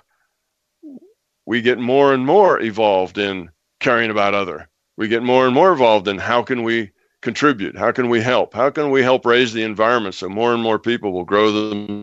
[1.46, 4.68] we get more and more evolved in caring about other.
[4.98, 7.78] We get more and more involved in how can we contribute?
[7.78, 8.54] How can we help?
[8.54, 12.02] How can we help raise the environment so more and more people will grow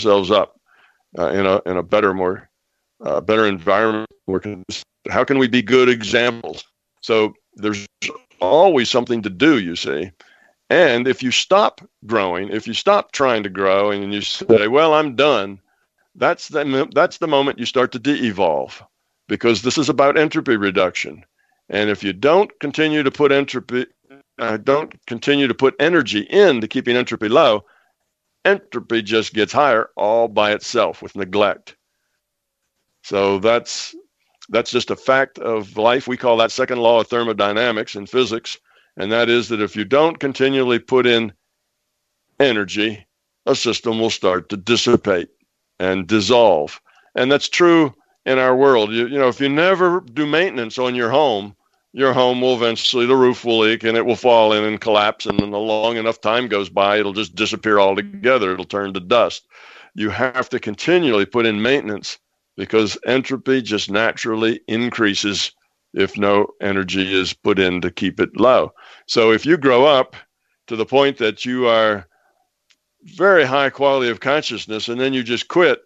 [0.00, 0.60] themselves up
[1.18, 2.48] uh, in a in a better, more
[3.04, 4.06] uh, better environment?
[5.10, 6.64] How can we be good examples?
[7.00, 7.86] So there's
[8.40, 10.10] always something to do, you see.
[10.68, 14.94] And if you stop growing, if you stop trying to grow and you say, well,
[14.94, 15.60] I'm done,
[16.16, 18.82] that's the, that's the moment you start to de evolve
[19.28, 21.24] because this is about entropy reduction.
[21.68, 23.86] And if you don't continue to put entropy,
[24.38, 27.64] uh, don't continue to put energy into keeping entropy low,
[28.44, 31.76] entropy just gets higher all by itself with neglect.
[33.02, 33.94] So that's
[34.48, 36.06] that's just a fact of life.
[36.06, 38.58] We call that second law of thermodynamics in physics.
[38.96, 41.32] And that is that if you don't continually put in
[42.40, 43.06] energy,
[43.44, 45.28] a system will start to dissipate
[45.78, 46.80] and dissolve.
[47.14, 47.94] And that's true
[48.24, 48.90] in our world.
[48.92, 51.54] You, you know, if you never do maintenance on your home,
[51.92, 55.24] your home will eventually, the roof will leak and it will fall in and collapse.
[55.24, 58.52] And then a long enough time goes by, it'll just disappear altogether.
[58.52, 59.46] It'll turn to dust.
[59.94, 62.18] You have to continually put in maintenance
[62.56, 65.52] because entropy just naturally increases
[65.94, 68.72] if no energy is put in to keep it low.
[69.06, 70.16] So if you grow up
[70.66, 72.06] to the point that you are
[73.02, 75.82] very high quality of consciousness and then you just quit,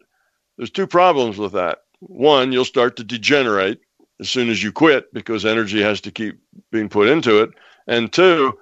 [0.57, 1.81] there's two problems with that.
[2.01, 3.81] One, you'll start to degenerate
[4.21, 6.41] as soon as you quit because energy has to keep
[6.71, 7.51] being put into it.
[7.87, 8.59] And two,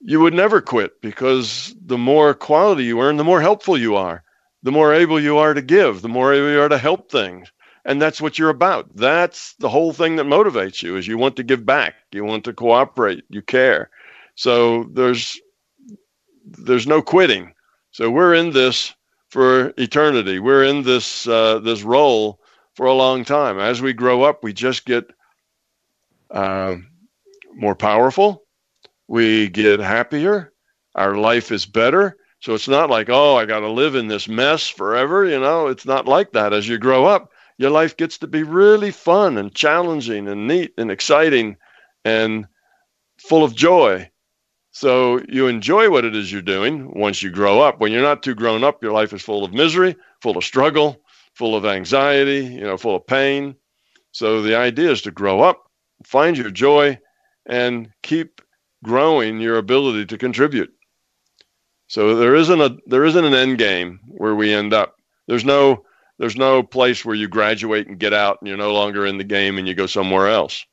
[0.00, 4.22] you would never quit because the more quality you earn, the more helpful you are,
[4.62, 7.52] the more able you are to give, the more able you are to help things.
[7.84, 8.94] And that's what you're about.
[8.94, 12.44] That's the whole thing that motivates you is you want to give back, you want
[12.44, 13.90] to cooperate, you care.
[14.34, 15.40] So there's
[16.44, 17.54] there's no quitting.
[17.90, 18.94] So we're in this
[19.28, 20.38] for eternity.
[20.38, 22.40] We're in this uh, this role
[22.74, 23.58] for a long time.
[23.58, 25.10] As we grow up, we just get
[26.30, 26.76] uh,
[27.54, 28.44] more powerful.
[29.08, 30.52] We get happier.
[30.94, 32.16] Our life is better.
[32.40, 35.26] So it's not like, oh, I got to live in this mess forever.
[35.26, 36.52] You know, it's not like that.
[36.52, 40.72] As you grow up, your life gets to be really fun and challenging and neat
[40.78, 41.58] and exciting
[42.06, 42.46] and
[43.18, 44.10] full of joy.
[44.70, 47.78] So you enjoy what it is you're doing once you grow up.
[47.78, 51.02] When you're not too grown up, your life is full of misery, full of struggle,
[51.34, 53.54] full of anxiety, you know, full of pain.
[54.12, 55.70] So the idea is to grow up,
[56.02, 56.98] find your joy,
[57.44, 58.40] and keep
[58.82, 60.72] growing your ability to contribute.
[61.88, 64.96] So there isn't a there isn't an end game where we end up.
[65.26, 65.84] There's no
[66.20, 69.24] there's no place where you graduate and get out and you're no longer in the
[69.24, 70.66] game and you go somewhere else.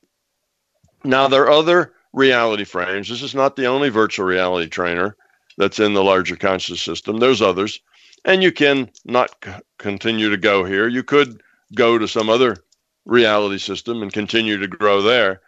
[1.05, 3.07] Now there are other reality frames.
[3.07, 5.15] This is not the only virtual reality trainer
[5.57, 7.17] that's in the larger conscious system.
[7.17, 7.79] There's others
[8.25, 10.89] and you can not c- continue to go here.
[10.89, 11.41] You could
[11.73, 12.57] go to some other
[13.05, 15.39] reality system and continue to grow there.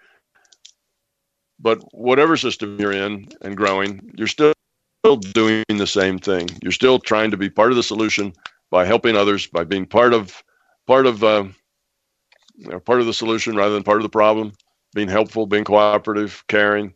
[1.60, 4.54] But whatever system you're in and growing, you're still
[5.34, 6.47] doing the same thing.
[6.64, 8.34] You're still trying to be part of the solution
[8.72, 10.43] by helping others, by being part of
[10.88, 11.45] part of uh,
[12.86, 14.53] part of the solution rather than part of the problem.
[14.95, 16.95] Being helpful, being cooperative, caring,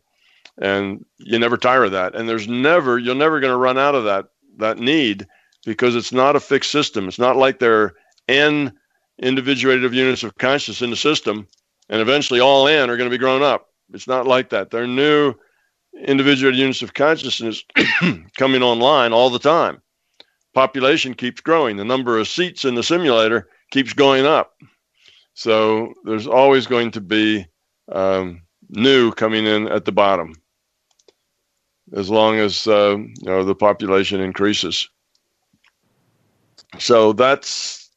[0.60, 2.16] and you never tire of that.
[2.16, 4.26] And there's never you're never going to run out of that
[4.58, 5.26] that need
[5.64, 7.08] because it's not a fixed system.
[7.08, 7.94] It's not like there are
[8.28, 8.72] n
[9.18, 11.46] individuated units of consciousness in the system,
[11.88, 13.68] and eventually all n are going to be grown up.
[13.92, 14.70] It's not like that.
[14.70, 15.34] There are new
[16.06, 17.62] individual units of consciousness
[18.36, 19.80] coming online all the time.
[20.54, 21.76] Population keeps growing.
[21.76, 24.54] The number of seats in the simulator keeps going up.
[25.34, 27.46] So there's always going to be
[27.90, 30.34] um, new coming in at the bottom,
[31.94, 34.88] as long as uh, you know the population increases
[36.78, 37.90] so that's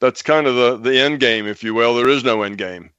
[0.00, 1.94] that's kind of the the end game, if you will.
[1.94, 2.90] There is no end game.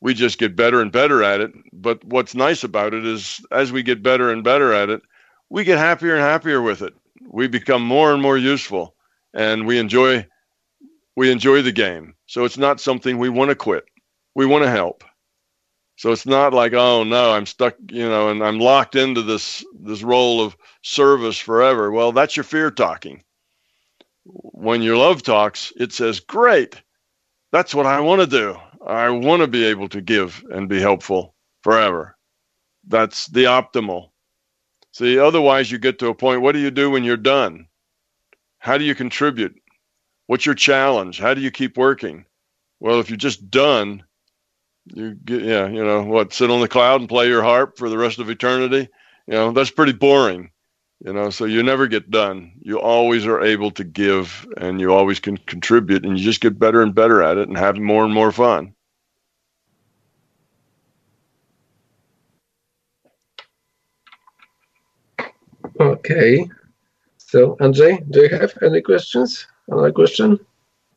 [0.00, 1.52] We just get better and better at it.
[1.72, 5.02] But what's nice about it is, as we get better and better at it,
[5.50, 6.94] we get happier and happier with it.
[7.30, 8.96] We become more and more useful,
[9.34, 10.26] and we enjoy
[11.16, 12.14] we enjoy the game.
[12.26, 13.84] So it's not something we want to quit.
[14.34, 15.04] We want to help.
[15.96, 19.64] So it's not like, oh no, I'm stuck, you know, and I'm locked into this
[19.80, 21.90] this role of service forever.
[21.90, 23.22] Well, that's your fear talking
[24.28, 26.82] when your love talks, it says, Great,
[27.52, 28.56] that's what I want to do.
[28.86, 32.16] I want to be able to give and be helpful forever.
[32.86, 34.10] That's the optimal.
[34.98, 37.68] See, otherwise, you get to a point what do you do when you're done?
[38.58, 39.54] How do you contribute?
[40.26, 41.20] What's your challenge?
[41.20, 42.24] How do you keep working?
[42.80, 44.02] Well, if you're just done,
[44.92, 47.88] you get, yeah, you know, what, sit on the cloud and play your harp for
[47.88, 48.88] the rest of eternity?
[49.28, 50.50] You know, that's pretty boring
[51.04, 54.92] you know so you never get done you always are able to give and you
[54.92, 58.04] always can contribute and you just get better and better at it and have more
[58.04, 58.74] and more fun
[65.80, 66.48] okay
[67.16, 70.38] so Andrzej, do you have any questions another question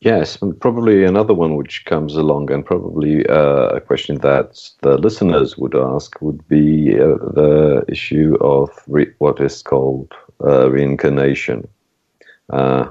[0.02, 4.98] Yes, and probably another one which comes along, and probably uh, a question that the
[4.98, 10.12] listeners would ask would be uh, the issue of re- what is called
[10.44, 11.68] uh, reincarnation.
[12.50, 12.90] Uh,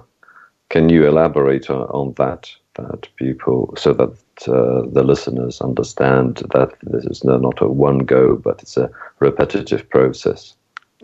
[0.69, 2.49] can you elaborate on, on, that?
[2.75, 8.37] That people, so that uh, the listeners understand that this is not a one go,
[8.37, 8.89] but it's a
[9.19, 10.55] repetitive process.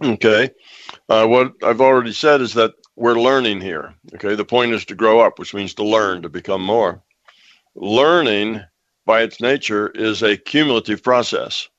[0.04, 0.52] Okay.
[1.10, 3.94] Uh, what I've already said is that we're learning here.
[4.16, 7.02] Okay, the point is to grow up, which means to learn, to become more.
[7.76, 8.62] Learning,
[9.06, 11.70] by its nature, is a cumulative process.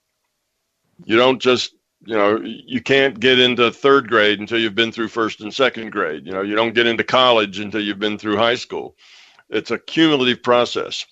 [1.05, 1.75] You don't just,
[2.07, 5.91] you know, you can't get into third grade until you've been through first and second
[5.91, 6.25] grade.
[6.25, 8.97] You know, you don't get into college until you've been through high school.
[9.51, 11.07] it's a cumulative process,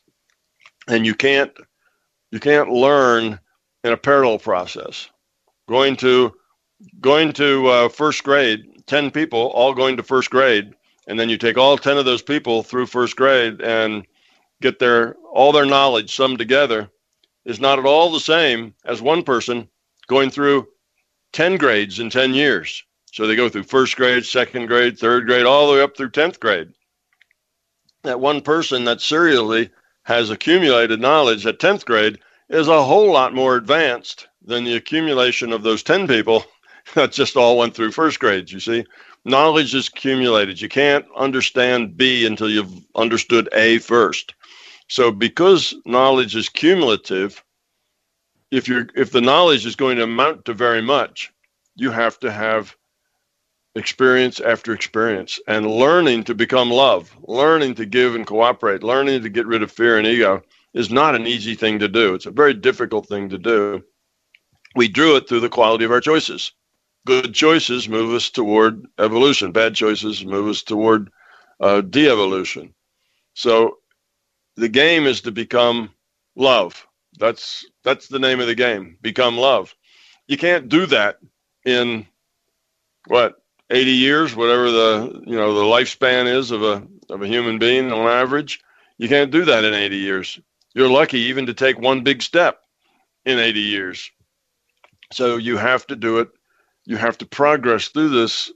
[0.89, 1.53] and you can't
[2.31, 3.39] you can't learn
[3.85, 5.09] in a parallel process.
[5.69, 6.35] Going to
[7.01, 10.75] going to uh, first grade, ten people all going to first grade,
[11.07, 14.07] and then you take all ten of those people through first grade and
[14.61, 16.91] get their all their knowledge summed together
[17.45, 19.69] is not at all the same as one person
[20.09, 20.67] going through
[21.33, 22.83] 10 grades in 10 years.
[23.13, 26.11] So they go through first grade, second grade, third grade, all the way up through
[26.11, 26.73] 10th grade.
[28.03, 29.71] That one person that serially
[30.05, 32.19] has accumulated knowledge at 10th grade
[32.49, 36.45] is a whole lot more advanced than the accumulation of those 10 people
[37.07, 38.51] that just all went through first grades.
[38.51, 38.85] You see,
[39.27, 40.61] knowledge is accumulated.
[40.61, 44.35] You can't understand B until you've understood A first.
[44.89, 47.45] So because knowledge is cumulative,
[48.51, 51.31] if you're if the knowledge is going to amount to very much,
[51.75, 52.75] you have to have
[53.75, 59.29] experience after experience and learning to become love, learning to give and cooperate, learning to
[59.29, 60.43] get rid of fear and ego
[60.73, 62.15] is not an easy thing to do.
[62.15, 63.85] It's a very difficult thing to do.
[64.75, 66.53] We drew it through the quality of our choices.
[67.07, 69.53] Good choices move us toward evolution.
[69.53, 71.11] Bad choices move us toward
[71.61, 72.75] uh, de-evolution.
[73.35, 73.79] So
[74.57, 75.91] the game is to become
[76.37, 76.87] love.
[77.19, 78.99] That's that's the name of the game.
[79.03, 79.75] Become love.
[80.29, 81.19] You can't do that
[81.65, 82.07] in
[83.09, 83.37] what
[83.71, 87.93] 80 years, whatever the you know the lifespan is of a of a human being
[87.93, 88.61] on average.
[88.99, 90.41] You can't do that in 80 years.
[90.75, 92.61] You're lucky even to take one big step
[93.27, 94.11] in 80 years.
[95.13, 96.29] So you have to do it.
[96.87, 98.51] You have to progress through this,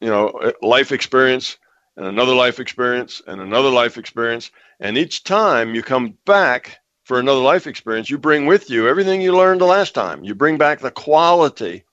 [0.00, 1.58] you know, life experience
[1.96, 4.50] and another life experience and another life experience.
[4.80, 9.20] And each time you come back for another life experience, you bring with you everything
[9.20, 10.24] you learned the last time.
[10.24, 11.84] You bring back the quality.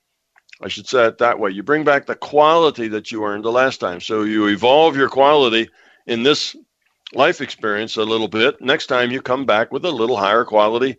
[0.61, 1.51] I should say it that way.
[1.51, 3.99] You bring back the quality that you earned the last time.
[3.99, 5.69] So you evolve your quality
[6.05, 6.55] in this
[7.13, 8.61] life experience a little bit.
[8.61, 10.97] Next time you come back with a little higher quality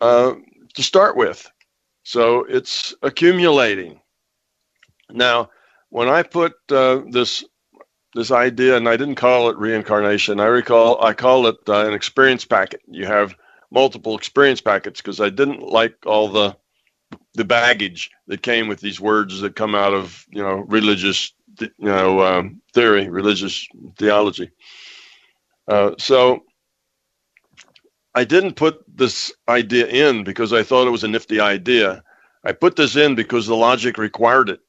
[0.00, 0.34] uh,
[0.74, 1.50] to start with.
[2.02, 4.00] So it's accumulating.
[5.10, 5.50] Now,
[5.90, 7.44] when I put uh, this
[8.14, 10.40] this idea, and I didn't call it reincarnation.
[10.40, 12.80] I recall I call it uh, an experience packet.
[12.86, 13.34] You have
[13.70, 16.56] multiple experience packets because I didn't like all the
[17.34, 21.70] the baggage that came with these words that come out of you know religious you
[21.78, 24.50] know um, theory, religious theology.
[25.68, 26.42] Uh, so
[28.14, 32.02] I didn't put this idea in because I thought it was a nifty idea.
[32.44, 34.60] I put this in because the logic required it.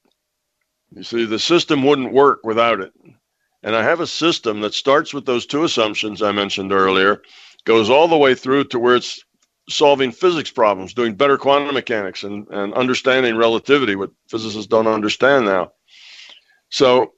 [0.94, 2.92] You see, the system wouldn't work without it.
[3.62, 7.22] And I have a system that starts with those two assumptions I mentioned earlier,
[7.64, 9.24] goes all the way through to where it's
[9.68, 15.46] solving physics problems, doing better quantum mechanics, and, and understanding relativity, what physicists don't understand
[15.46, 15.72] now.
[16.70, 17.12] So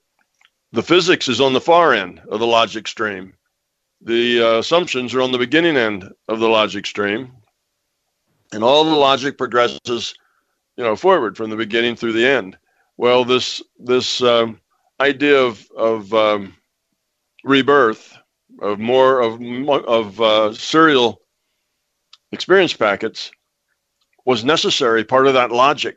[0.72, 3.34] the physics is on the far end of the logic stream.
[4.04, 7.32] The uh, assumptions are on the beginning end of the logic stream.
[8.52, 10.14] And all the logic progresses,
[10.76, 12.58] you know, forward from the beginning through the end.
[12.98, 14.60] Well, this this um,
[15.00, 16.54] idea of of um,
[17.44, 18.16] rebirth,
[18.60, 21.22] of more of of uh, serial
[22.30, 23.30] experience packets,
[24.26, 25.02] was necessary.
[25.02, 25.96] Part of that logic,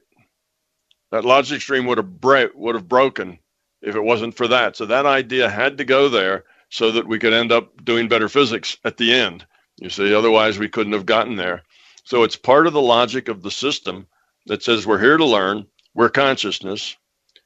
[1.11, 3.37] that logic stream would have bra- would have broken
[3.81, 4.77] if it wasn't for that.
[4.77, 8.29] So that idea had to go there so that we could end up doing better
[8.29, 9.45] physics at the end.
[9.77, 11.63] You see, otherwise we couldn't have gotten there.
[12.03, 14.07] So it's part of the logic of the system
[14.47, 15.65] that says we're here to learn.
[15.93, 16.95] We're consciousness.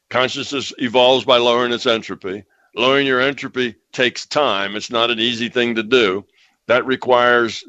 [0.09, 2.43] Consciousness evolves by lowering its entropy.
[2.75, 4.75] Lowering your entropy takes time.
[4.75, 6.25] It's not an easy thing to do.
[6.67, 7.63] That requires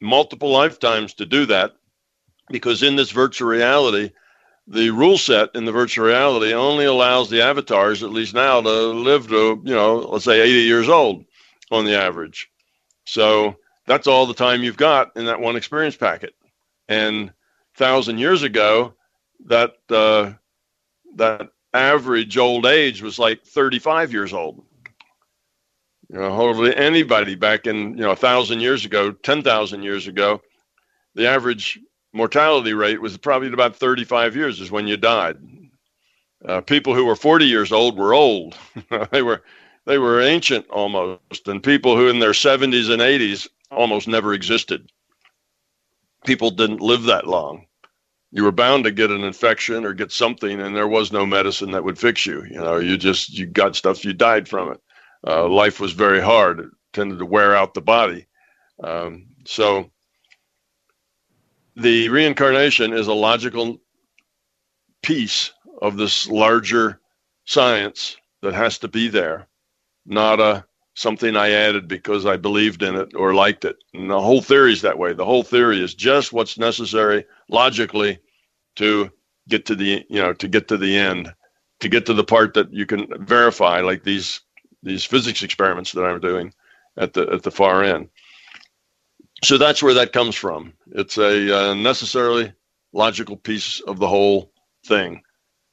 [0.00, 1.76] multiple lifetimes to do that
[2.50, 4.10] because in this virtual reality,
[4.66, 8.70] the rule set in the virtual reality only allows the avatars, at least now, to
[8.70, 11.24] live to, you know, let's say 80 years old
[11.70, 12.50] on the average.
[13.04, 13.56] So
[13.86, 16.34] that's all the time you've got in that one experience packet.
[16.88, 17.32] And
[17.76, 18.94] thousand years ago,
[19.46, 20.32] that uh,
[21.16, 24.64] that average old age was like 35 years old.
[26.08, 30.40] You know, hardly anybody back in, you know, a thousand years ago, 10,000 years ago,
[31.14, 31.80] the average
[32.16, 35.36] mortality rate was probably about 35 years is when you died.
[36.44, 38.56] Uh, people who were 40 years old were old.
[39.10, 39.42] they were
[39.84, 44.90] they were ancient almost, and people who in their 70s and 80s almost never existed.
[46.24, 47.66] People didn't live that long
[48.36, 51.70] you were bound to get an infection or get something, and there was no medicine
[51.70, 52.44] that would fix you.
[52.44, 54.80] You know, you just you got stuff, you died from it.
[55.26, 58.26] Uh, life was very hard; it tended to wear out the body.
[58.82, 59.90] Um, so,
[61.76, 63.78] the reincarnation is a logical
[65.02, 65.52] piece
[65.82, 67.00] of this larger
[67.44, 69.46] science that has to be there,
[70.06, 70.64] not a
[70.94, 73.76] something I added because I believed in it or liked it.
[73.92, 75.12] And the whole theory is that way.
[75.12, 78.18] The whole theory is just what's necessary logically
[78.76, 79.10] to
[79.48, 81.32] get to the you know to get to the end,
[81.80, 84.40] to get to the part that you can verify, like these
[84.82, 86.54] these physics experiments that I'm doing
[86.96, 88.08] at the at the far end.
[89.44, 90.72] So that's where that comes from.
[90.92, 92.52] It's a uh, necessarily
[92.92, 94.52] logical piece of the whole
[94.86, 95.22] thing.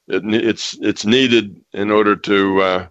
[0.06, 2.86] It, it's it's needed in order to uh,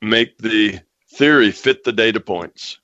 [0.00, 0.80] make the
[1.14, 2.78] theory fit the data points.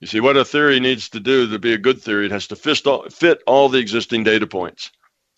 [0.00, 2.46] You see, what a theory needs to do to be a good theory, it has
[2.48, 4.90] to fit all, fit all the existing data points.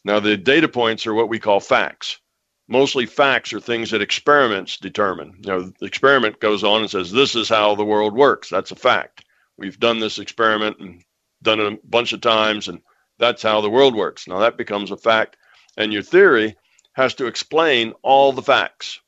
[0.05, 2.19] Now, the data points are what we call facts.
[2.67, 5.35] Mostly facts are things that experiments determine.
[5.45, 8.49] You know, the experiment goes on and says, this is how the world works.
[8.49, 9.25] That's a fact.
[9.59, 11.03] We've done this experiment and
[11.43, 12.81] done it a bunch of times, and
[13.19, 14.29] that's how the world works.
[14.29, 15.37] Now, that becomes a fact.
[15.77, 16.57] And your theory
[16.95, 19.01] has to explain all the facts.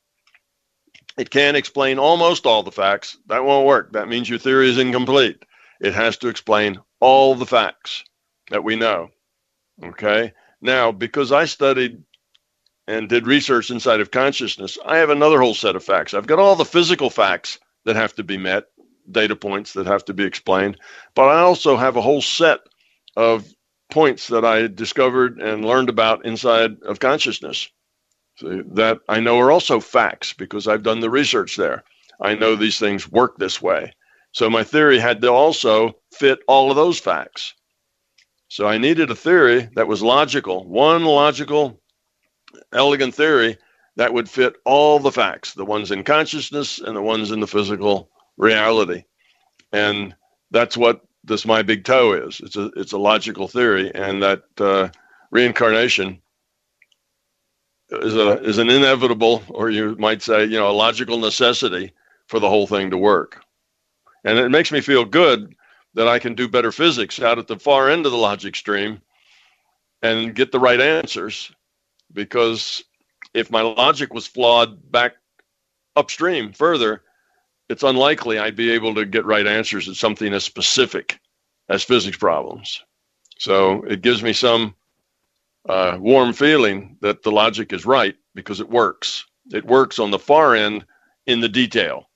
[1.17, 3.17] It can't explain almost all the facts.
[3.27, 3.93] That won't work.
[3.93, 5.43] That means your theory is incomplete.
[5.81, 8.03] It has to explain all the facts
[8.49, 9.09] that we know.
[9.83, 10.33] Okay.
[10.61, 12.03] Now, because I studied
[12.87, 16.13] and did research inside of consciousness, I have another whole set of facts.
[16.13, 18.65] I've got all the physical facts that have to be met,
[19.09, 20.77] data points that have to be explained,
[21.15, 22.59] but I also have a whole set
[23.15, 23.45] of
[23.89, 27.69] points that I discovered and learned about inside of consciousness.
[28.37, 31.83] So that I know are also facts because I've done the research there.
[32.19, 33.93] I know these things work this way.
[34.31, 37.53] So my theory had to also fit all of those facts.
[38.47, 41.81] So I needed a theory that was logical, one logical,
[42.73, 43.57] elegant theory
[43.97, 47.47] that would fit all the facts, the ones in consciousness and the ones in the
[47.47, 48.09] physical
[48.41, 49.03] reality.
[49.71, 50.13] And
[50.49, 52.41] that's what this my big toe is.
[52.41, 54.89] It's a it's a logical theory, and that uh,
[55.29, 56.21] reincarnation
[57.89, 61.93] is a is an inevitable, or you might say, you know, a logical necessity
[62.27, 63.41] for the whole thing to work.
[64.25, 65.55] And it makes me feel good
[65.93, 69.01] that I can do better physics out at the far end of the logic stream
[70.01, 71.51] and get the right answers.
[72.13, 72.83] Because
[73.33, 75.13] if my logic was flawed back
[75.95, 77.03] upstream further,
[77.71, 81.17] it's unlikely I'd be able to get right answers at something as specific
[81.69, 82.83] as physics problems.
[83.39, 84.75] So it gives me some
[85.67, 89.25] uh, warm feeling that the logic is right because it works.
[89.53, 90.85] It works on the far end
[91.27, 92.09] in the detail.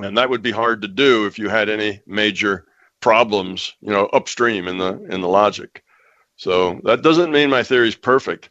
[0.00, 2.66] And that would be hard to do if you had any major
[3.00, 5.84] problems, you know, upstream in the in the logic.
[6.36, 8.50] So that doesn't mean my theory is perfect.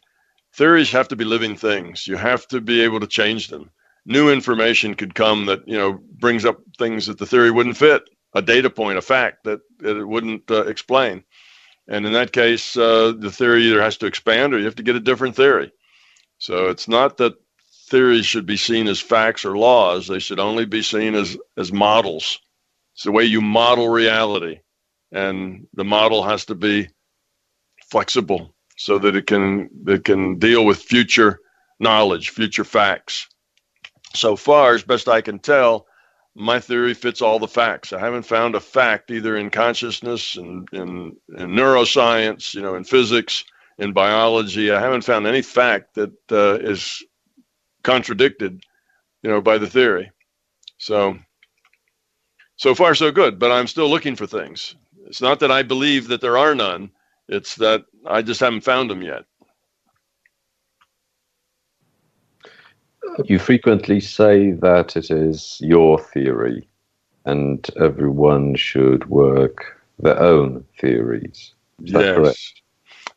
[0.54, 2.06] Theories have to be living things.
[2.06, 3.70] You have to be able to change them.
[4.08, 8.02] New information could come that, you know, brings up things that the theory wouldn't fit,
[8.34, 11.22] a data point, a fact that, it wouldn't uh, explain.
[11.88, 14.82] And in that case, uh, the theory either has to expand or you have to
[14.82, 15.70] get a different theory.
[16.38, 17.34] So it's not that
[17.88, 20.08] theories should be seen as facts or laws.
[20.08, 22.40] They should only be seen as, as models.
[22.94, 24.60] It's the way you model reality.
[25.12, 26.88] And the model has to be
[27.90, 31.40] flexible so that it can it can deal with future
[31.78, 33.28] knowledge, future facts.
[34.14, 35.86] So far, as best I can tell,
[36.34, 37.92] my theory fits all the facts.
[37.92, 42.84] I haven't found a fact either in consciousness and in, in, neuroscience, you know, in
[42.84, 43.44] physics,
[43.78, 44.70] in biology.
[44.70, 47.04] I haven't found any fact that uh, is
[47.82, 48.62] contradicted,
[49.22, 50.10] you know, by the theory.
[50.78, 51.18] So,
[52.56, 53.38] so far so good.
[53.38, 54.76] But I'm still looking for things.
[55.06, 56.90] It's not that I believe that there are none.
[57.28, 59.24] It's that I just haven't found them yet.
[63.24, 66.68] You frequently say that it is your theory
[67.24, 71.52] and everyone should work their own theories.
[71.82, 72.62] Is that yes, correct?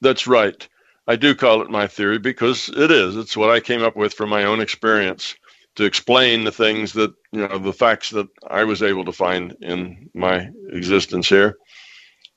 [0.01, 0.67] that's right.
[1.07, 3.15] I do call it my theory because it is.
[3.15, 5.35] It's what I came up with from my own experience
[5.75, 9.55] to explain the things that, you know, the facts that I was able to find
[9.61, 11.57] in my existence here,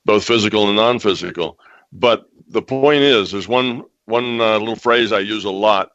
[0.05, 1.59] both physical and non physical.
[1.91, 5.91] But the point is, there's one, one uh, little phrase I use a lot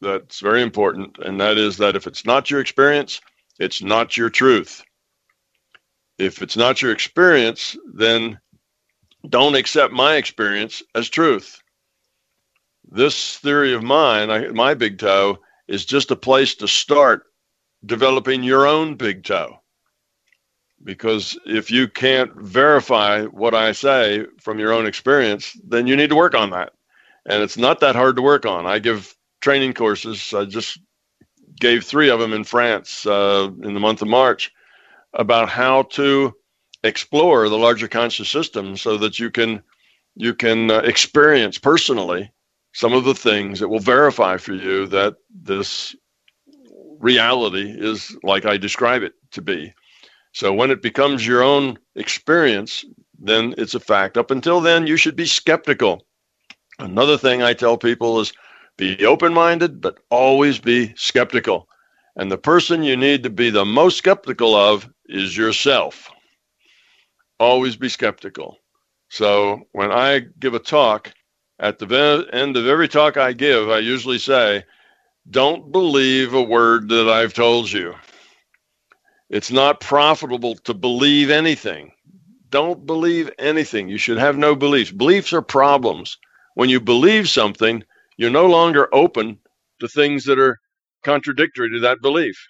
[0.00, 3.20] that's very important, and that is that if it's not your experience,
[3.58, 4.82] it's not your truth.
[6.18, 8.38] If it's not your experience, then
[9.28, 11.60] don't accept my experience as truth.
[12.90, 17.24] This theory of mine, I, my big toe, is just a place to start
[17.84, 19.60] developing your own big toe.
[20.82, 26.10] Because if you can't verify what I say from your own experience, then you need
[26.10, 26.72] to work on that.
[27.26, 28.64] And it's not that hard to work on.
[28.64, 30.32] I give training courses.
[30.34, 30.78] I just
[31.60, 34.52] gave three of them in France uh, in the month of March
[35.14, 36.34] about how to
[36.84, 39.62] explore the larger conscious system so that you can
[40.14, 42.30] you can uh, experience personally
[42.72, 45.96] some of the things that will verify for you that this
[46.98, 49.72] reality is like I describe it to be.
[50.32, 52.84] So when it becomes your own experience,
[53.18, 54.16] then it's a fact.
[54.16, 56.06] Up until then, you should be skeptical.
[56.78, 58.32] Another thing I tell people is
[58.78, 61.68] be open minded, but always be skeptical.
[62.16, 66.08] And the person you need to be the most skeptical of is yourself.
[67.38, 68.56] Always be skeptical.
[69.10, 71.12] So when I give a talk,
[71.58, 74.64] at the end of every talk I give, I usually say,
[75.28, 77.94] don't believe a word that I've told you.
[79.28, 81.92] It's not profitable to believe anything.
[82.48, 83.88] Don't believe anything.
[83.88, 84.90] You should have no beliefs.
[84.90, 86.16] Beliefs are problems.
[86.54, 87.84] When you believe something,
[88.18, 89.38] you're no longer open
[89.80, 90.60] to things that are
[91.04, 92.46] contradictory to that belief.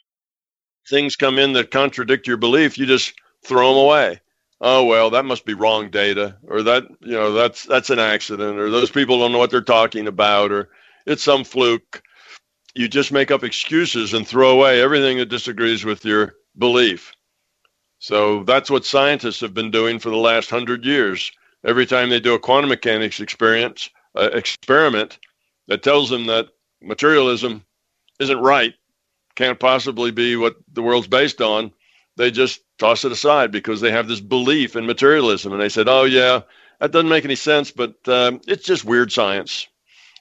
[0.91, 3.15] Things come in that contradict your belief, you just
[3.45, 4.21] throw them away.
[4.61, 8.59] Oh well, that must be wrong data, or that you know that's that's an accident,
[8.59, 10.71] or those people don't know what they're talking about, or
[11.07, 12.03] it's some fluke
[12.75, 17.13] you just make up excuses and throw away everything that disagrees with your belief.
[17.99, 21.33] So that's what scientists have been doing for the last hundred years.
[21.65, 25.19] Every time they do a quantum mechanics experience uh, experiment
[25.69, 26.49] that tells them that
[26.83, 27.65] materialism
[28.19, 28.75] isn't right,
[29.37, 31.73] can't possibly be what the world's based on,
[32.17, 35.53] they just toss it aside because they have this belief in materialism.
[35.53, 36.41] And they said, "Oh yeah,
[36.81, 39.69] that doesn't make any sense, but um, it's just weird science."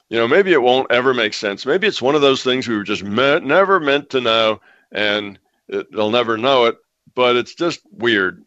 [0.09, 1.65] you know, maybe it won't ever make sense.
[1.65, 4.61] Maybe it's one of those things we were just meant, never meant to know,
[4.91, 5.37] and
[5.67, 6.77] it, they'll never know it.
[7.13, 8.43] But it's just weird.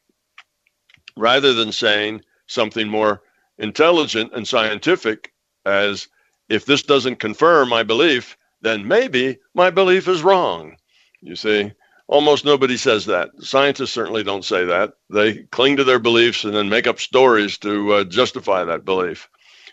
[1.17, 3.23] Rather than saying something more
[3.59, 5.33] intelligent and scientific,
[5.67, 6.09] as
[6.51, 10.77] if this doesn't confirm my belief, then maybe my belief is wrong.
[11.23, 11.73] You see,
[12.09, 13.31] almost nobody says that.
[13.41, 14.95] Scientists certainly don't say that.
[15.09, 19.29] They cling to their beliefs and then make up stories to uh, justify that belief.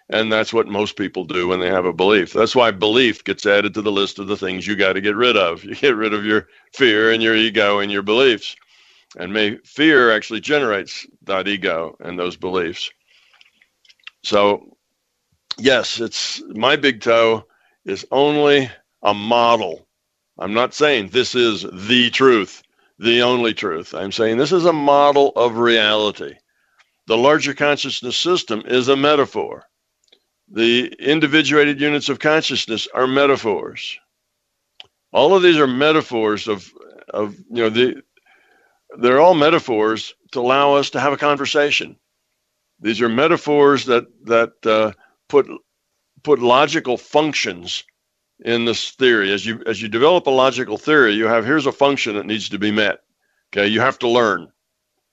[0.10, 2.32] And that's what most people do when they have a belief.
[2.32, 5.16] That's why belief gets added to the list of the things you got to get
[5.18, 5.64] rid of.
[5.66, 8.56] You get rid of your fear and your ego and your beliefs.
[9.18, 12.90] And may fear actually generates that ego and those beliefs.
[14.24, 14.77] So,
[15.60, 17.46] yes, it's my big toe
[17.86, 18.70] is only
[19.04, 19.88] a model.
[20.40, 22.62] I'm not saying this is the truth,
[23.00, 23.94] the only truth.
[23.94, 26.36] I'm saying this is a model of reality.
[27.08, 29.64] The larger consciousness system is a metaphor.
[30.50, 34.00] The individuated units of consciousness are metaphors.
[35.14, 36.70] All of these are metaphors of,
[37.10, 38.02] of you know, the,
[39.00, 41.98] they're all metaphors to allow us to have a conversation.
[42.80, 44.92] These are metaphors that that uh,
[45.28, 45.48] put
[46.24, 47.84] put logical functions
[48.44, 49.32] in this theory.
[49.32, 52.50] As you as you develop a logical theory, you have here's a function that needs
[52.50, 53.00] to be met.
[53.52, 54.52] Okay, you have to learn.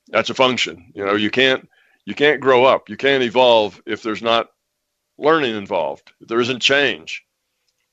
[0.08, 0.92] That's a function.
[0.94, 1.68] You know, you can't
[2.04, 2.88] you can't grow up.
[2.88, 4.48] You can't evolve if there's not
[5.18, 6.12] learning involved.
[6.20, 7.22] If there isn't change,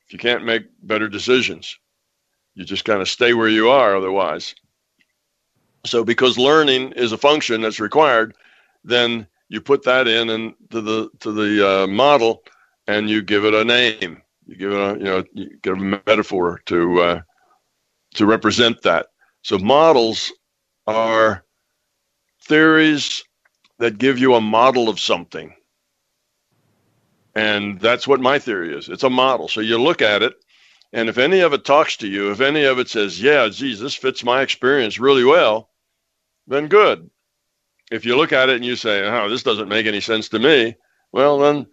[0.06, 1.78] if you can't make better decisions,
[2.54, 4.54] you just kind of stay where you are otherwise.
[5.84, 8.36] So, because learning is a function that's required,
[8.84, 12.42] then you put that in and to the to the uh, model,
[12.86, 14.22] and you give it a name.
[14.46, 17.20] You give it a you know you give a metaphor to uh,
[18.14, 19.08] to represent that.
[19.42, 20.32] So models
[20.86, 21.44] are
[22.40, 23.24] theories
[23.78, 25.54] that give you a model of something.
[27.34, 28.88] And that's what my theory is.
[28.88, 29.48] It's a model.
[29.48, 30.34] So you look at it,
[30.94, 33.80] and if any of it talks to you, if any of it says, yeah, geez,
[33.80, 35.68] this fits my experience really well,
[36.46, 37.10] then good.
[37.92, 40.38] If you look at it and you say, oh, this doesn't make any sense to
[40.38, 40.74] me,
[41.12, 41.66] well, then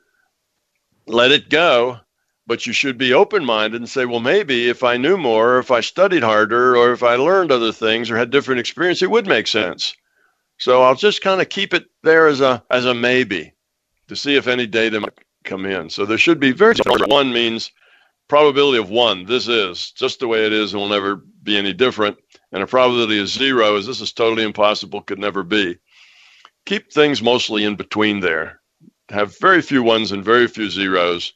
[1.08, 1.98] let it go.
[2.46, 5.60] But you should be open minded and say, well, maybe if I knew more, or
[5.60, 9.12] if I studied harder, or if I learned other things or had different experience, it
[9.12, 9.96] would make sense.
[10.58, 13.54] So I'll just kind of keep it there as a as a maybe
[14.10, 15.02] to see if any data
[15.46, 15.90] come in.
[15.90, 16.76] So there should be very
[17.08, 17.72] one means
[18.28, 19.26] probability of one.
[19.26, 22.18] This is just the way it is and will never be any different.
[22.52, 25.78] And a probability of zero is this is totally impossible, could never be.
[26.70, 28.62] Keep things mostly in between there.
[29.10, 31.34] Have very few ones and very few zeros.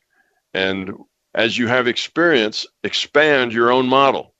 [0.53, 0.93] And
[1.33, 4.35] as you have experience, expand your own model.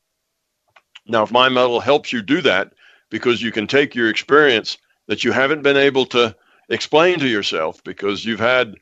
[1.08, 2.74] Now, if my model helps you do that,
[3.10, 6.36] because you can take your experience that you haven't been able to
[6.70, 8.76] explain to yourself because you've had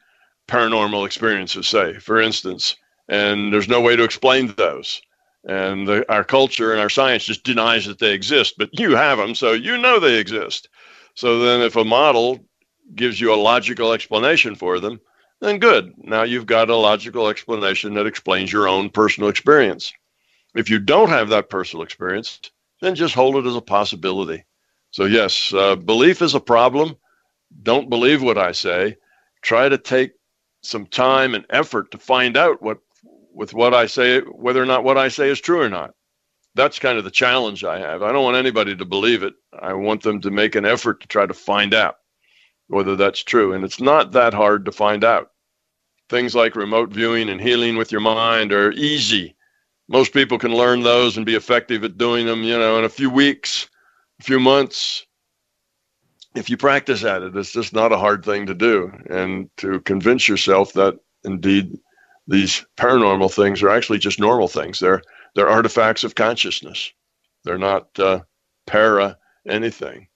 [0.49, 2.75] paranormal experiences, say, for instance,
[3.07, 5.01] and there's no way to explain those.
[5.47, 9.17] And the, our culture and our science just denies that they exist, but you have
[9.17, 10.67] them, so you know they exist.
[11.15, 12.39] So then, if a model
[12.95, 14.99] gives you a logical explanation for them,
[15.39, 15.93] then good.
[15.97, 19.91] Now you've got a logical explanation that explains your own personal experience.
[20.55, 22.39] If you don't have that personal experience,
[22.81, 24.43] then just hold it as a possibility.
[24.91, 26.97] So, yes, uh, belief is a problem.
[27.63, 28.97] Don't believe what I say.
[29.41, 30.11] Try to take
[30.61, 32.79] some time and effort to find out what
[33.33, 35.95] with what I say whether or not what I say is true or not.
[36.55, 38.01] That's kind of the challenge I have.
[38.01, 39.33] I don't want anybody to believe it.
[39.59, 41.95] I want them to make an effort to try to find out
[42.67, 43.53] whether that's true.
[43.53, 45.31] And it's not that hard to find out.
[46.09, 49.35] Things like remote viewing and healing with your mind are easy.
[49.87, 52.89] Most people can learn those and be effective at doing them, you know, in a
[52.89, 53.69] few weeks,
[54.19, 55.05] a few months.
[56.35, 58.91] If you practice at it, it's just not a hard thing to do.
[59.09, 61.77] And to convince yourself that indeed
[62.27, 64.79] these paranormal things are actually just normal things.
[64.79, 65.01] They're
[65.35, 66.91] they're artifacts of consciousness.
[67.43, 68.21] They're not uh,
[68.67, 69.17] para
[69.47, 70.07] anything.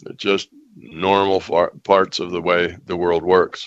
[0.00, 3.66] They're just normal far- parts of the way the world works.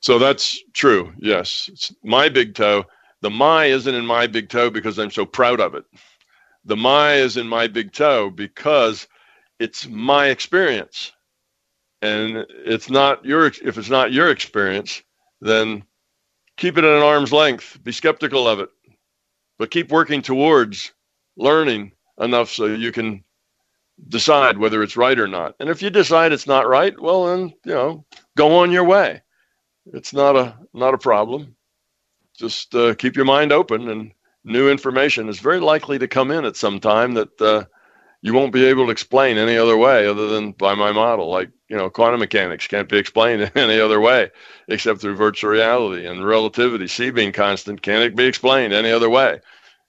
[0.00, 1.12] So that's true.
[1.18, 2.84] Yes, it's my big toe.
[3.22, 5.84] The my isn't in my big toe because I'm so proud of it.
[6.64, 9.08] The my is in my big toe because
[9.58, 11.12] it's my experience.
[12.02, 15.02] And it's not your if it's not your experience,
[15.42, 15.84] then
[16.56, 17.78] keep it at an arm's length.
[17.82, 18.70] Be skeptical of it
[19.60, 20.90] but keep working towards
[21.36, 23.22] learning enough so you can
[24.08, 25.54] decide whether it's right or not.
[25.60, 28.06] And if you decide it's not right, well then, you know,
[28.38, 29.20] go on your way.
[29.92, 31.54] It's not a not a problem.
[32.38, 34.12] Just uh, keep your mind open and
[34.44, 37.64] new information is very likely to come in at some time that uh,
[38.22, 41.28] you won't be able to explain any other way other than by my model.
[41.28, 44.30] Like, you know, quantum mechanics can't be explained in any other way
[44.68, 49.40] except through virtual reality and relativity, C being constant, can't be explained any other way.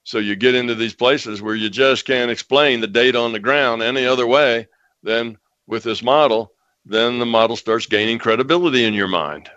[0.04, 3.40] So you get into these places where you just can't explain the data on the
[3.40, 4.68] ground any other way
[5.02, 6.52] than with this model,
[6.84, 9.50] then the model starts gaining credibility in your mind.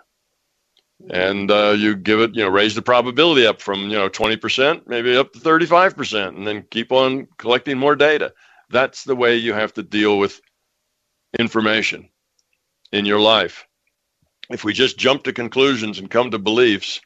[1.10, 4.86] And uh, you give it, you know, raise the probability up from, you know, 20%,
[4.86, 8.32] maybe up to 35%, and then keep on collecting more data.
[8.70, 10.40] That's the way you have to deal with
[11.38, 12.08] information
[12.92, 13.66] in your life.
[14.50, 17.00] If we just jump to conclusions and come to beliefs,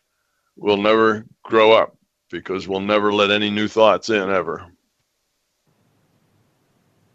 [0.57, 1.97] we'll never grow up
[2.31, 4.66] because we'll never let any new thoughts in ever.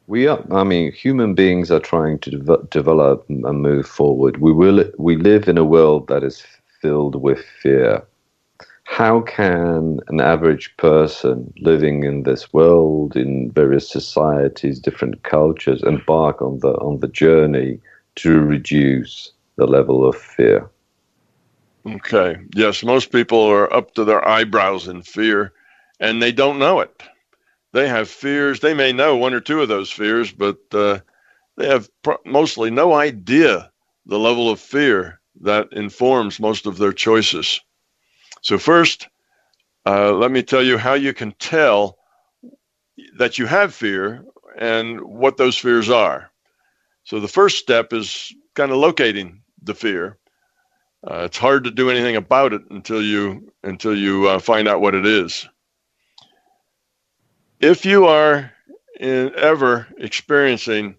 [0.08, 4.38] We are, I mean, human beings are trying to de- develop and move forward.
[4.38, 6.46] We will, we live in a world that is
[6.82, 8.06] filled with fear.
[8.84, 16.40] How can an average person living in this world, in various societies, different cultures, embark
[16.40, 17.80] on the on the journey
[18.16, 20.70] to reduce the level of fear?
[21.88, 22.38] Okay.
[22.56, 25.54] Yes, most people are up to their eyebrows in fear
[26.00, 27.04] and they don't know it.
[27.74, 28.60] They have fears.
[28.60, 31.00] They may know one or two of those fears, but uh,
[31.58, 31.90] they have
[32.26, 33.72] mostly no idea
[34.06, 37.60] the level of fear that informs most of their choices.
[38.42, 39.10] So, first,
[39.86, 41.98] uh, let me tell you how you can tell
[43.18, 44.26] that you have fear
[44.58, 46.32] and what those fears are.
[47.06, 50.18] So, the first step is kind of locating the fear.
[51.06, 54.82] Uh, it's hard to do anything about it until you until you uh, find out
[54.82, 55.48] what it is.
[57.60, 58.52] If you are
[59.00, 60.96] in, ever experiencing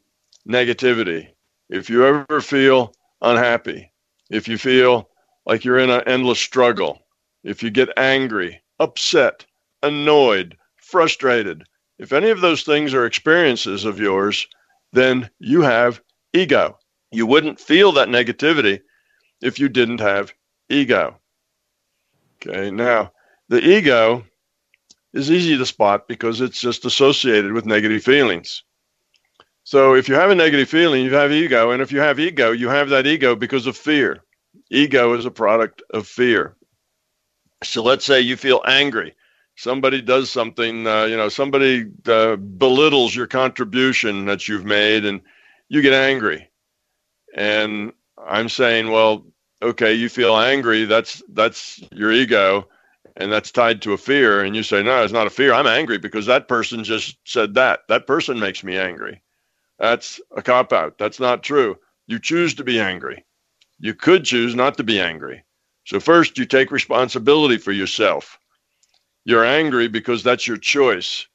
[0.48, 1.28] negativity,
[1.68, 3.92] if you ever feel unhappy,
[4.30, 5.10] if you feel
[5.44, 7.02] like you're in an endless struggle,
[7.42, 9.44] if you get angry, upset,
[9.82, 11.64] annoyed, frustrated,
[11.98, 14.46] if any of those things are experiences of yours,
[14.92, 16.00] then you have
[16.32, 16.78] ego.
[17.10, 18.80] You wouldn't feel that negativity
[19.40, 20.32] if you didn't have
[20.68, 21.18] ego.
[22.36, 23.12] Okay, now
[23.48, 24.24] the ego
[25.12, 28.62] is easy to spot because it's just associated with negative feelings.
[29.64, 31.70] So if you have a negative feeling, you have ego.
[31.70, 34.22] And if you have ego, you have that ego because of fear.
[34.70, 36.56] Ego is a product of fear.
[37.64, 39.16] So let's say you feel angry.
[39.56, 45.22] Somebody does something, uh, you know, somebody uh, belittles your contribution that you've made and
[45.68, 46.50] you get angry.
[47.34, 47.92] And
[48.24, 49.26] I'm saying, well,
[49.62, 50.84] okay, you feel angry.
[50.84, 52.68] That's that's your ego,
[53.16, 54.42] and that's tied to a fear.
[54.42, 55.52] And you say, no, it's not a fear.
[55.52, 57.80] I'm angry because that person just said that.
[57.88, 59.22] That person makes me angry.
[59.78, 60.98] That's a cop out.
[60.98, 61.78] That's not true.
[62.06, 63.24] You choose to be angry.
[63.78, 65.44] You could choose not to be angry.
[65.84, 68.38] So first, you take responsibility for yourself.
[69.27, 71.27] You're angry because that's your choice.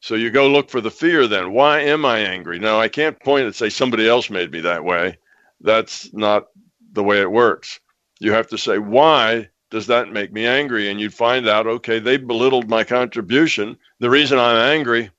[0.00, 1.52] So you go look for the fear then.
[1.52, 2.58] Why am I angry?
[2.58, 5.18] No, I can't point and say somebody else made me that way.
[5.60, 6.46] That's not
[6.92, 7.80] the way it works.
[8.18, 10.88] You have to say, why does that make me angry?
[10.88, 13.76] And you'd find out, okay, they belittled my contribution.
[14.00, 15.10] The reason I'm angry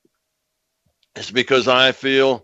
[1.16, 2.44] is because I feel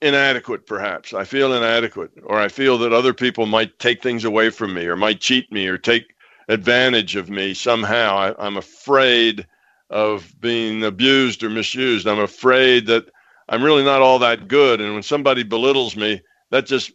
[0.00, 1.12] inadequate, perhaps.
[1.12, 4.86] I feel inadequate, or I feel that other people might take things away from me,
[4.86, 6.11] or might cheat me, or take
[6.48, 8.34] advantage of me somehow.
[8.38, 9.46] I, am afraid
[9.90, 12.06] of being abused or misused.
[12.06, 13.06] I'm afraid that
[13.48, 14.80] I'm really not all that good.
[14.80, 16.20] And when somebody belittles me,
[16.50, 16.92] that just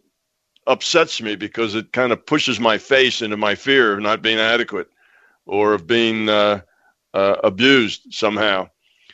[0.66, 4.40] upsets me because it kind of pushes my face into my fear of not being
[4.40, 4.90] adequate
[5.46, 6.62] or of being uh,
[7.14, 8.68] uh, abused somehow.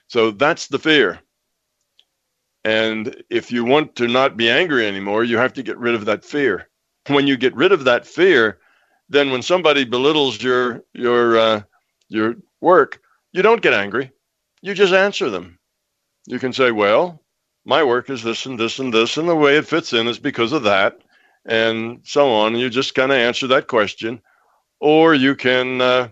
[0.07, 1.19] So that's the fear.
[2.64, 6.05] And if you want to not be angry anymore, you have to get rid of
[6.05, 6.69] that fear.
[7.07, 8.60] When you get rid of that fear,
[9.09, 11.61] then when somebody belittles your your uh,
[12.09, 13.01] your work,
[13.31, 14.11] you don't get angry.
[14.61, 15.59] You just answer them.
[16.27, 17.21] You can say, "Well,
[17.65, 20.19] my work is this and this and this, and the way it fits in is
[20.19, 20.99] because of that,
[21.45, 24.21] and so on." And you just kind of answer that question,
[24.80, 26.09] or you can uh,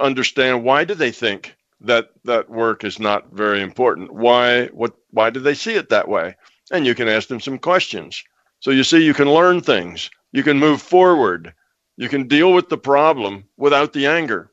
[0.00, 4.12] understand why do they think that that work is not very important.
[4.12, 6.36] Why what why do they see it that way?
[6.70, 8.22] And you can ask them some questions.
[8.60, 10.10] So you see you can learn things.
[10.32, 11.54] You can move forward.
[11.96, 14.52] You can deal with the problem without the anger.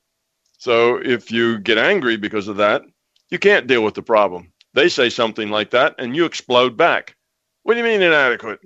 [0.58, 2.84] So if you get angry because of that,
[3.30, 4.52] you can't deal with the problem.
[4.74, 7.16] They say something like that and you explode back.
[7.64, 8.60] What do you mean inadequate?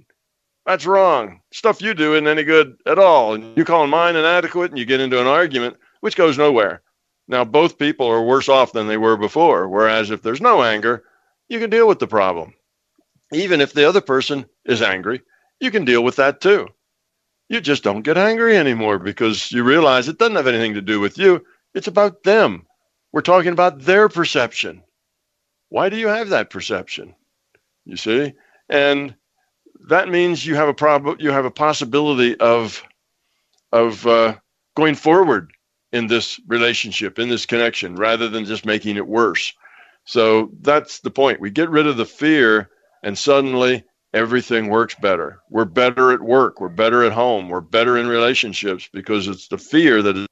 [0.66, 1.42] That's wrong.
[1.52, 3.34] Stuff you do isn't any good at all.
[3.34, 6.82] And you call mine inadequate and you get into an argument, which goes nowhere.
[7.28, 9.68] Now, both people are worse off than they were before.
[9.68, 11.04] Whereas if there's no anger,
[11.50, 12.54] you can deal with the problem.
[13.34, 15.22] Even if the other person is angry,
[15.60, 16.68] you can deal with that too.
[17.50, 21.00] You just don't get angry anymore because you realize it doesn't have anything to do
[21.00, 21.46] with you.
[21.74, 22.66] It's about them.
[23.14, 24.84] We're talking about their perception.
[25.70, 27.16] Why do you have that perception?
[27.86, 28.34] You see?
[28.70, 29.16] And
[29.88, 32.84] that means you have a problem you have a possibility of
[33.72, 34.36] of uh,
[34.76, 35.52] going forward
[35.92, 39.54] in this relationship, in this connection, rather than just making it worse.
[40.06, 41.40] So that's the point.
[41.40, 42.70] We get rid of the fear,
[43.04, 43.84] and suddenly
[44.14, 45.40] everything works better.
[45.50, 46.60] We're better at work.
[46.60, 47.50] We're better at home.
[47.50, 50.28] We're better in relationships because it's the fear that is.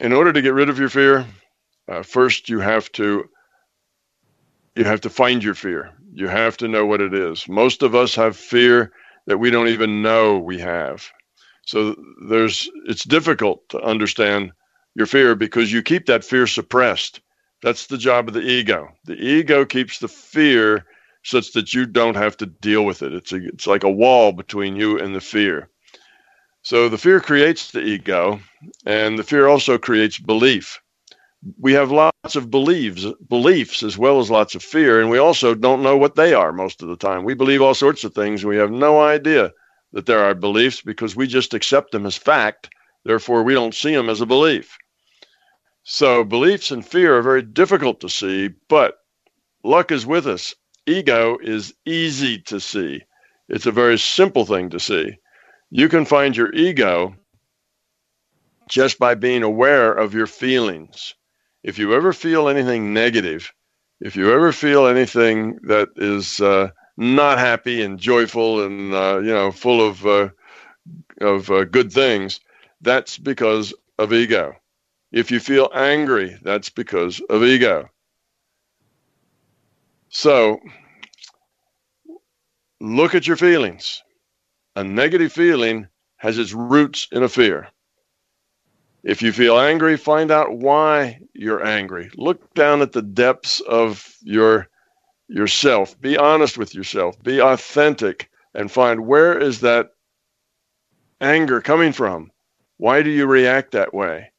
[0.00, 1.26] In order to get rid of your fear,
[1.88, 3.28] uh, first you have to
[4.76, 5.90] you have to find your fear.
[6.12, 7.48] You have to know what it is.
[7.48, 8.92] Most of us have fear
[9.26, 11.08] that we don't even know we have.
[11.66, 11.96] So
[12.28, 14.52] there's it's difficult to understand
[14.94, 17.20] your fear because you keep that fear suppressed.
[17.62, 18.88] That's the job of the ego.
[19.04, 20.84] The ego keeps the fear
[21.24, 23.12] such that you don't have to deal with it.
[23.12, 25.68] It's a, it's like a wall between you and the fear.
[26.62, 28.40] So the fear creates the ego,
[28.84, 30.80] and the fear also creates belief.
[31.58, 35.54] We have lots of beliefs, beliefs as well as lots of fear, and we also
[35.54, 37.24] don't know what they are most of the time.
[37.24, 39.52] We believe all sorts of things, and we have no idea
[39.92, 42.70] that there are beliefs because we just accept them as fact.
[43.04, 44.76] Therefore, we don't see them as a belief.
[45.90, 48.98] So, beliefs and fear are very difficult to see, but
[49.64, 50.54] luck is with us.
[50.84, 53.00] Ego is easy to see.
[53.48, 55.16] It's a very simple thing to see.
[55.70, 57.16] You can find your ego
[58.68, 61.14] just by being aware of your feelings.
[61.62, 63.50] If you ever feel anything negative,
[63.98, 69.32] if you ever feel anything that is uh, not happy and joyful and uh, you
[69.32, 70.28] know full of uh,
[71.22, 72.40] of uh, good things,
[72.82, 74.54] that's because of ego.
[75.10, 77.88] If you feel angry, that's because of ego.
[80.10, 80.58] So
[82.80, 84.02] look at your feelings.
[84.76, 87.68] A negative feeling has its roots in a fear.
[89.02, 92.10] If you feel angry, find out why you're angry.
[92.16, 94.68] Look down at the depths of your
[95.28, 95.98] yourself.
[96.00, 97.22] Be honest with yourself.
[97.22, 99.90] Be authentic and find where is that
[101.20, 102.30] anger coming from?
[102.76, 104.32] Why do you react that way?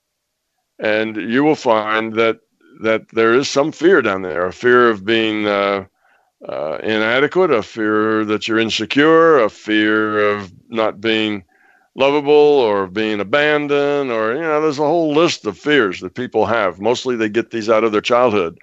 [0.80, 2.40] And you will find that
[2.82, 5.86] that there is some fear down there, a fear of being uh,
[6.48, 11.44] uh, inadequate, a fear that you're insecure, a fear of not being
[11.96, 16.46] lovable or being abandoned, or you know, there's a whole list of fears that people
[16.46, 16.82] have.
[16.82, 18.58] Mostly, they get these out of their childhood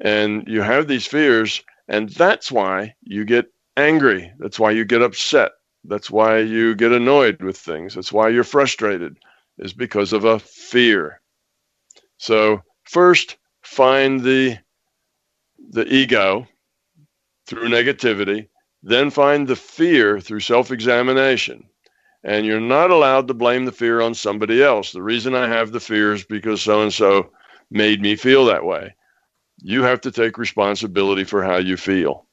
[0.00, 4.32] and you have these fears, and that's why you get angry.
[4.38, 5.52] That's why you get upset.
[5.84, 7.94] That's why you get annoyed with things.
[7.94, 9.18] That's why you're frustrated,
[9.58, 11.20] is because of a fear.
[12.18, 14.58] So, first, find the,
[15.70, 16.46] the ego
[17.46, 18.48] through negativity,
[18.82, 21.64] then find the fear through self examination.
[22.22, 24.92] And you're not allowed to blame the fear on somebody else.
[24.92, 27.30] The reason I have the fear is because so and so
[27.70, 28.94] made me feel that way
[29.58, 32.26] you have to take responsibility for how you feel.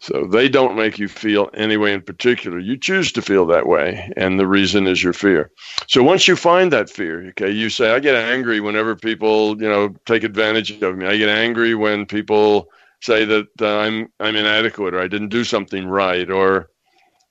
[0.00, 2.58] So they don't make you feel any way in particular.
[2.58, 5.50] You choose to feel that way, and the reason is your fear.
[5.88, 9.68] So once you find that fear, okay, you say, I get angry whenever people, you
[9.68, 11.06] know, take advantage of me.
[11.06, 12.68] I get angry when people
[13.02, 16.70] say that uh, I'm I'm inadequate or I didn't do something right or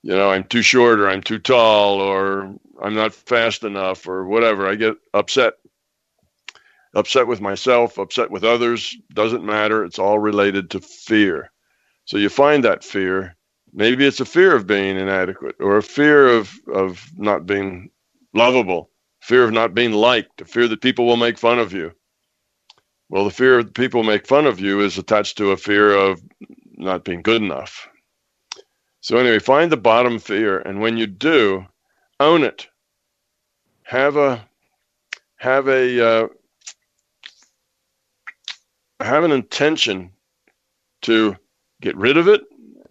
[0.01, 4.25] you know, I'm too short or I'm too tall or I'm not fast enough or
[4.25, 4.67] whatever.
[4.67, 5.53] I get upset
[6.95, 9.83] upset with myself, upset with others, doesn't matter.
[9.83, 11.51] It's all related to fear.
[12.09, 13.35] So you find that fear.
[13.71, 17.91] Maybe it's a fear of being inadequate or a fear of, of not being
[18.33, 18.89] lovable,
[19.21, 21.91] fear of not being liked, a fear that people will make fun of you.
[23.09, 26.19] Well, the fear that people make fun of you is attached to a fear of
[26.77, 27.87] not being good enough.
[29.01, 31.67] So, anyway, find the bottom fear, and when you do,
[32.19, 32.67] own it.
[33.83, 34.49] Have a
[35.35, 36.27] have a uh,
[38.99, 40.09] have an intention
[41.03, 41.35] to
[41.81, 42.41] get rid of it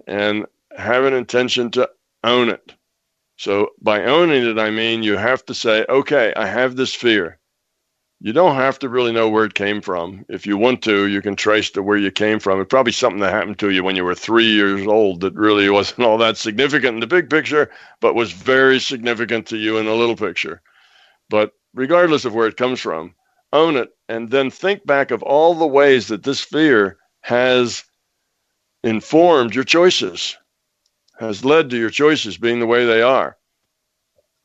[0.07, 0.47] and
[0.77, 1.89] have an intention to
[2.25, 2.75] own it.
[3.37, 7.39] So by owning it, I mean you have to say, okay, I have this fear.
[8.21, 10.25] You don't have to really know where it came from.
[10.29, 12.61] If you want to, you can trace to where you came from.
[12.61, 15.71] It's probably something that happened to you when you were three years old that really
[15.71, 17.71] wasn't all that significant in the big picture,
[18.01, 20.61] but was very significant to you in the little picture.
[21.31, 23.15] But regardless of where it comes from,
[23.53, 27.85] own it and then think back of all the ways that this fear has
[28.83, 30.37] informed your choices,
[31.19, 33.37] has led to your choices being the way they are.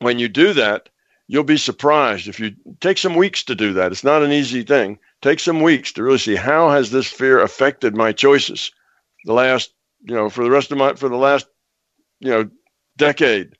[0.00, 0.88] When you do that,
[1.28, 3.92] you'll be surprised if you take some weeks to do that.
[3.92, 4.98] It's not an easy thing.
[5.22, 8.70] Take some weeks to really see how has this fear affected my choices
[9.24, 11.46] the last, you know, for the rest of my for the last,
[12.20, 12.50] you know,
[12.96, 13.54] decade.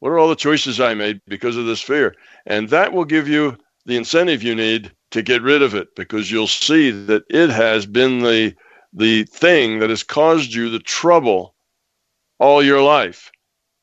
[0.00, 2.14] What are all the choices I made because of this fear?
[2.44, 3.56] And that will give you
[3.86, 7.86] the incentive you need to get rid of it because you'll see that it has
[7.86, 8.54] been the
[8.96, 11.54] the thing that has caused you the trouble
[12.38, 13.30] all your life.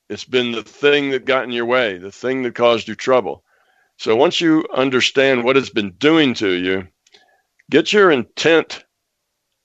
[0.09, 3.43] It's been the thing that got in your way, the thing that caused you trouble.
[3.97, 6.87] So once you understand what it's been doing to you,
[7.69, 8.83] get your intent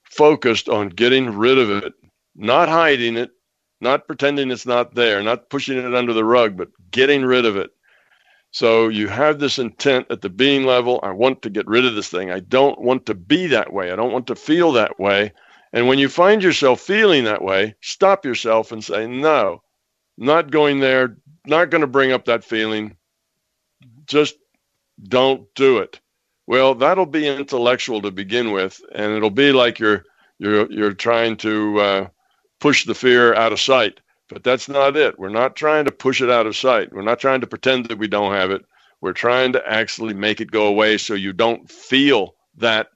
[0.05, 1.95] focused on getting rid of it,
[2.37, 3.31] not hiding it,
[3.81, 7.57] not pretending it's not there, not pushing it under the rug, but getting rid of
[7.57, 7.71] it.
[8.51, 11.01] So you have this intent at the being level.
[11.03, 12.31] I want to get rid of this thing.
[12.31, 13.93] I don't want to be that way.
[13.93, 15.33] I don't want to feel that way.
[15.73, 19.63] And when you find yourself feeling that way, stop yourself and say, no,
[20.17, 22.97] not going there, not going to bring up that feeling.
[24.07, 24.37] Just
[25.05, 26.01] don't do it.
[26.47, 30.05] Well, that'll be intellectual to begin with, and it'll be like you're
[30.39, 32.09] you're you're trying to uh,
[32.59, 34.01] push the fear out of sight.
[34.29, 35.19] But that's not it.
[35.19, 36.93] We're not trying to push it out of sight.
[36.93, 38.65] We're not trying to pretend that we don't have it.
[39.01, 42.89] We're trying to actually make it go away so you don't feel that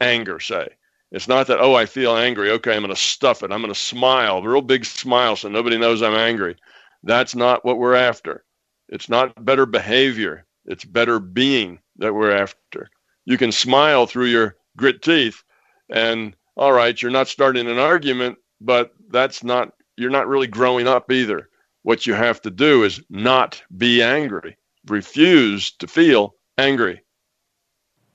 [0.00, 0.68] anger, say.
[1.12, 2.50] It's not that, oh, I feel angry.
[2.52, 3.52] Okay, I'm going to stuff it.
[3.52, 6.56] I'm going to smile, a real big smile so nobody knows I'm angry.
[7.02, 8.44] That's not what we're after.
[8.88, 12.90] It's not better behavior, it's better being that we're after.
[13.24, 15.42] You can smile through your grit teeth,
[15.88, 20.88] and all right, you're not starting an argument, but that's not you're not really growing
[20.88, 21.48] up either.
[21.82, 24.56] What you have to do is not be angry.
[24.88, 27.02] Refuse to feel angry.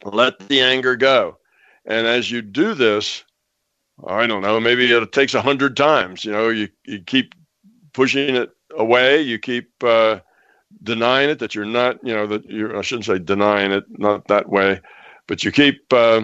[0.04, 1.38] Let the anger go.
[1.86, 3.24] And as you do this,
[4.06, 6.26] I don't know, maybe it takes a hundred times.
[6.26, 7.36] You know, you, you keep
[7.94, 10.20] pushing it away, you keep uh,
[10.84, 14.28] denying it that you're not, you know, that you're, I shouldn't say denying it, not
[14.28, 14.82] that way,
[15.28, 16.24] but you keep uh,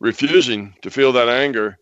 [0.00, 1.78] refusing to feel that anger.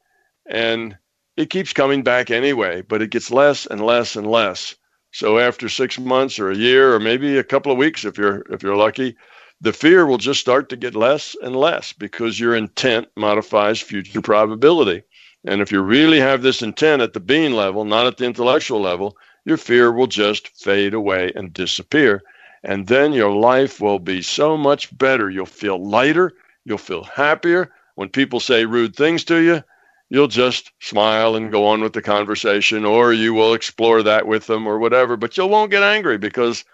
[0.46, 0.96] And
[1.36, 4.74] it keeps coming back anyway, but it gets less and less and less.
[5.12, 8.44] So after six months or a year or maybe a couple of weeks, if you're
[8.50, 9.16] if you're lucky,
[9.60, 14.20] the fear will just start to get less and less because your intent modifies future
[14.22, 15.02] probability.
[15.44, 18.80] And if you really have this intent at the being level, not at the intellectual
[18.80, 22.22] level, your fear will just fade away and disappear.
[22.62, 25.28] And then your life will be so much better.
[25.28, 26.32] You'll feel lighter.
[26.64, 27.70] You'll feel happier.
[27.96, 29.62] When people say rude things to you,
[30.12, 34.46] you'll just smile and go on with the conversation, or you will explore that with
[34.46, 36.66] them or whatever, but you won't get angry because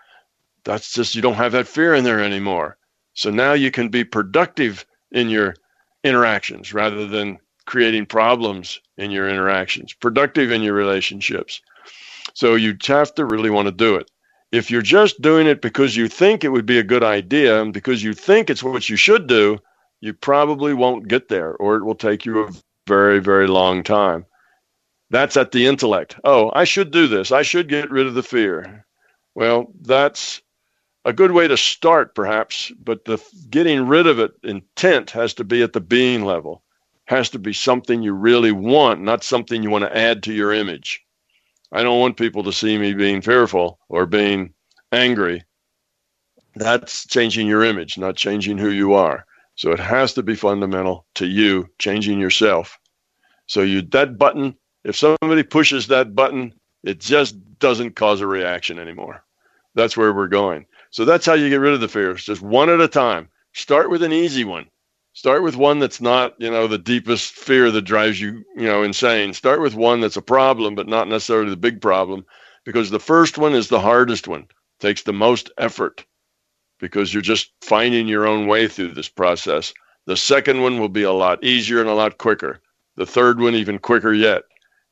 [0.65, 2.77] that's just, you don't have that fear in there anymore.
[3.15, 5.55] So now you can be productive in your
[6.03, 11.63] interactions rather than creating problems in your interactions, productive in your relationships.
[12.35, 14.11] So you have to really want to do it.
[14.51, 17.73] If you're just doing it because you think it would be a good idea and
[17.73, 19.61] because you think it's what you should do,
[20.01, 22.51] you probably won't get there or it will take you a
[22.89, 24.25] very, very long time.
[25.11, 26.17] That's at the intellect.
[26.25, 27.31] Oh, I should do this.
[27.31, 28.87] I should get rid of the fear.
[29.35, 30.43] Well, that's
[31.05, 35.45] a good way to start, perhaps, but the getting rid of it intent has to
[35.45, 36.63] be at the being level,
[37.05, 40.53] has to be something you really want, not something you want to add to your
[40.53, 41.01] image.
[41.73, 44.53] I don't want people to see me being fearful or being
[44.93, 45.45] angry.
[46.57, 49.25] That's changing your image, not changing who you are.
[49.59, 52.79] So it has to be fundamental to you changing yourself.
[53.49, 56.55] So you that button, if somebody pushes that button,
[56.85, 59.25] it just doesn't cause a reaction anymore.
[59.75, 60.67] That's where we're going.
[60.93, 63.31] So that's how you get rid of the fears, just one at a time.
[63.53, 64.67] Start with an easy one.
[65.13, 68.85] Start with one that's not, you know, the deepest fear that drives you, you know,
[68.85, 69.33] insane.
[69.33, 72.25] Start with one that's a problem, but not necessarily the big problem,
[72.65, 74.47] because the first one is the hardest one.
[74.79, 76.05] Takes the most effort.
[76.79, 79.73] Because you're just finding your own way through this process.
[80.07, 82.61] The second one will be a lot easier and a lot quicker.
[82.97, 84.43] The third one, even quicker yet.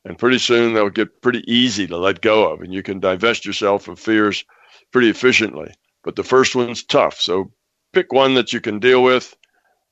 [0.05, 3.45] And pretty soon they'll get pretty easy to let go of, and you can divest
[3.45, 4.45] yourself of fears
[4.91, 5.73] pretty efficiently.
[6.03, 7.19] But the first one's tough.
[7.19, 7.51] So
[7.93, 9.35] pick one that you can deal with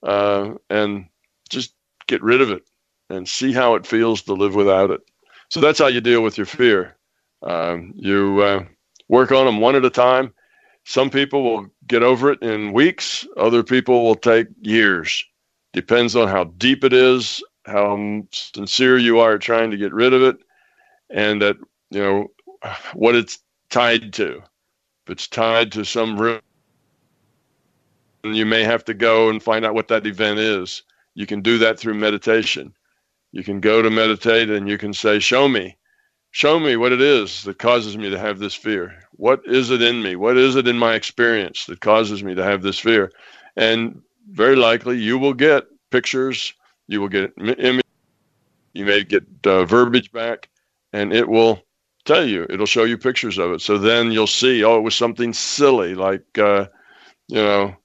[0.03, 1.07] uh, and
[1.49, 1.73] just
[2.07, 2.63] get rid of it
[3.09, 5.01] and see how it feels to live without it.
[5.49, 6.97] So that's how you deal with your fear.
[7.43, 8.65] Um, you uh,
[9.09, 10.33] work on them one at a time.
[10.85, 15.25] Some people will get over it in weeks, other people will take years.
[15.73, 20.21] Depends on how deep it is, how sincere you are trying to get rid of
[20.21, 20.37] it,
[21.09, 21.57] and that,
[21.89, 22.27] you know,
[22.93, 23.39] what it's
[23.71, 24.37] tied to.
[25.05, 26.39] If it's tied to some real,
[28.23, 30.83] you may have to go and find out what that event is.
[31.15, 32.73] You can do that through meditation.
[33.31, 35.77] You can go to meditate and you can say, Show me,
[36.35, 38.93] show me what it is that causes me to have this fear.
[39.13, 40.17] What is it in me?
[40.17, 43.13] What is it in my experience that causes me to have this fear?
[43.55, 46.53] And very likely you will get pictures,
[46.87, 47.83] you will get images,
[48.73, 50.49] you may get uh, verbiage back,
[50.91, 51.63] and it will
[52.03, 53.61] tell you, it'll show you pictures of it.
[53.61, 56.65] So then you'll see, oh, it was something silly like, uh,
[57.29, 57.77] you know,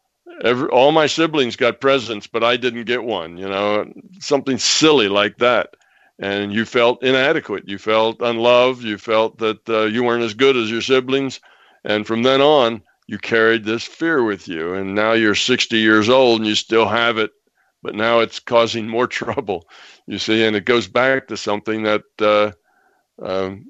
[0.42, 5.06] every, all my siblings got presents, but I didn't get one, you know, something silly
[5.06, 5.76] like that
[6.20, 7.66] and you felt inadequate.
[7.66, 8.84] You felt unloved.
[8.84, 11.40] You felt that uh, you weren't as good as your siblings.
[11.82, 14.74] And from then on, you carried this fear with you.
[14.74, 17.32] And now you're 60 years old and you still have it,
[17.82, 19.66] but now it's causing more trouble,
[20.06, 20.44] you see.
[20.44, 22.52] And it goes back to something that uh,
[23.24, 23.66] um,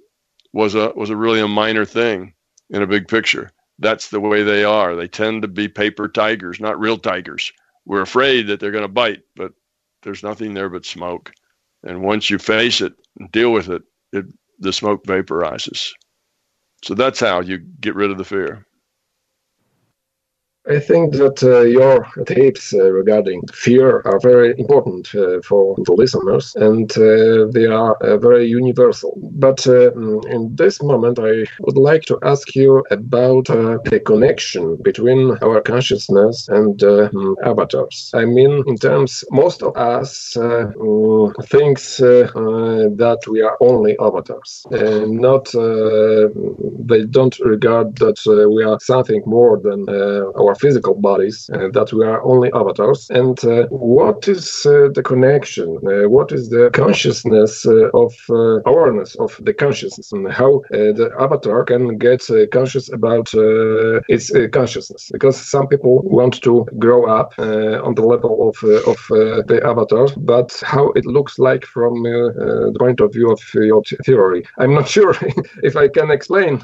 [0.53, 2.35] was a was a really a minor thing
[2.69, 3.51] in a big picture.
[3.79, 4.97] That's the way they are.
[4.97, 7.53] They tend to be paper tigers, not real tigers.
[7.87, 9.53] We're afraid that they're going to bite, but
[10.03, 11.33] there's nothing there but smoke.
[11.83, 13.83] And once you face it and deal with it,
[14.13, 14.27] it
[14.59, 15.91] the smoke vaporizes.
[16.85, 18.67] So that's how you get rid of the fear.
[20.69, 25.93] I think that uh, your tapes uh, regarding fear are very important uh, for the
[25.93, 29.19] listeners and uh, they are uh, very universal.
[29.33, 29.93] But uh,
[30.29, 36.47] in this moment, I would like to ask you about the connection between our consciousness
[36.49, 36.83] and
[37.43, 38.11] avatars.
[38.13, 45.47] I mean, in terms, most of us mm, thinks that we are only avatars, not
[46.91, 48.19] they don't regard that
[48.55, 53.01] we are something more than our our physical bodies, uh, that we are only avatars.
[53.11, 55.69] And uh, what is uh, the connection?
[55.87, 61.09] Uh, what is the consciousness uh, of uh, awareness of the consciousness and how the
[61.27, 62.23] avatar can get
[62.53, 63.29] conscious about
[64.15, 64.27] its
[64.59, 65.03] consciousness?
[65.13, 67.29] Because some people want to grow up
[67.87, 68.57] on the level of,
[68.93, 68.99] of
[69.51, 74.43] the avatar, but how it looks like from the point of view of your theory.
[74.59, 75.15] I'm not sure
[75.69, 76.55] if I can explain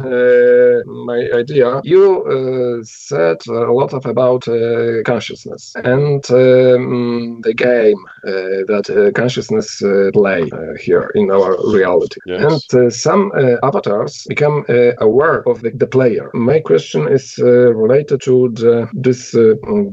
[1.06, 1.80] my idea.
[1.84, 3.38] You said
[3.77, 9.82] lot of about uh, consciousness and um, the game uh, that uh, consciousness
[10.12, 10.51] play
[10.81, 12.20] here in our reality.
[12.27, 12.73] Yes.
[12.73, 13.32] And some
[13.62, 14.65] avatars become
[14.98, 16.31] aware of the, the, player.
[16.35, 19.35] My question is related to the, this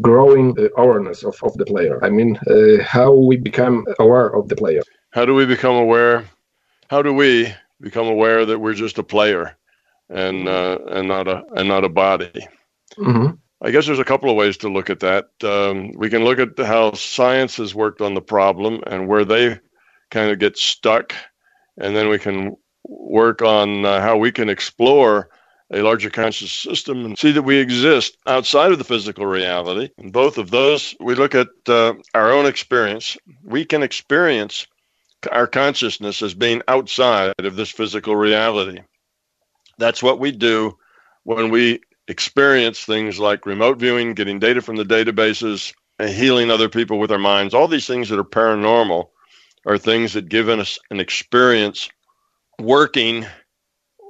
[0.02, 2.04] growing awareness of, of the player.
[2.04, 2.38] I mean,
[2.82, 4.84] how we become aware of the player.
[5.12, 6.26] How do we become aware?
[6.90, 9.56] How do we become aware that we're just a player
[10.10, 12.48] and uh, and not a and not a body?
[12.98, 13.36] Mm-hmm.
[13.64, 15.30] I guess there's a couple of ways to look at that.
[15.42, 19.58] Um, we can look at how science has worked on the problem and where they
[20.12, 21.14] kind of get stuck,
[21.78, 25.30] and then we can work on uh, how we can explore
[25.72, 29.90] a larger conscious system and see that we exist outside of the physical reality.
[29.98, 33.16] And both of those, we look at uh, our own experience.
[33.44, 34.68] We can experience
[35.32, 38.82] our consciousness as being outside of this physical reality.
[39.78, 40.78] That's what we do
[41.24, 46.70] when we experience things like remote viewing, getting data from the databases, and healing other
[46.70, 47.54] people with our minds.
[47.54, 49.10] All these things that are paranormal
[49.66, 51.90] are things that give us an experience
[52.60, 53.26] working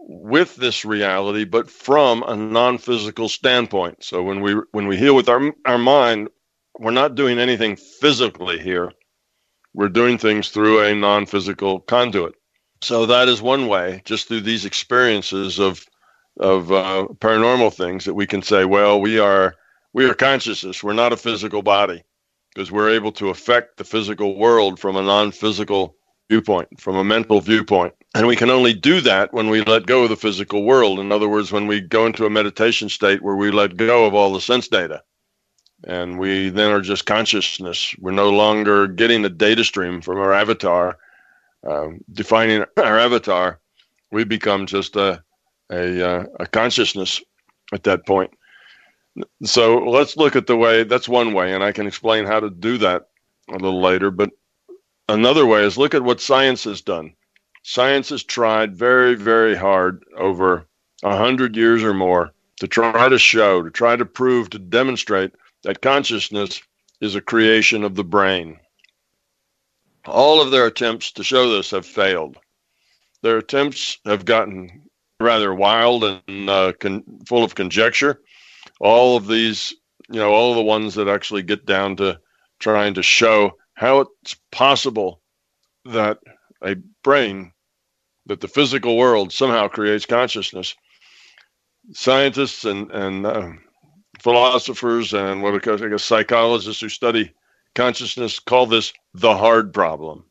[0.05, 4.03] with this reality, but from a non-physical standpoint.
[4.03, 6.29] So when we when we heal with our our mind,
[6.79, 8.91] we're not doing anything physically here.
[9.73, 12.35] We're doing things through a non-physical conduit.
[12.81, 15.85] So that is one way, just through these experiences of
[16.39, 19.55] of uh, paranormal things that we can say, well, we are
[19.93, 20.83] we are consciousness.
[20.83, 22.03] We're not a physical body
[22.53, 25.95] because we're able to affect the physical world from a non-physical
[26.29, 27.93] viewpoint, from a mental viewpoint.
[28.15, 30.99] And we can only do that when we let go of the physical world.
[30.99, 34.13] In other words, when we go into a meditation state where we let go of
[34.13, 35.03] all the sense data.
[35.85, 37.95] And we then are just consciousness.
[37.99, 40.97] We're no longer getting the data stream from our avatar,
[41.67, 43.59] um, defining our avatar.
[44.11, 45.23] We become just a,
[45.71, 47.21] a, uh, a consciousness
[47.73, 48.31] at that point.
[49.43, 52.49] So let's look at the way that's one way, and I can explain how to
[52.49, 53.09] do that
[53.49, 54.09] a little later.
[54.09, 54.31] But
[55.07, 57.13] another way is look at what science has done.
[57.61, 60.65] Science has tried very, very hard over
[61.03, 65.31] a hundred years or more to try to show, to try to prove, to demonstrate
[65.63, 66.61] that consciousness
[67.01, 68.59] is a creation of the brain.
[70.05, 72.37] All of their attempts to show this have failed.
[73.21, 78.21] Their attempts have gotten rather wild and uh, con- full of conjecture.
[78.79, 79.73] All of these,
[80.09, 82.19] you know, all the ones that actually get down to
[82.59, 85.21] trying to show how it's possible
[85.85, 86.19] that
[86.63, 87.51] a brain,
[88.25, 90.75] that the physical world somehow creates consciousness.
[91.91, 93.49] Scientists and, and uh,
[94.21, 97.33] philosophers and what I guess psychologists who study
[97.75, 100.23] consciousness call this the hard problem.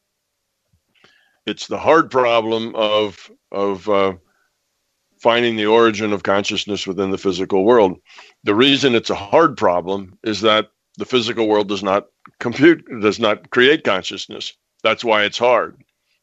[1.44, 4.14] It's the hard problem of of uh,
[5.23, 7.97] finding the origin of consciousness within the physical world.
[8.43, 12.07] The reason it's a hard problem is that the physical world does not
[12.40, 14.53] compute, does not create consciousness.
[14.82, 15.77] That's why it's hard.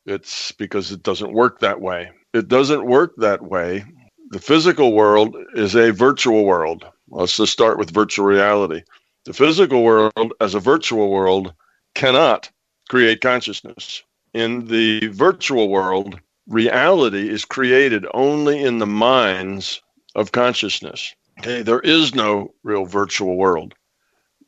[0.05, 2.11] It's because it doesn't work that way.
[2.33, 3.85] It doesn't work that way.
[4.31, 6.85] The physical world is a virtual world.
[7.07, 8.83] Let's just start with virtual reality.
[9.25, 11.53] The physical world, as a virtual world,
[11.95, 12.51] cannot
[12.89, 14.03] create consciousness.
[14.33, 16.19] In the virtual world,
[16.49, 19.81] reality is created only in the minds
[20.15, 21.13] of consciousness.
[21.39, 23.73] Okay, there is no real virtual world.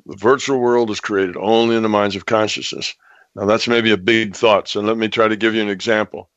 [0.06, 2.94] The virtual world is created only in the minds of consciousness.
[3.36, 6.30] Now, that's maybe a big thought, so let me try to give you an example.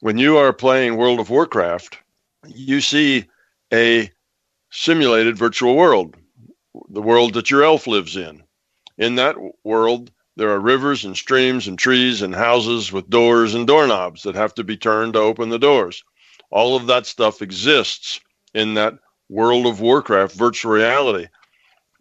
[0.00, 1.98] When you are playing World of Warcraft,
[2.46, 3.26] you see
[3.72, 4.10] a
[4.70, 6.16] simulated virtual world,
[6.88, 8.42] the world that your elf lives in.
[8.96, 13.66] In that world, there are rivers and streams and trees and houses with doors and
[13.66, 16.04] doorknobs that have to be turned to open the doors.
[16.50, 18.20] All of that stuff exists
[18.54, 21.26] in that World of Warcraft virtual reality.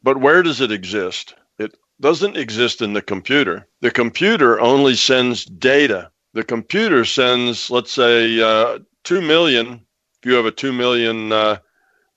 [0.03, 1.34] But where does it exist?
[1.57, 3.68] It doesn't exist in the computer.
[3.81, 6.11] The computer only sends data.
[6.34, 9.81] The computer sends, let's say, uh, 2 million,
[10.22, 11.57] if you have a 2 million uh,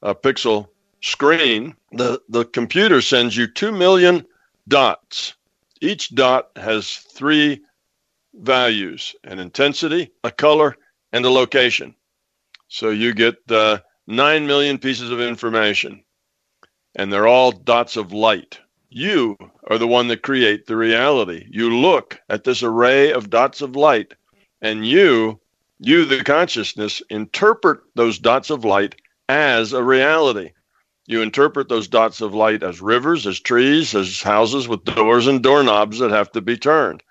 [0.03, 0.69] uh, pixel
[1.01, 4.27] screen, the, the computer sends you 2 million
[4.69, 5.35] dots
[5.81, 7.61] each dot has three
[8.35, 10.77] values an intensity, a color,
[11.13, 11.95] and a location.
[12.69, 16.05] So you get uh, 9 million pieces of information,
[16.95, 18.61] and they're all dots of light.
[18.89, 19.37] You
[19.69, 21.47] are the one that create the reality.
[21.51, 24.15] You look at this array of dots of light,
[24.63, 25.41] and you,
[25.79, 28.95] you the consciousness, interpret those dots of light
[29.29, 30.51] as a reality.
[31.11, 35.43] You interpret those dots of light as rivers, as trees, as houses with doors and
[35.43, 37.03] doorknobs that have to be turned.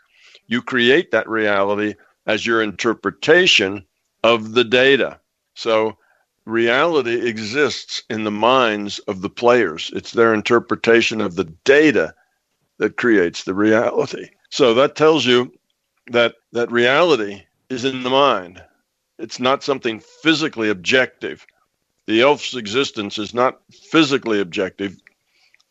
[0.48, 1.96] You create that reality
[2.26, 3.84] as your interpretation
[4.24, 5.20] of the data.
[5.54, 5.98] So
[6.46, 9.92] reality exists in the minds of the players.
[9.94, 12.16] It's their interpretation of the data
[12.78, 14.30] that creates the reality.
[14.50, 15.52] So that tells you
[16.08, 18.64] that that reality is in the mind.
[19.18, 21.46] It's not something physically objective
[22.10, 24.98] the elf's existence is not physically objective,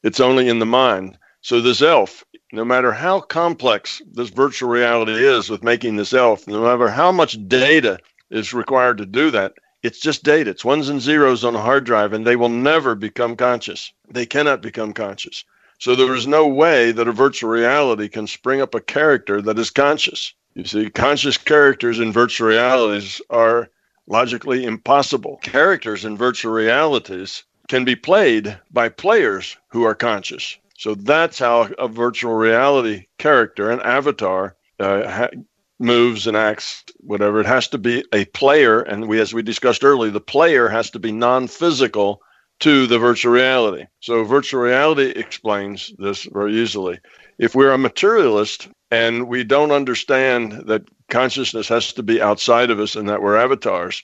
[0.04, 1.18] it's only in the mind.
[1.40, 6.46] So, this elf, no matter how complex this virtual reality is with making this elf,
[6.46, 7.98] no matter how much data
[8.30, 10.50] is required to do that, it's just data.
[10.50, 13.92] It's ones and zeros on a hard drive, and they will never become conscious.
[14.08, 15.44] They cannot become conscious.
[15.80, 19.58] So, there is no way that a virtual reality can spring up a character that
[19.58, 20.34] is conscious.
[20.54, 23.70] You see, conscious characters in virtual realities are
[24.08, 25.38] logically impossible.
[25.42, 30.56] Characters in virtual realities can be played by players who are conscious.
[30.78, 35.30] So that's how a virtual reality character, an avatar, uh, ha-
[35.78, 37.40] moves and acts, whatever.
[37.40, 40.90] It has to be a player, and we, as we discussed earlier, the player has
[40.90, 42.20] to be non-physical
[42.60, 43.84] to the virtual reality.
[44.00, 46.98] So virtual reality explains this very easily.
[47.38, 52.80] If we're a materialist and we don't understand that consciousness has to be outside of
[52.80, 54.02] us and that we're avatars.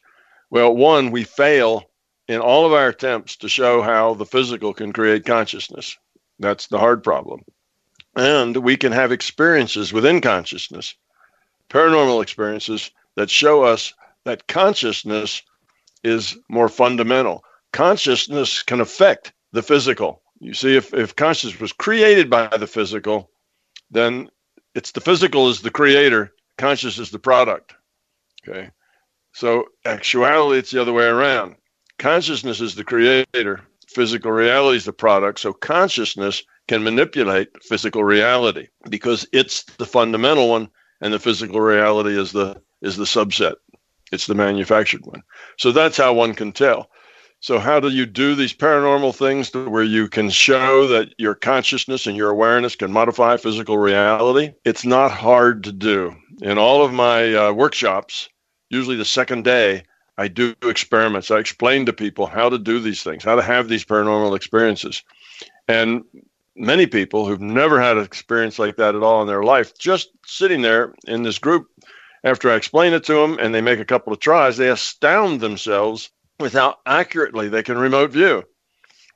[0.51, 1.91] Well, one, we fail
[2.29, 5.97] in all of our attempts to show how the physical can create consciousness.
[6.39, 7.45] That's the hard problem.
[8.17, 10.95] And we can have experiences within consciousness,
[11.71, 13.93] paranormal experiences that show us
[14.25, 15.43] that consciousness
[16.03, 17.45] is more fundamental.
[17.73, 20.23] Consciousness can affect the physical.
[20.41, 23.31] You see, if, if consciousness was created by the physical,
[23.91, 24.31] then
[24.75, 27.75] it's the physical is the creator conscious is the product.
[28.47, 28.71] Okay.
[29.33, 31.57] So actuality, it's the other way around.
[31.99, 35.41] Consciousness is the creator, physical reality is the product.
[35.41, 40.69] So consciousness can manipulate physical reality because it's the fundamental one
[41.01, 43.55] and the physical reality is the is the subset.
[44.13, 45.23] It's the manufactured one.
[45.59, 46.91] So that's how one can tell.
[47.45, 52.07] So, how do you do these paranormal things where you can show that your consciousness
[52.07, 54.55] and your awareness can modify physical reality?
[54.65, 56.17] It's not hard to do.
[56.41, 58.31] In all of my uh, workshops,
[58.71, 59.83] usually the second day,
[60.17, 61.31] I do experiments.
[61.31, 65.03] I explain to people how to do these things, how to have these paranormal experiences.
[65.69, 66.03] And
[66.57, 70.09] many people who've never had an experience like that at all in their life, just
[70.25, 71.67] sitting there in this group,
[72.25, 75.43] after I explain it to them and they make a couple of tries, they astound
[75.43, 76.09] themselves
[76.39, 78.45] with how accurately they can remote view.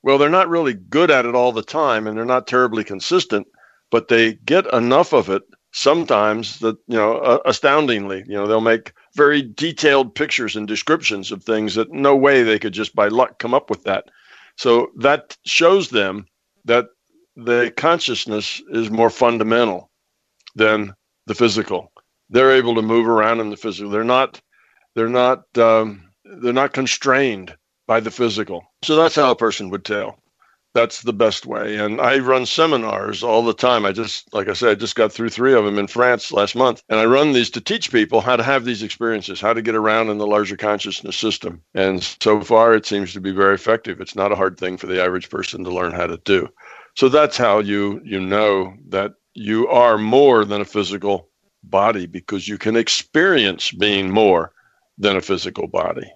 [0.02, 3.46] Well, they're not really good at it all the time and they're not terribly consistent,
[3.90, 5.42] but they get enough of it
[5.72, 11.30] sometimes that, you know, uh, astoundingly, you know, they'll make very detailed pictures and descriptions
[11.32, 14.04] of things that no way they could just by luck come up with that.
[14.56, 16.26] So that shows them
[16.64, 16.86] that
[17.36, 19.90] the consciousness is more fundamental
[20.54, 20.94] than
[21.26, 21.92] the physical.
[22.30, 23.90] They're able to move around in the physical.
[23.90, 24.40] They're not.
[24.94, 25.44] They're not.
[25.56, 26.07] Um,
[26.42, 27.56] they're not constrained
[27.86, 28.64] by the physical.
[28.82, 30.18] So that's how a person would tell.
[30.74, 31.76] That's the best way.
[31.76, 33.86] And I run seminars all the time.
[33.86, 36.54] I just, like I said, I just got through three of them in France last
[36.54, 36.82] month.
[36.90, 39.74] And I run these to teach people how to have these experiences, how to get
[39.74, 41.62] around in the larger consciousness system.
[41.74, 44.00] And so far, it seems to be very effective.
[44.00, 46.48] It's not a hard thing for the average person to learn how to do.
[46.94, 51.28] So that's how you you know that you are more than a physical
[51.62, 54.52] body because you can experience being more
[54.98, 56.10] than a physical body.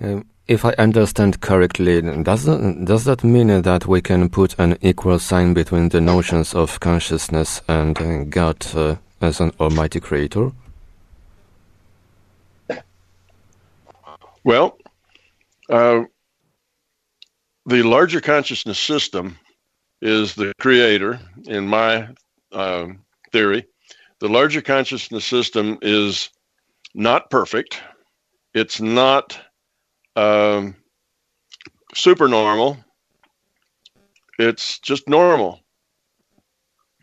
[0.00, 4.78] Um, if I understand correctly, does that, does that mean that we can put an
[4.80, 10.52] equal sign between the notions of consciousness and uh, God uh, as an almighty creator?
[14.44, 14.78] Well,
[15.68, 16.02] uh,
[17.64, 19.36] the larger consciousness system
[20.00, 22.08] is the creator, in my
[22.52, 23.00] um,
[23.32, 23.66] theory.
[24.20, 26.30] The larger consciousness system is
[26.94, 27.80] not perfect.
[28.54, 29.36] It's not
[30.16, 30.74] um,
[31.94, 32.78] super normal.
[34.38, 35.60] It's just normal.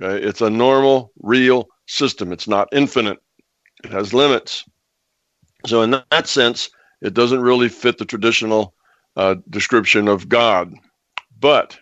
[0.02, 2.31] Okay, it's a normal, real system.
[2.31, 3.19] It's not infinite.
[3.84, 4.64] It has limits.
[5.65, 6.69] So in that sense,
[7.02, 8.73] it doesn't really fit the traditional
[9.15, 10.73] uh, description of God,
[11.40, 11.77] but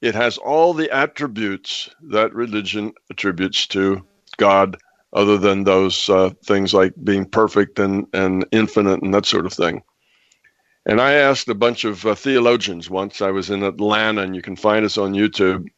[0.00, 4.04] it has all the attributes that religion attributes to
[4.36, 4.76] God,
[5.12, 9.52] other than those uh, things like being perfect and, and infinite and that sort of
[9.52, 9.82] thing.
[10.84, 13.22] And I asked a bunch of uh, theologians once.
[13.22, 15.68] I was in Atlanta, and you can find us on YouTube.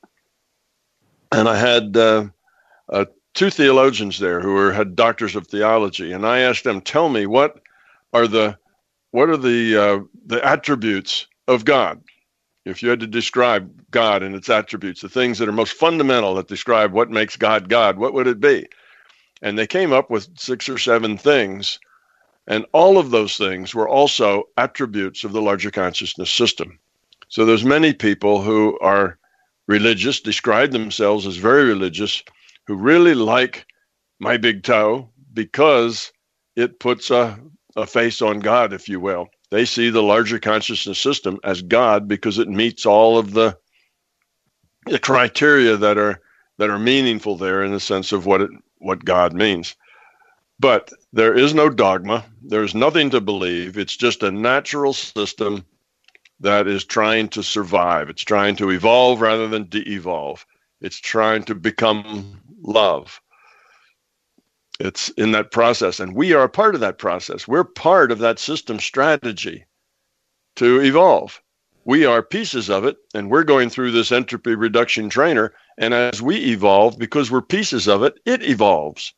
[1.30, 2.26] And I had uh,
[2.90, 3.04] uh,
[3.34, 7.26] two theologians there who were had doctors of theology, and I asked them, "Tell me
[7.26, 7.60] what
[8.12, 8.56] are the
[9.10, 12.02] what are the uh, the attributes of God?
[12.64, 16.34] If you had to describe God and its attributes, the things that are most fundamental
[16.36, 18.66] that describe what makes God God, what would it be?"
[19.42, 21.78] And they came up with six or seven things
[22.46, 26.78] and all of those things were also attributes of the larger consciousness system.
[27.28, 29.18] So there's many people who are
[29.66, 32.22] religious, describe themselves as very religious,
[32.66, 33.66] who really like
[34.20, 36.12] my big toe because
[36.56, 37.38] it puts a,
[37.76, 39.28] a face on God, if you will.
[39.50, 43.56] They see the larger consciousness system as God because it meets all of the
[44.86, 46.20] the criteria that are
[46.58, 49.74] that are meaningful there in the sense of what it what God means.
[50.60, 52.24] But there is no dogma.
[52.42, 53.76] There's nothing to believe.
[53.76, 55.64] It's just a natural system
[56.40, 58.08] that is trying to survive.
[58.08, 60.46] It's trying to evolve rather than de evolve.
[60.80, 63.20] It's trying to become love.
[64.80, 66.00] It's in that process.
[66.00, 67.46] And we are part of that process.
[67.46, 69.64] We're part of that system strategy
[70.56, 71.40] to evolve.
[71.84, 75.52] We are pieces of it, and we're going through this entropy reduction trainer.
[75.78, 79.12] And as we evolve, because we're pieces of it, it evolves.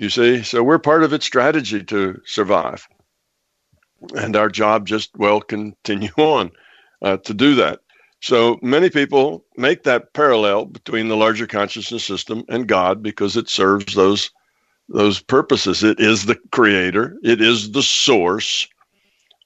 [0.00, 2.88] You see, so we're part of its strategy to survive.
[4.16, 6.52] And our job just, well, continue on
[7.02, 7.80] uh, to do that.
[8.22, 13.50] So many people make that parallel between the larger consciousness system and God because it
[13.50, 14.30] serves those
[14.88, 15.84] those purposes.
[15.84, 17.18] It is the creator.
[17.22, 18.66] It is the source.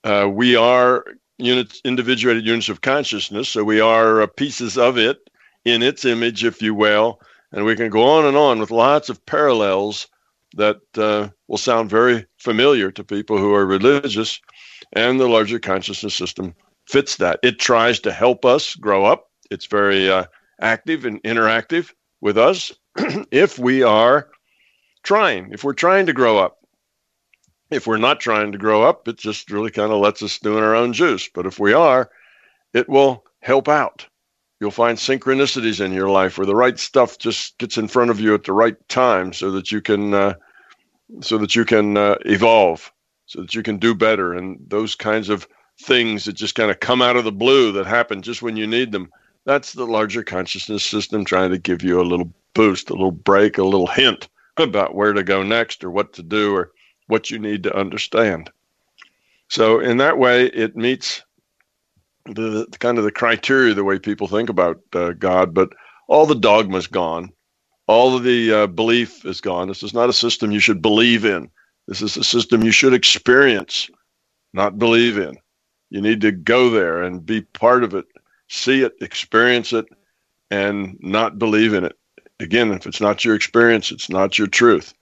[0.05, 1.05] Uh, we are
[1.37, 5.19] units, individuated units of consciousness, so we are uh, pieces of it
[5.65, 7.21] in its image, if you will.
[7.51, 10.07] And we can go on and on with lots of parallels
[10.57, 14.41] that uh, will sound very familiar to people who are religious,
[14.93, 16.55] and the larger consciousness system
[16.87, 17.41] fits that.
[17.43, 19.31] It tries to help us grow up.
[19.51, 20.25] It's very uh,
[20.61, 22.73] active and interactive with us
[23.31, 24.29] if we are
[25.03, 26.59] trying, if we're trying to grow up.
[27.71, 30.57] If we're not trying to grow up, it just really kind of lets us do
[30.59, 31.29] in our own juice.
[31.33, 32.11] But if we are,
[32.73, 34.07] it will help out.
[34.61, 38.21] You'll find synchronicities in your life where the right stuff just gets in front of
[38.21, 40.35] you at the right time so that you can uh,
[41.21, 42.93] so that you can uh, evolve,
[43.27, 44.33] so that you can do better.
[44.33, 45.47] And those kinds of
[45.81, 48.67] things that just kind of come out of the blue that happen just when you
[48.67, 49.11] need them.
[49.45, 53.59] That's the larger consciousness system trying to give you a little boost, a little break,
[53.59, 56.71] a little hint about where to go next or what to do or
[57.09, 58.51] what you need to understand.
[59.49, 61.23] So in that way, it meets
[62.27, 65.71] the, the kind of the criteria the way people think about uh, God, but
[66.09, 67.33] all the dogma's gone,
[67.87, 69.69] all of the uh, belief is gone.
[69.69, 71.51] This is not a system you should believe in.
[71.87, 73.91] This is a system you should experience,
[74.53, 75.37] not believe in.
[75.91, 78.07] You need to go there and be part of it,
[78.49, 79.87] see it, experience it,
[80.51, 81.97] and not believe in it.
[82.41, 84.95] Again, if it's not your experience, it's not your truth.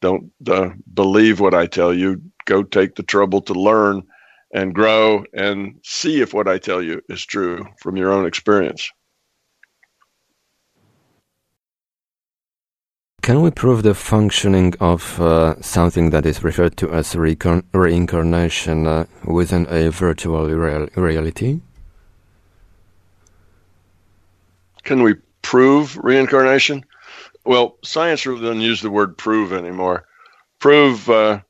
[0.00, 2.22] Don't uh, believe what I tell you.
[2.44, 4.02] Go take the trouble to learn
[4.54, 8.90] and grow and see if what I tell you is true from your own experience.
[13.28, 19.04] Can we prove the functioning of uh, something that is referred to as reincarnation uh,
[19.26, 21.60] within a virtual real reality?
[24.84, 26.86] Can we prove reincarnation?
[27.44, 30.06] Well, science really doesn't use the word prove anymore.
[30.58, 31.40] Prove uh,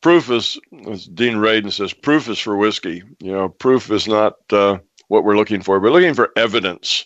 [0.00, 0.58] proof is,
[0.90, 3.02] as Dean Radin says, proof is for whiskey.
[3.20, 4.78] You know, proof is not uh,
[5.08, 5.78] what we're looking for.
[5.78, 7.04] We're looking for evidence.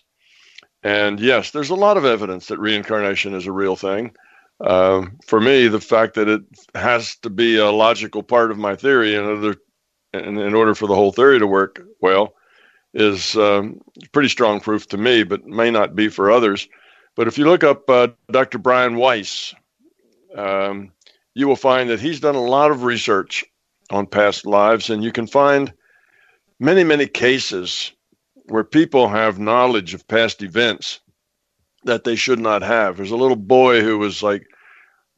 [0.82, 4.14] And yes, there's a lot of evidence that reincarnation is a real thing.
[4.60, 6.42] Um, for me, the fact that it
[6.74, 9.56] has to be a logical part of my theory in order,
[10.12, 12.34] in, in order for the whole theory to work well
[12.94, 13.80] is um,
[14.12, 16.68] pretty strong proof to me, but may not be for others.
[17.16, 18.58] But if you look up uh, Dr.
[18.58, 19.54] Brian Weiss,
[20.36, 20.92] um,
[21.34, 23.44] you will find that he's done a lot of research
[23.90, 25.72] on past lives, and you can find
[26.60, 27.92] many, many cases
[28.52, 31.00] where people have knowledge of past events
[31.84, 32.98] that they should not have.
[32.98, 34.46] There's a little boy who was like,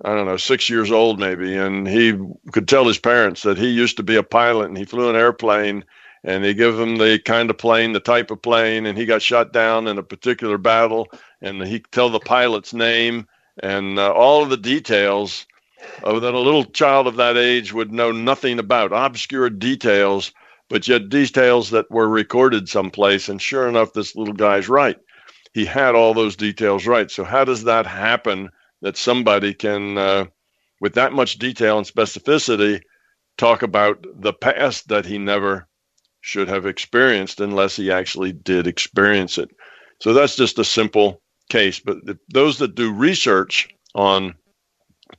[0.05, 2.17] I don't know, six years old maybe, and he
[2.53, 5.17] could tell his parents that he used to be a pilot and he flew an
[5.17, 5.85] airplane
[6.23, 9.21] and they give him the kind of plane, the type of plane, and he got
[9.21, 11.09] shot down in a particular battle,
[11.43, 13.27] and he could tell the pilot's name
[13.63, 15.45] and uh, all of the details
[16.05, 20.33] uh, that a little child of that age would know nothing about, obscure details,
[20.75, 23.29] but yet details that were recorded someplace.
[23.29, 24.97] And sure enough, this little guy's right.
[25.53, 27.09] He had all those details right.
[27.09, 28.51] So, how does that happen
[28.83, 30.25] that somebody can, uh,
[30.81, 32.81] with that much detail and specificity,
[33.39, 35.69] talk about the past that he never
[36.23, 39.51] should have experienced unless he actually did experience it?
[40.01, 41.79] So, that's just a simple case.
[41.79, 41.99] But
[42.33, 44.35] those that do research on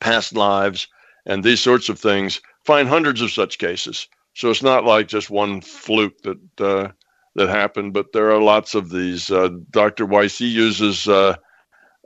[0.02, 0.90] past lives,
[1.26, 4.10] and these sorts of things, find hundreds of such cases.
[4.36, 6.90] So it's not like just one fluke that uh,
[7.36, 9.32] that happened, but there are lots of these.
[9.32, 10.06] Uh, Dr.
[10.06, 11.36] Weiss he uses uh,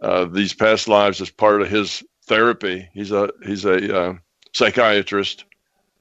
[0.02, 2.88] uh, these past lives as part of his therapy.
[2.94, 4.14] He's a he's a uh,
[4.54, 5.46] psychiatrist,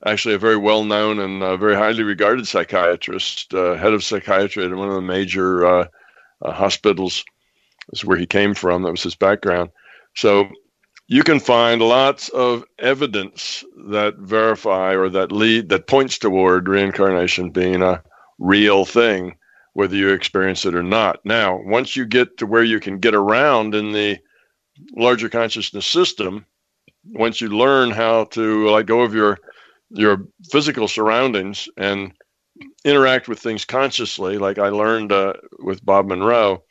[0.04, 4.88] actually a very well known and very highly regarded psychiatrist, head of psychiatry at one
[4.88, 5.88] of the major
[6.42, 7.24] hospitals.
[7.94, 8.82] Is where he came from.
[8.82, 9.70] That was his background.
[10.14, 10.46] So
[11.08, 17.50] you can find lots of evidence that verify or that lead that points toward reincarnation
[17.50, 18.02] being a
[18.38, 19.34] real thing
[19.72, 21.20] whether you experience it or not.
[21.24, 24.18] Now once you get to where you can get around in the
[24.96, 26.44] larger consciousness system
[27.12, 29.38] once you learn how to let go of your
[29.90, 32.12] your physical surroundings and
[32.84, 36.62] interact with things consciously like i learned uh, with bob monroe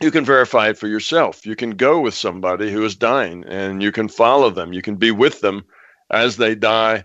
[0.00, 1.46] you can verify it for yourself.
[1.46, 4.72] You can go with somebody who is dying and you can follow them.
[4.72, 5.64] You can be with them
[6.10, 7.04] as they die,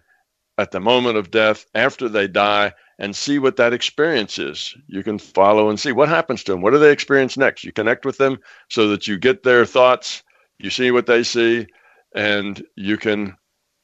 [0.60, 4.76] at the moment of death, after they die, and see what that experience is.
[4.88, 6.62] You can follow and see what happens to them.
[6.62, 7.64] What do they experience next?
[7.64, 8.40] You connect with them
[8.70, 10.22] so that you get their thoughts,
[10.58, 11.68] you see what they see,
[12.14, 13.38] and you can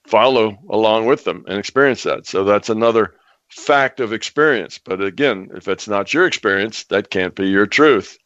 [0.06, 2.28] follow along with them and experience that.
[2.28, 3.16] So that's another
[3.50, 4.78] fact of experience.
[4.78, 8.18] But again, if it's not your experience, that can't be your truth.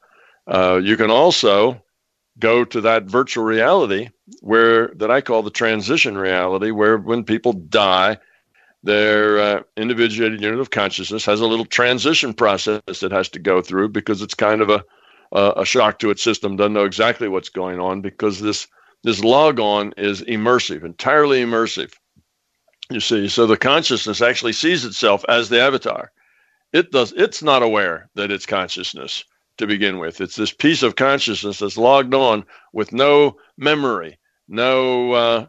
[0.49, 1.81] Uh, you can also
[2.39, 4.09] go to that virtual reality
[4.41, 8.17] where that I call the transition reality, where when people die,
[8.81, 13.61] their uh, individuated unit of consciousness has a little transition process it has to go
[13.61, 14.83] through because it's kind of a
[15.31, 18.67] a shock to its system, doesn't know exactly what's going on because this
[19.03, 21.93] this log on is immersive, entirely immersive.
[22.89, 26.11] You see, so the consciousness actually sees itself as the avatar.
[26.73, 27.13] It does.
[27.13, 29.23] It's not aware that it's consciousness
[29.59, 30.19] to begin with.
[30.21, 34.17] It's this piece of consciousness that's logged on with no memory,
[34.47, 35.47] no uh,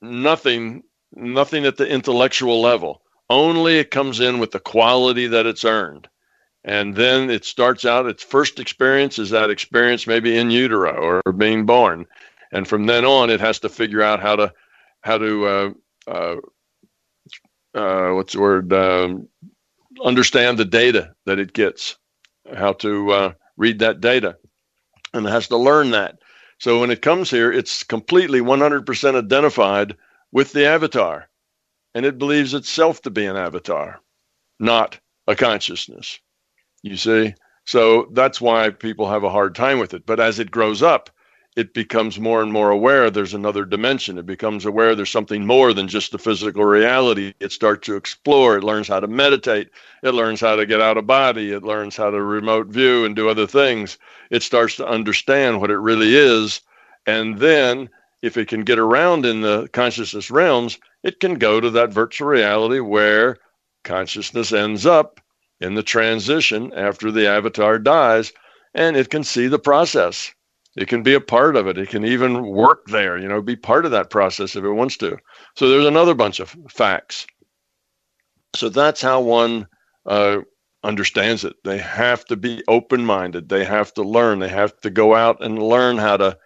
[0.00, 0.82] nothing,
[1.14, 3.02] nothing at the intellectual level.
[3.30, 6.08] Only it comes in with the quality that it's earned.
[6.64, 11.32] And then it starts out, its first experience is that experience maybe in utero or
[11.32, 12.06] being born.
[12.52, 14.52] And from then on, it has to figure out how to,
[15.00, 15.70] how to uh,
[16.06, 16.36] uh,
[17.74, 18.72] uh, what's the word?
[18.72, 19.28] Um,
[20.04, 21.96] understand the data that it gets,
[22.56, 24.36] how to uh, read that data,
[25.12, 26.18] and has to learn that.
[26.58, 29.96] So when it comes here, it's completely 100% identified
[30.30, 31.28] with the avatar,
[31.94, 34.00] and it believes itself to be an avatar,
[34.60, 36.20] not a consciousness.
[36.82, 37.34] You see?
[37.64, 40.04] So that's why people have a hard time with it.
[40.06, 41.10] But as it grows up,
[41.54, 44.16] it becomes more and more aware there's another dimension.
[44.16, 47.34] It becomes aware there's something more than just the physical reality.
[47.40, 48.56] It starts to explore.
[48.56, 49.68] It learns how to meditate.
[50.02, 51.52] It learns how to get out of body.
[51.52, 53.98] It learns how to remote view and do other things.
[54.30, 56.62] It starts to understand what it really is.
[57.06, 57.90] And then,
[58.22, 62.28] if it can get around in the consciousness realms, it can go to that virtual
[62.28, 63.36] reality where
[63.84, 65.20] consciousness ends up
[65.60, 68.32] in the transition after the avatar dies,
[68.74, 70.32] and it can see the process
[70.76, 71.78] it can be a part of it.
[71.78, 74.96] It can even work there, you know, be part of that process if it wants
[74.98, 75.18] to.
[75.56, 77.26] So there's another bunch of facts.
[78.54, 79.66] So that's how one
[80.06, 80.38] uh,
[80.82, 81.56] understands it.
[81.64, 83.48] They have to be open-minded.
[83.48, 84.38] They have to learn.
[84.38, 86.38] They have to go out and learn how to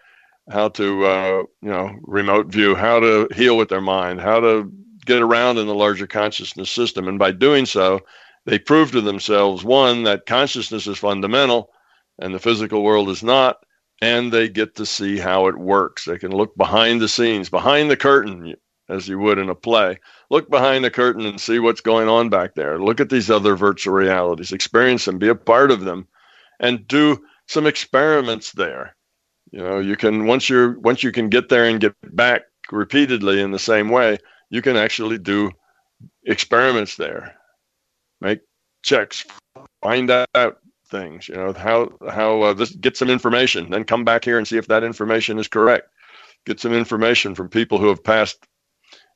[0.49, 4.71] how to uh, you know remote view, how to heal with their mind, how to
[5.05, 7.09] get around in the larger consciousness system.
[7.09, 8.01] And by doing so,
[8.45, 11.71] they prove to themselves one that consciousness is fundamental
[12.19, 13.59] and the physical world is not
[14.01, 16.05] and they get to see how it works.
[16.05, 18.55] They can look behind the scenes, behind the curtain,
[18.89, 19.99] as you would in a play.
[20.31, 22.79] Look behind the curtain and see what's going on back there.
[22.79, 26.07] Look at these other virtual realities, experience them, be a part of them,
[26.61, 28.95] and do some experiments there.
[29.51, 33.41] You know, you can once you're once you can get there and get back repeatedly
[33.41, 34.19] in the same way,
[34.51, 35.51] you can actually do
[36.25, 37.37] experiments there.
[38.21, 38.41] Make
[38.83, 39.25] checks,
[39.83, 40.59] find out
[40.91, 41.29] things.
[41.29, 44.59] You know how how uh, this get some information, then come back here and see
[44.59, 45.89] if that information is correct.
[46.45, 48.47] Get some information from people who have passed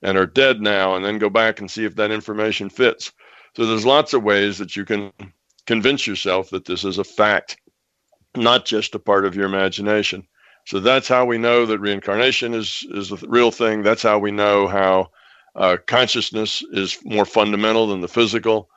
[0.03, 3.13] and are dead now, and then go back and see if that information fits.
[3.57, 5.13] So there's lots of ways that you can
[5.67, 7.59] convince yourself that this is a fact,
[8.37, 10.27] not just a part of your imagination.
[10.67, 13.83] So that's how we know that reincarnation is is a real thing.
[13.83, 15.11] That's how we know how
[15.57, 18.69] uh, consciousness is more fundamental than the physical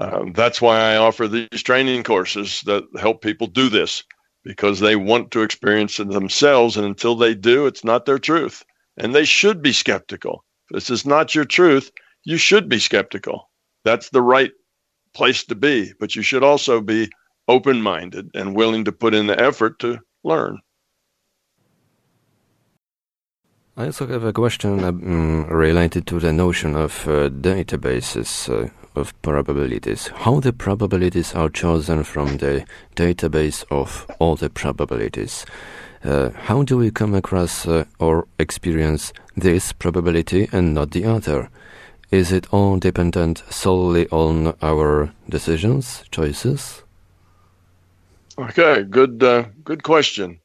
[0.00, 4.02] um, that's why I offer these training courses that help people do this
[4.42, 6.76] because they want to experience it themselves.
[6.76, 8.64] And until they do, it's not their truth.
[8.96, 10.42] And they should be skeptical.
[10.70, 11.90] If this is not your truth,
[12.24, 13.50] you should be skeptical.
[13.84, 14.52] That's the right
[15.12, 15.92] place to be.
[16.00, 17.10] But you should also be
[17.46, 20.58] open minded and willing to put in the effort to learn.
[23.76, 28.48] I also have a question um, related to the notion of uh, databases.
[28.48, 32.64] Uh, of probabilities, how the probabilities are chosen from the
[32.96, 35.46] database of all the probabilities.
[36.02, 41.50] Uh, how do we come across uh, or experience this probability and not the other?
[42.10, 46.82] Is it all dependent solely on our decisions, choices?
[48.38, 50.40] Okay, good, uh, good question.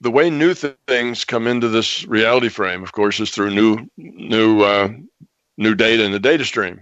[0.00, 3.88] The way new th- things come into this reality frame, of course, is through new,
[3.96, 4.88] new, uh,
[5.56, 6.80] new data in the data stream.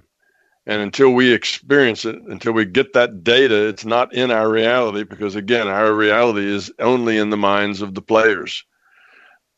[0.66, 5.04] And until we experience it, until we get that data, it's not in our reality
[5.04, 8.64] because, again, our reality is only in the minds of the players.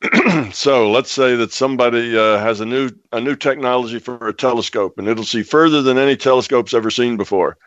[0.51, 4.97] so let's say that somebody uh, has a new a new technology for a telescope,
[4.97, 7.57] and it'll see further than any telescope's ever seen before.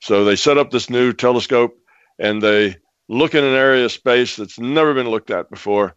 [0.00, 1.76] So they set up this new telescope,
[2.18, 2.76] and they
[3.08, 5.94] look in an area of space that's never been looked at before.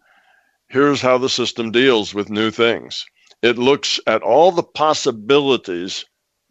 [0.67, 3.05] Here's how the system deals with new things.
[3.41, 6.05] It looks at all the possibilities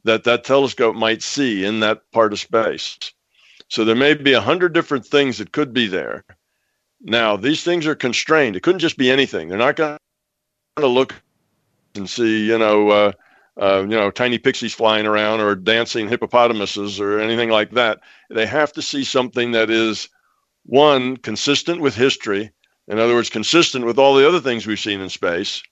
[0.08, 2.98] that that telescope might see in that part of space.
[3.68, 6.24] So there may be a hundred different things that could be there.
[7.02, 8.56] Now these things are constrained.
[8.56, 9.48] It couldn't just be anything.
[9.48, 9.98] They're not going
[10.76, 11.14] to look
[11.94, 13.12] and see, you know, uh,
[13.60, 18.00] uh, you know, tiny pixies flying around or dancing hippopotamuses or anything like that.
[18.30, 20.08] They have to see something that is
[20.64, 22.50] one consistent with history.
[22.86, 25.62] In other words, consistent with all the other things we've seen in space.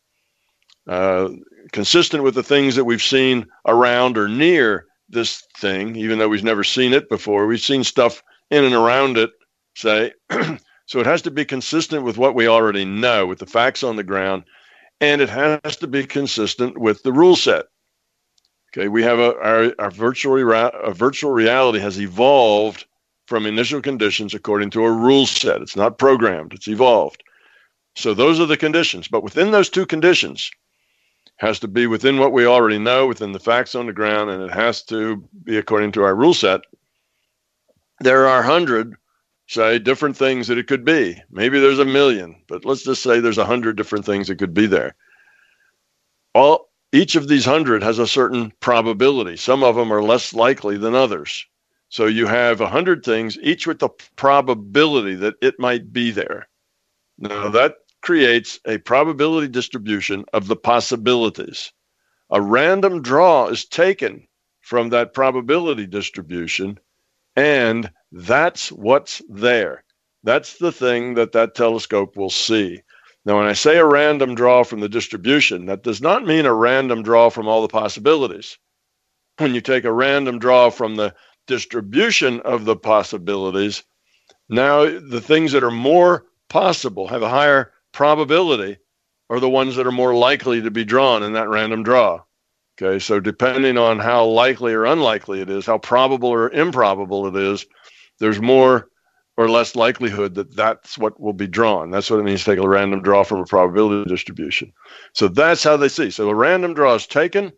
[0.86, 1.30] Uh,
[1.72, 6.44] consistent with the things that we've seen around or near this thing, even though we've
[6.44, 7.46] never seen it before.
[7.46, 9.30] We've seen stuff in and around it,
[9.74, 10.12] say.
[10.86, 13.96] so it has to be consistent with what we already know, with the facts on
[13.96, 14.44] the ground,
[15.00, 17.66] and it has to be consistent with the rule set.
[18.76, 22.86] Okay, we have a our, our virtual a virtual reality has evolved
[23.26, 25.62] from initial conditions according to a rule set.
[25.62, 27.22] It's not programmed; it's evolved.
[27.94, 29.08] So those are the conditions.
[29.08, 30.50] But within those two conditions,
[31.36, 34.42] has to be within what we already know, within the facts on the ground, and
[34.42, 36.62] it has to be according to our rule set.
[38.00, 38.94] There are a hundred,
[39.46, 41.20] say, different things that it could be.
[41.30, 44.54] Maybe there's a million, but let's just say there's a hundred different things that could
[44.54, 44.94] be there.
[46.34, 49.36] All each of these hundred has a certain probability.
[49.36, 51.46] Some of them are less likely than others.
[51.88, 56.48] So you have a hundred things, each with the probability that it might be there.
[57.18, 57.76] Now that
[58.06, 61.72] creates a probability distribution of the possibilities.
[62.30, 64.28] A random draw is taken
[64.60, 66.78] from that probability distribution,
[67.34, 69.82] and that's what's there.
[70.22, 72.80] That's the thing that that telescope will see.
[73.24, 76.54] Now, when I say a random draw from the distribution, that does not mean a
[76.54, 78.56] random draw from all the possibilities.
[79.38, 81.12] When you take a random draw from the
[81.48, 83.82] distribution of the possibilities,
[84.48, 88.76] now the things that are more possible, have a higher probability,
[89.30, 92.20] are the ones that are more likely to be drawn in that random draw.
[92.78, 97.34] Okay, so depending on how likely or unlikely it is, how probable or improbable it
[97.34, 97.64] is,
[98.20, 98.88] there's more
[99.38, 101.90] or less likelihood that that's what will be drawn.
[101.90, 104.74] That's what it means to take a random draw from a probability distribution.
[105.14, 106.10] So that's how they see.
[106.10, 107.50] So a random draw is taken.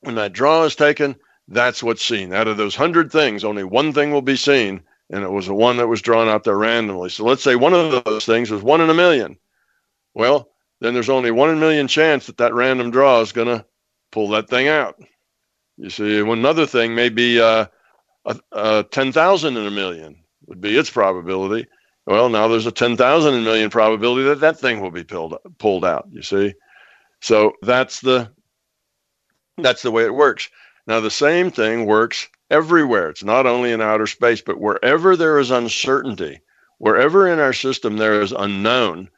[0.00, 1.16] When that draw is taken,
[1.48, 2.34] that's what's seen.
[2.34, 5.54] Out of those hundred things, only one thing will be seen, and it was the
[5.54, 7.10] one that was drawn out there randomly.
[7.10, 9.36] So let's say one of those things was one in a million.
[10.14, 10.48] Well,
[10.80, 13.64] then there's only one in a million chance that that random draw is going to
[14.12, 15.00] pull that thing out.
[15.76, 17.66] You see, one another thing may be uh,
[18.24, 20.16] a, a 10,000 in a million
[20.46, 21.66] would be its probability.
[22.06, 25.36] Well, now there's a 10,000 in a million probability that that thing will be pulled
[25.58, 26.08] pulled out.
[26.10, 26.54] You see,
[27.20, 28.30] so that's the
[29.58, 30.48] that's the way it works.
[30.86, 33.08] Now, the same thing works everywhere.
[33.08, 36.40] It's not only in outer space, but wherever there is uncertainty,
[36.78, 39.08] wherever in our system there is unknown,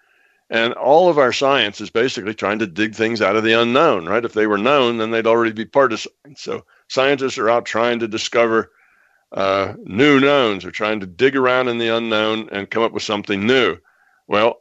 [0.50, 4.06] and all of our science is basically trying to dig things out of the unknown,
[4.06, 4.24] right?
[4.24, 6.42] If they were known, then they'd already be part of science.
[6.42, 8.70] So scientists are out trying to discover
[9.32, 13.02] uh, new knowns, are trying to dig around in the unknown and come up with
[13.02, 13.78] something new.
[14.28, 14.58] Well,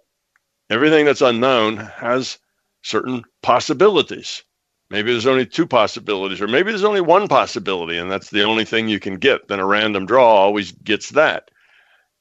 [0.69, 2.37] everything that's unknown has
[2.83, 4.43] certain possibilities.
[4.91, 8.65] Maybe there's only two possibilities, or maybe there's only one possibility, and that's the only
[8.65, 9.47] thing you can get.
[9.47, 11.49] Then a random draw always gets that.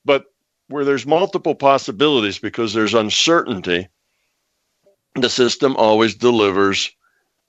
[0.04, 0.26] But
[0.68, 3.88] where there's multiple possibilities because there's uncertainty,
[5.16, 6.92] the system always delivers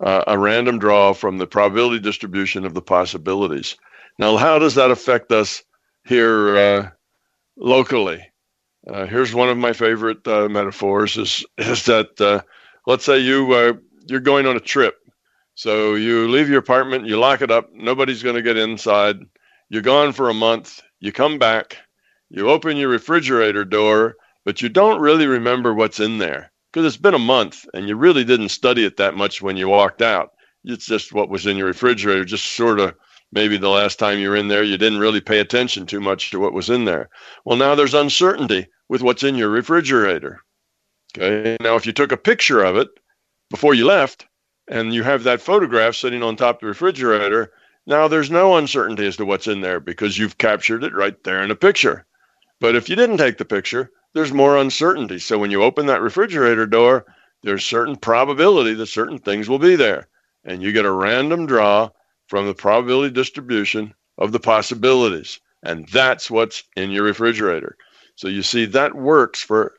[0.04, 3.78] uh, a random draw from the probability distribution of the possibilities.
[4.18, 5.62] Now, how does that affect us
[6.04, 6.90] here uh,
[7.58, 8.26] locally?
[8.88, 12.42] Uh, here's one of my favorite uh, metaphors: is is that uh,
[12.88, 13.74] let's say you uh,
[14.08, 14.96] you're going on a trip
[15.56, 19.20] so you leave your apartment, you lock it up, nobody's going to get inside.
[19.70, 20.82] You're gone for a month.
[21.00, 21.78] You come back,
[22.30, 24.16] you open your refrigerator door,
[24.46, 27.96] but you don't really remember what's in there because it's been a month and you
[27.96, 30.32] really didn't study it that much when you walked out.
[30.64, 32.96] It's just what was in your refrigerator, just sort of
[33.32, 36.32] maybe the last time you were in there, you didn't really pay attention too much
[36.32, 37.10] to what was in there.
[37.46, 40.42] Well, now there's uncertainty with what's in your refrigerator.
[41.18, 41.58] Okay.
[41.62, 42.90] Now, if you took a picture of it
[43.50, 44.28] before you left,
[44.72, 47.52] and you have that photograph sitting on top of the refrigerator,
[47.86, 51.44] now there's no uncertainty as to what's in there because you've captured it right there
[51.44, 52.06] in a picture.
[52.62, 55.20] But if you didn't take the picture, there's more uncertainty.
[55.20, 57.06] So when you open that refrigerator door,
[57.44, 60.08] there's certain probability that certain things will be there.
[60.46, 61.90] And you get a random draw
[62.28, 65.40] from the probability distribution of the possibilities.
[65.64, 67.76] And that's what's in your refrigerator.
[68.16, 69.74] So you see, that works for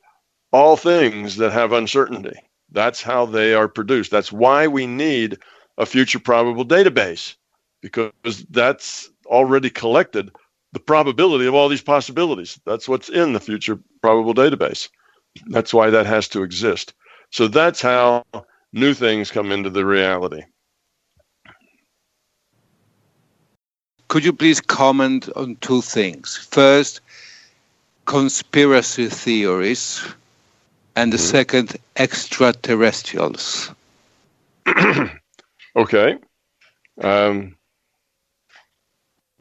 [0.52, 2.38] all things that have uncertainty.
[2.72, 4.10] That's how they are produced.
[4.10, 5.38] That's why we need
[5.78, 7.34] a future probable database
[7.80, 8.12] because
[8.50, 10.30] that's already collected
[10.72, 12.58] the probability of all these possibilities.
[12.64, 14.88] That's what's in the future probable database.
[15.46, 16.94] That's why that has to exist.
[17.30, 18.24] So that's how
[18.72, 20.42] new things come into the reality.
[24.08, 26.36] Could you please comment on two things?
[26.36, 27.00] First,
[28.04, 30.06] conspiracy theories
[30.96, 31.26] and the mm-hmm.
[31.26, 33.70] second extraterrestrials.
[35.76, 36.18] okay.
[37.00, 37.56] Um,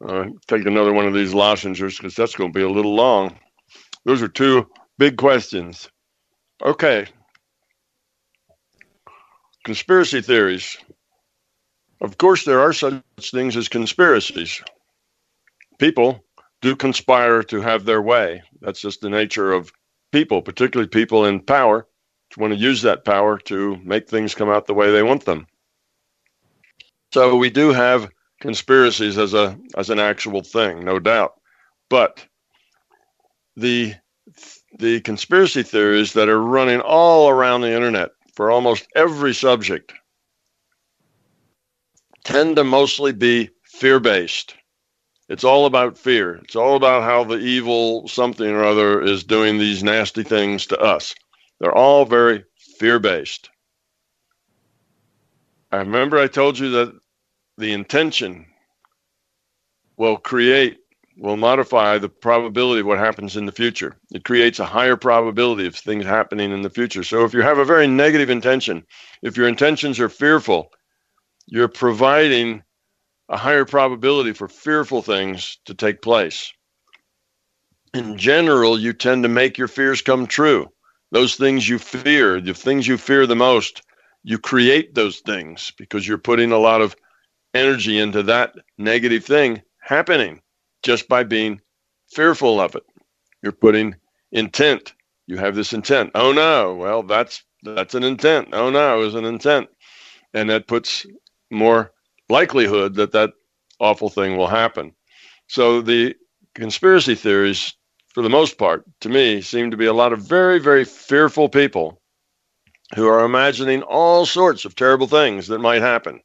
[0.04, 3.38] uh, take another one of these lozenges because that's going to be a little long.
[4.04, 4.68] Those are two
[4.98, 5.88] big questions.
[6.64, 7.06] Okay.
[9.64, 10.76] Conspiracy theories.
[12.00, 14.60] Of course, there are such things as conspiracies.
[15.78, 16.24] People
[16.60, 18.42] do conspire to have their way.
[18.60, 19.72] That's just the nature of
[20.12, 21.86] people, particularly people in power,
[22.36, 25.46] want to use that power to make things come out the way they want them.
[27.12, 28.10] So we do have
[28.40, 31.34] conspiracies as a as an actual thing, no doubt.
[31.90, 32.24] But
[33.56, 33.94] the
[34.78, 39.92] the conspiracy theories that are running all around the internet for almost every subject
[42.24, 44.54] tend to mostly be fear based.
[45.32, 46.34] It's all about fear.
[46.44, 50.78] It's all about how the evil something or other is doing these nasty things to
[50.78, 51.14] us.
[51.58, 52.44] They're all very
[52.78, 53.48] fear based.
[55.70, 56.94] I remember I told you that
[57.56, 58.44] the intention
[59.96, 60.80] will create,
[61.16, 63.96] will modify the probability of what happens in the future.
[64.12, 67.04] It creates a higher probability of things happening in the future.
[67.04, 68.84] So if you have a very negative intention,
[69.22, 70.70] if your intentions are fearful,
[71.46, 72.64] you're providing
[73.32, 76.52] a higher probability for fearful things to take place.
[77.94, 80.68] In general, you tend to make your fears come true.
[81.12, 83.82] Those things you fear, the things you fear the most,
[84.22, 86.94] you create those things because you're putting a lot of
[87.54, 90.40] energy into that negative thing happening
[90.82, 91.60] just by being
[92.10, 92.84] fearful of it.
[93.42, 93.94] You're putting
[94.30, 94.92] intent.
[95.26, 96.10] You have this intent.
[96.14, 98.48] Oh no, well that's that's an intent.
[98.52, 99.68] Oh no, it was an intent.
[100.34, 101.06] And that puts
[101.50, 101.92] more
[102.32, 103.30] likelihood that that
[103.78, 104.92] awful thing will happen.
[105.46, 106.16] So the
[106.54, 107.74] conspiracy theories,
[108.08, 111.48] for the most part, to me, seem to be a lot of very, very fearful
[111.48, 112.00] people
[112.94, 116.20] who are imagining all sorts of terrible things that might happen.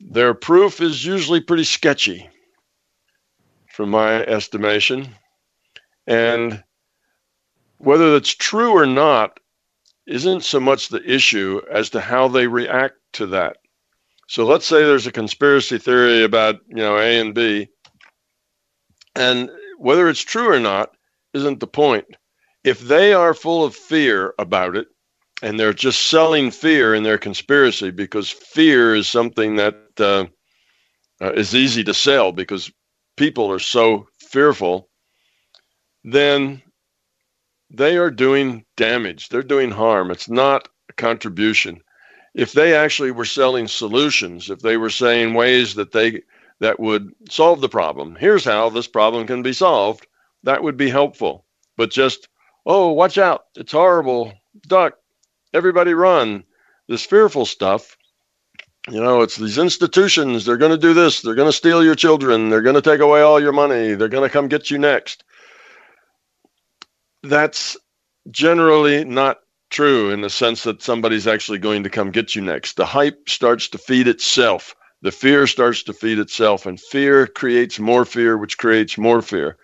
[0.00, 2.28] Their proof is usually pretty sketchy,
[3.72, 5.08] from my estimation.
[6.06, 6.62] And
[7.78, 9.38] whether that's true or not
[10.06, 13.58] isn't so much the issue as to how they react to that.
[14.28, 17.68] So let's say there's a conspiracy theory about, you know, A and B,
[19.16, 20.90] and whether it's true or not
[21.32, 22.04] isn't the point.
[22.62, 24.88] If they are full of fear about it,
[25.42, 30.26] and they're just selling fear in their conspiracy because fear is something that uh,
[31.20, 32.70] uh, is easy to sell because
[33.16, 34.88] people are so fearful,
[36.04, 36.60] then
[37.70, 39.28] they are doing damage.
[39.28, 40.10] They're doing harm.
[40.10, 41.80] It's not a contribution.
[42.38, 46.22] If they actually were selling solutions, if they were saying ways that they
[46.60, 50.06] that would solve the problem, here's how this problem can be solved,
[50.44, 51.44] that would be helpful.
[51.76, 52.28] But just,
[52.64, 54.32] oh, watch out, it's horrible,
[54.66, 54.94] duck,
[55.52, 56.44] everybody run.
[56.88, 57.96] This fearful stuff,
[58.88, 61.94] you know, it's these institutions, they're going to do this, they're going to steal your
[61.94, 64.78] children, they're going to take away all your money, they're going to come get you
[64.78, 65.22] next
[67.22, 67.76] that's
[68.30, 69.38] generally not
[69.70, 72.76] true in the sense that somebody's actually going to come get you next.
[72.76, 74.74] The hype starts to feed itself.
[75.02, 79.56] The fear starts to feed itself, and fear creates more fear, which creates more fear.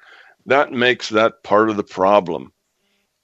[0.47, 2.53] That makes that part of the problem.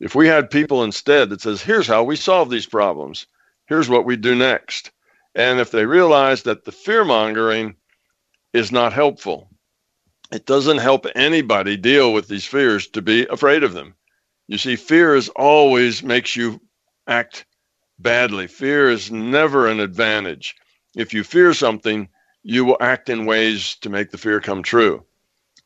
[0.00, 3.26] If we had people instead that says, here's how we solve these problems,
[3.66, 4.90] here's what we do next.
[5.34, 7.76] And if they realize that the fear mongering
[8.52, 9.48] is not helpful,
[10.32, 13.94] it doesn't help anybody deal with these fears to be afraid of them.
[14.48, 16.60] You see, fear is always makes you
[17.10, 17.44] act
[17.98, 18.46] badly.
[18.46, 20.54] Fear is never an advantage.
[20.96, 22.08] If you fear something,
[22.42, 25.04] you will act in ways to make the fear come true.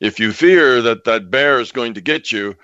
[0.00, 2.56] If you fear that that bear is going to get you,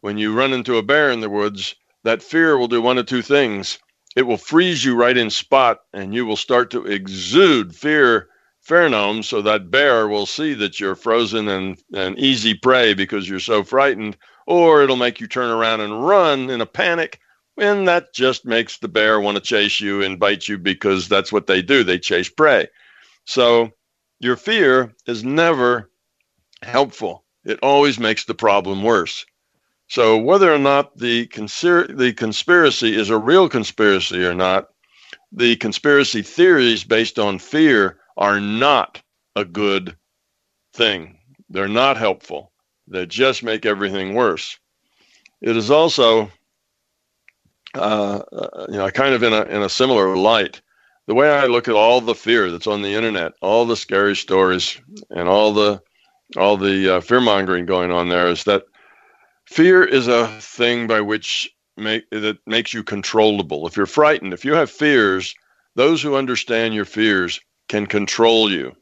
[0.00, 1.74] when you run into a bear in the woods,
[2.04, 3.78] that fear will do one of two things.
[4.16, 8.28] It will freeze you right in spot, and you will start to exude fear
[8.66, 13.40] pheromones so that bear will see that you're frozen and, and easy prey because you're
[13.40, 14.16] so frightened
[14.46, 17.20] or it'll make you turn around and run in a panic.
[17.60, 21.32] And that just makes the bear want to chase you and bite you because that's
[21.32, 21.84] what they do.
[21.84, 22.68] They chase prey.
[23.26, 23.70] So
[24.20, 25.90] your fear is never
[26.62, 27.24] helpful.
[27.44, 29.26] It always makes the problem worse.
[29.88, 34.68] So whether or not the, consir- the conspiracy is a real conspiracy or not,
[35.32, 39.02] the conspiracy theories based on fear are not
[39.36, 39.96] a good
[40.74, 41.18] thing.
[41.50, 42.52] They're not helpful
[42.88, 44.58] They just make everything worse.
[45.42, 46.30] It is also,
[47.78, 50.60] uh, you know, kind of in a in a similar light.
[51.06, 54.14] The way I look at all the fear that's on the internet, all the scary
[54.14, 54.78] stories,
[55.10, 55.80] and all the
[56.36, 58.64] all the uh, fear mongering going on there is that
[59.46, 63.66] fear is a thing by which make that makes you controllable.
[63.66, 65.34] If you're frightened, if you have fears,
[65.74, 68.74] those who understand your fears can control you.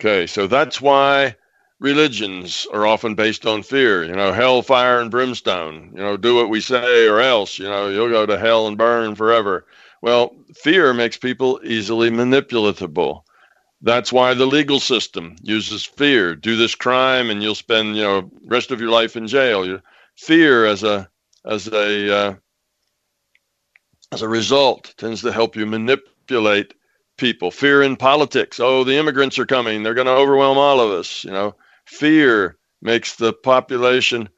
[0.00, 1.36] Okay, so that's why
[1.84, 4.04] religions are often based on fear.
[4.04, 5.92] You know, hell, fire, and brimstone.
[5.94, 8.78] You know, do what we say or else, you know, you'll go to hell and
[8.78, 9.66] burn forever.
[10.00, 13.22] Well, fear makes people easily manipulatable.
[13.82, 16.34] That's why the legal system uses fear.
[16.34, 19.78] Do this crime and you'll spend, you know, rest of your life in jail.
[20.16, 21.10] Fear as a
[21.44, 22.34] as a uh,
[24.10, 26.72] as a result tends to help you manipulate
[27.18, 27.50] people.
[27.50, 28.58] Fear in politics.
[28.58, 29.82] Oh, the immigrants are coming.
[29.82, 31.24] They're going to overwhelm all of us.
[31.24, 31.54] You know,
[31.86, 34.28] Fear makes the population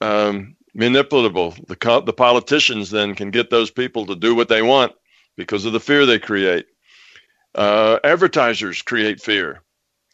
[0.00, 1.66] um, manipulatable.
[1.66, 4.92] The, the politicians then can get those people to do what they want
[5.36, 6.66] because of the fear they create.
[7.54, 9.62] Uh, advertisers create fear.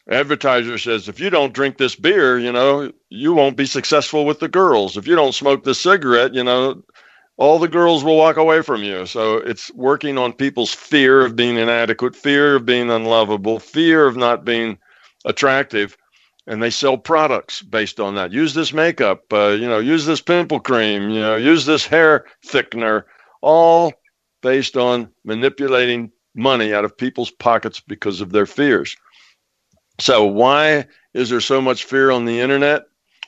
[0.09, 4.39] Advertiser says, if you don't drink this beer, you know, you won't be successful with
[4.39, 4.97] the girls.
[4.97, 6.83] If you don't smoke this cigarette, you know,
[7.37, 9.05] all the girls will walk away from you.
[9.05, 14.17] So it's working on people's fear of being inadequate, fear of being unlovable, fear of
[14.17, 14.77] not being
[15.25, 15.97] attractive.
[16.45, 18.33] And they sell products based on that.
[18.33, 22.25] Use this makeup, uh, you know, use this pimple cream, you know, use this hair
[22.45, 23.03] thickener,
[23.41, 23.93] all
[24.41, 28.95] based on manipulating money out of people's pockets because of their fears.
[29.99, 32.83] So, why is there so much fear on the internet?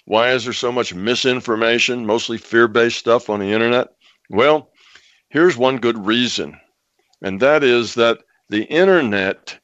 [0.05, 3.89] Why is there so much misinformation, mostly fear based stuff on the internet?
[4.29, 4.71] Well,
[5.29, 6.59] here's one good reason,
[7.21, 8.19] and that is that
[8.49, 9.59] the internet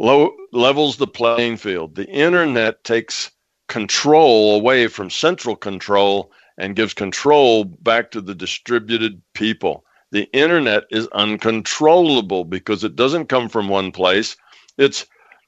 [0.00, 1.94] low, levels the playing field.
[1.94, 3.30] The internet takes
[3.68, 9.84] control away from central control and gives control back to the distributed people.
[10.10, 14.36] The internet is uncontrollable because it doesn't come from one place.
[14.76, 15.06] It's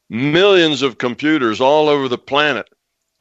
[0.08, 2.68] millions of computers all over the planet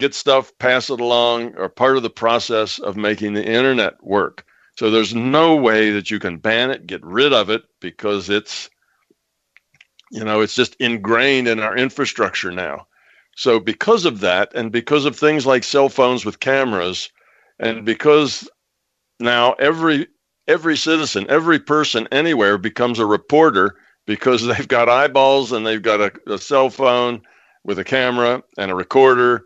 [0.01, 4.43] get stuff, pass it along, are part of the process of making the internet work.
[4.75, 8.70] So there's no way that you can ban it, get rid of it, because it's,
[10.11, 12.85] you know, it's just ingrained in our infrastructure now.
[13.35, 17.09] So because of that, and because of things like cell phones with cameras,
[17.59, 18.47] and because
[19.19, 20.07] now every
[20.47, 23.75] every citizen, every person anywhere becomes a reporter
[24.05, 27.21] because they've got eyeballs and they've got a, a cell phone
[27.63, 29.45] with a camera and a recorder.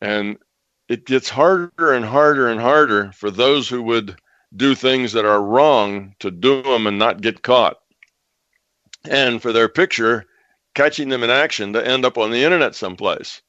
[0.00, 0.38] And
[0.88, 4.16] it gets harder and harder and harder for those who would
[4.56, 7.79] do things that are wrong to do them and not get caught.
[9.08, 10.26] And for their picture,
[10.74, 13.40] catching them in action to end up on the internet someplace.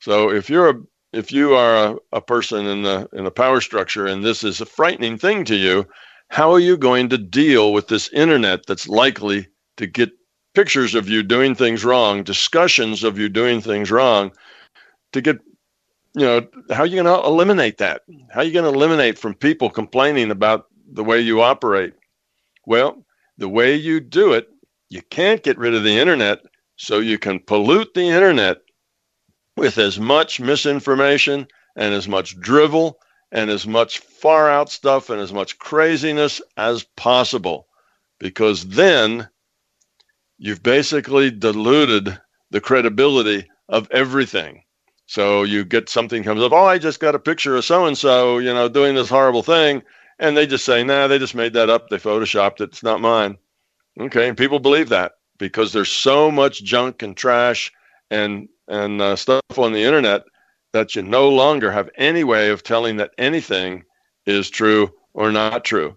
[0.00, 0.74] So if you're a
[1.12, 4.60] if you are a, a person in the in the power structure and this is
[4.60, 5.86] a frightening thing to you,
[6.28, 9.46] how are you going to deal with this internet that's likely
[9.76, 10.10] to get
[10.54, 14.32] pictures of you doing things wrong, discussions of you doing things wrong,
[15.12, 15.38] to get,
[16.14, 18.02] you know, how are you going to eliminate that?
[18.30, 21.92] How are you going to eliminate from people complaining about the way you operate?
[22.64, 23.04] Well,
[23.38, 24.48] the way you do it,
[24.88, 26.40] you can't get rid of the internet,
[26.76, 28.58] so you can pollute the internet
[29.56, 31.46] with as much misinformation
[31.76, 32.98] and as much drivel
[33.32, 37.66] and as much far out stuff and as much craziness as possible
[38.18, 39.28] because then
[40.38, 42.18] you've basically diluted
[42.50, 44.62] the credibility of everything.
[45.06, 47.96] So you get something comes up, oh, I just got a picture of so and
[47.96, 49.82] so, you know, doing this horrible thing.
[50.18, 51.88] And they just say, nah, they just made that up.
[51.88, 52.70] They photoshopped it.
[52.70, 53.36] It's not mine.
[54.00, 54.28] Okay.
[54.28, 57.72] And people believe that because there's so much junk and trash
[58.10, 60.24] and, and uh, stuff on the internet
[60.72, 63.84] that you no longer have any way of telling that anything
[64.26, 65.96] is true or not true.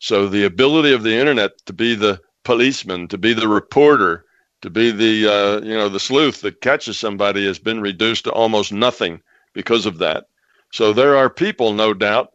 [0.00, 4.24] So the ability of the internet to be the policeman, to be the reporter,
[4.62, 8.32] to be the uh, you know the sleuth that catches somebody has been reduced to
[8.32, 9.20] almost nothing
[9.52, 10.26] because of that.
[10.72, 12.32] So there are people, no doubt,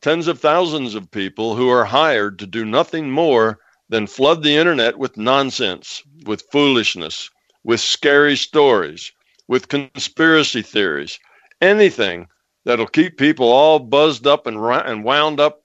[0.00, 3.58] tens of thousands of people who are hired to do nothing more
[3.88, 7.30] than flood the internet with nonsense, with foolishness,
[7.64, 9.12] with scary stories,
[9.48, 11.18] with conspiracy theories,
[11.60, 12.26] anything
[12.64, 15.62] that'll keep people all buzzed up and, and wound up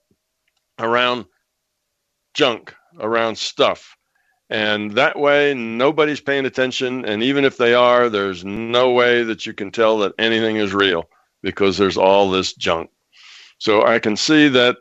[0.78, 1.26] around
[2.34, 3.96] junk around stuff.
[4.50, 7.04] And that way, nobody's paying attention.
[7.04, 10.74] And even if they are, there's no way that you can tell that anything is
[10.74, 11.08] real
[11.42, 12.90] because there's all this junk.
[13.58, 14.76] So I can see that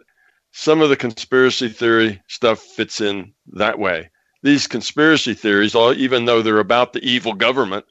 [0.53, 4.09] some of the conspiracy theory stuff fits in that way.
[4.41, 7.85] These conspiracy theories, even though they're about the evil government,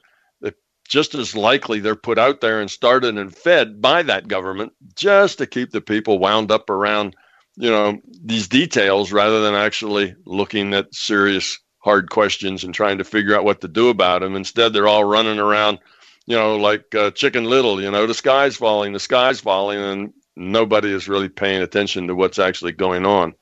[0.87, 5.37] just as likely they're put out there and started and fed by that government just
[5.37, 7.15] to keep the people wound up around
[7.55, 13.03] you know these details rather than actually looking at serious hard questions and trying to
[13.03, 15.79] figure out what to do about them instead they're all running around
[16.25, 20.13] you know like uh, chicken little you know the sky's falling the sky's falling and
[20.35, 23.33] nobody is really paying attention to what's actually going on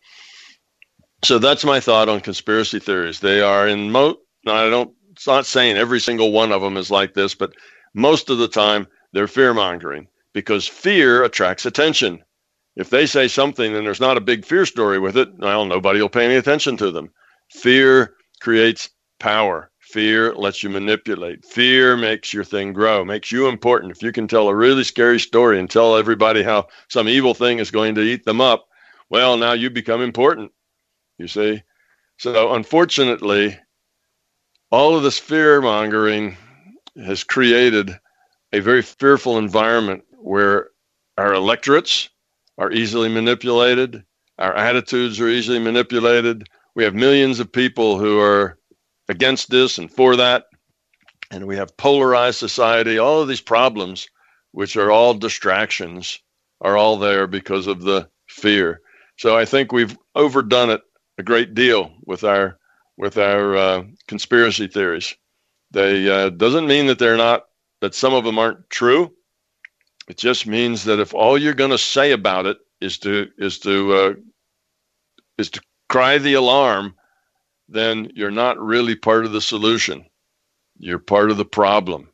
[1.23, 4.15] so that's my thought on conspiracy theories they are in mo
[4.47, 7.53] i don't it's not saying every single one of them is like this but
[7.93, 12.23] most of the time they're fear mongering because fear attracts attention
[12.75, 16.01] if they say something and there's not a big fear story with it, well, nobody
[16.01, 17.09] will pay any attention to them.
[17.49, 18.89] Fear creates
[19.19, 19.70] power.
[19.91, 21.45] Fear lets you manipulate.
[21.45, 23.91] Fear makes your thing grow, makes you important.
[23.91, 27.59] If you can tell a really scary story and tell everybody how some evil thing
[27.59, 28.67] is going to eat them up,
[29.09, 30.51] well, now you become important.
[31.17, 31.61] You see?
[32.17, 33.57] So, unfortunately,
[34.71, 36.37] all of this fear mongering
[36.95, 37.97] has created
[38.53, 40.69] a very fearful environment where
[41.17, 42.09] our electorates,
[42.57, 44.03] are easily manipulated.
[44.37, 46.47] Our attitudes are easily manipulated.
[46.75, 48.57] We have millions of people who are
[49.11, 50.45] against this and for that.
[51.29, 52.97] And we have polarized society.
[52.97, 54.07] All of these problems,
[54.51, 56.19] which are all distractions,
[56.61, 58.81] are all there because of the fear.
[59.17, 60.81] So I think we've overdone it
[61.17, 62.57] a great deal with our
[62.97, 65.15] with our uh, conspiracy theories.
[65.71, 67.43] They uh, doesn't mean that they're not
[67.81, 69.11] that some of them aren't true.
[70.07, 73.59] It just means that if all you're going to say about it is to is
[73.59, 74.13] to uh,
[75.37, 76.95] is to cry the alarm,
[77.71, 80.05] then you're not really part of the solution.
[80.77, 82.09] You're part of the problem.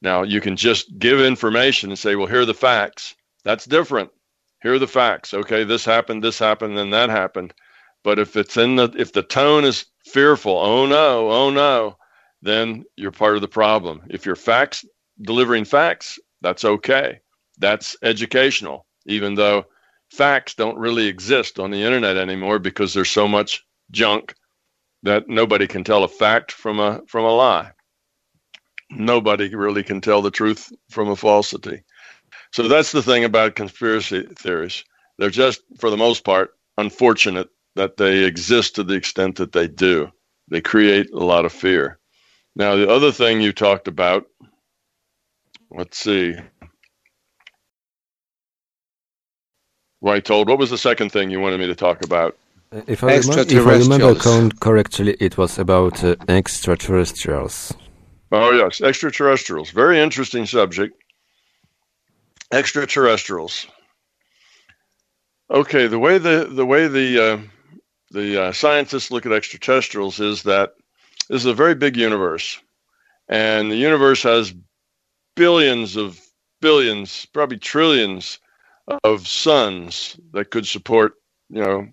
[0.00, 3.14] Now you can just give information and say, "Well, here are the facts."
[3.44, 4.10] That's different.
[4.62, 5.34] Here are the facts.
[5.34, 7.52] Okay, this happened, this happened, then that happened.
[8.02, 11.98] But if it's in the if the tone is fearful, oh no, oh no,
[12.40, 14.02] then you're part of the problem.
[14.08, 14.84] If you're facts
[15.20, 17.20] delivering facts, that's okay.
[17.58, 19.66] That's educational, even though
[20.10, 24.34] facts don't really exist on the internet anymore because there's so much junk
[25.04, 27.70] that nobody can tell a fact from a from a lie.
[28.90, 31.84] Nobody really can tell the truth from a falsity.
[32.52, 34.84] So that's the thing about conspiracy theories.
[35.18, 39.68] They're just, for the most part, unfortunate that they exist to the extent that they
[39.68, 40.10] do.
[40.48, 41.98] They create a lot of fear.
[42.54, 44.26] Now, the other thing you talked about,
[45.70, 46.36] let's see.
[50.06, 52.36] I told, what was the second thing you wanted me to talk about?
[52.88, 57.72] If I, remember, if I remember correctly, it was about uh, extraterrestrials.
[58.32, 59.70] Oh, yes, extraterrestrials.
[59.70, 61.00] Very interesting subject.
[62.50, 63.68] Extraterrestrials.
[65.52, 67.38] Okay, the way the the way the uh,
[68.10, 70.74] the uh, scientists look at extraterrestrials is that
[71.28, 72.60] this is a very big universe,
[73.28, 74.52] and the universe has
[75.36, 76.20] billions of
[76.60, 78.40] billions, probably trillions
[79.04, 81.14] of suns that could support,
[81.50, 81.86] you know,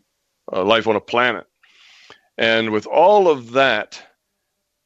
[0.52, 1.45] uh, life on a planet.
[2.38, 4.02] And with all of that,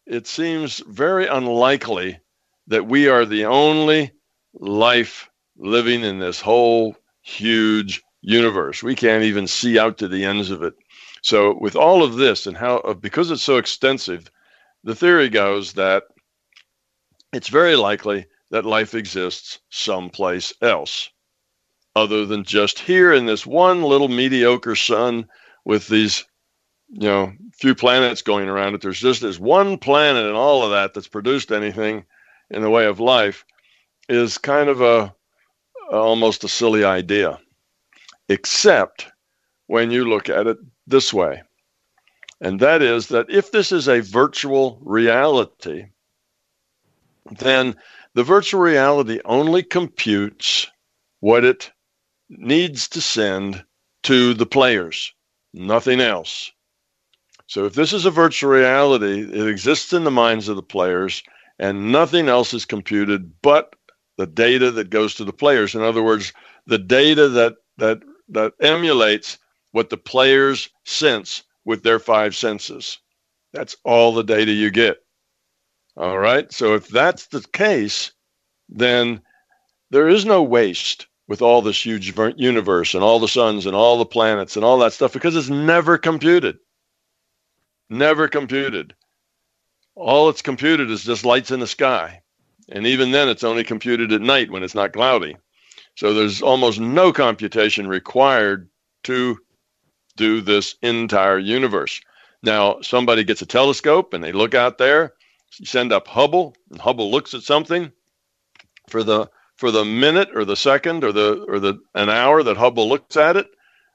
[0.06, 2.20] it seems very unlikely
[2.68, 4.12] that we are the only
[4.54, 8.84] life living in this whole huge universe.
[8.84, 10.74] We can't even see out to the ends of it.
[11.22, 14.30] So, with all of this and how, uh, because it's so extensive,
[14.84, 16.04] the theory goes that
[17.34, 21.10] it's very likely that life exists someplace else
[21.96, 25.28] other than just here in this one little mediocre sun
[25.66, 26.24] with these,
[26.90, 28.82] you know, few planets going around it.
[28.82, 32.06] There's just this one planet and all of that that's produced anything
[32.50, 33.44] in the way of life
[34.08, 35.14] is kind of a
[35.92, 37.40] almost a silly idea,
[38.30, 39.08] except
[39.68, 41.42] when you look at it this way.
[42.42, 45.88] And that is that if this is a virtual reality,
[47.40, 47.76] then
[48.14, 50.68] the virtual reality only computes
[51.22, 51.72] what it
[52.30, 53.64] needs to send
[54.04, 55.14] to the players,
[55.56, 56.52] nothing else.
[57.48, 61.24] So if this is a virtual reality, it exists in the minds of the players
[61.60, 63.76] and nothing else is computed but
[64.18, 65.76] the data that goes to the players.
[65.76, 66.34] In other words,
[66.68, 69.38] the data that that that emulates
[69.72, 72.98] what the players sense with their five senses.
[73.54, 74.98] That's all the data you get.
[75.98, 76.52] All right.
[76.52, 78.12] So if that's the case,
[78.68, 79.22] then
[79.92, 83.98] there is no waste with all this huge universe and all the suns and all
[83.98, 86.58] the planets and all that stuff because it's never computed.
[87.90, 88.94] Never computed.
[89.96, 92.22] All it's computed is just lights in the sky.
[92.70, 95.38] And even then, it's only computed at night when it's not cloudy.
[95.96, 98.70] So there's almost no computation required
[99.04, 99.38] to
[100.18, 102.02] do this entire universe.
[102.42, 105.14] Now, somebody gets a telescope and they look out there,
[105.60, 107.92] you send up Hubble, and Hubble looks at something
[108.90, 112.58] for the for the minute or the second or the or the an hour that
[112.58, 113.48] Hubble looks at it,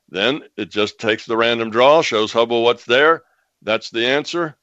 [0.09, 3.23] then it just takes the random draw, shows Hubble what's there.
[3.63, 4.57] That's the answer.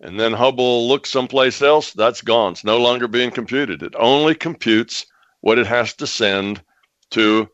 [0.00, 2.52] And then Hubble looks someplace else, that's gone.
[2.52, 3.82] It's no longer being computed.
[3.82, 5.06] It only computes
[5.40, 6.62] what it has to send
[7.10, 7.48] to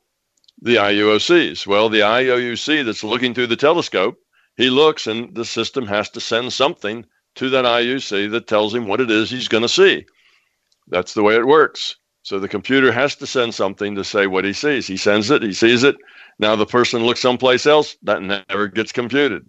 [0.61, 1.67] the IUOCs.
[1.67, 4.17] Well, the IUOC that's looking through the telescope,
[4.57, 7.05] he looks and the system has to send something
[7.37, 10.05] to that IUC that tells him what it is he's going to see.
[10.89, 11.97] That's the way it works.
[12.23, 14.87] So the computer has to send something to say what he sees.
[14.87, 15.97] He sends it, he sees it.
[16.39, 19.49] Now the person looks someplace else, that never gets computed.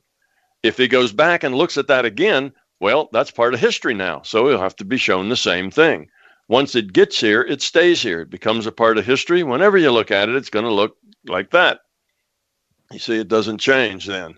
[0.64, 4.22] If he goes back and looks at that again, well, that's part of history now.
[4.24, 6.10] So he'll have to be shown the same thing.
[6.50, 8.22] Once it gets here, it stays here.
[8.22, 9.44] It becomes a part of history.
[9.44, 10.98] Whenever you look at it, it's going to look
[11.28, 11.80] like that.
[12.92, 14.36] You see, it doesn't change then.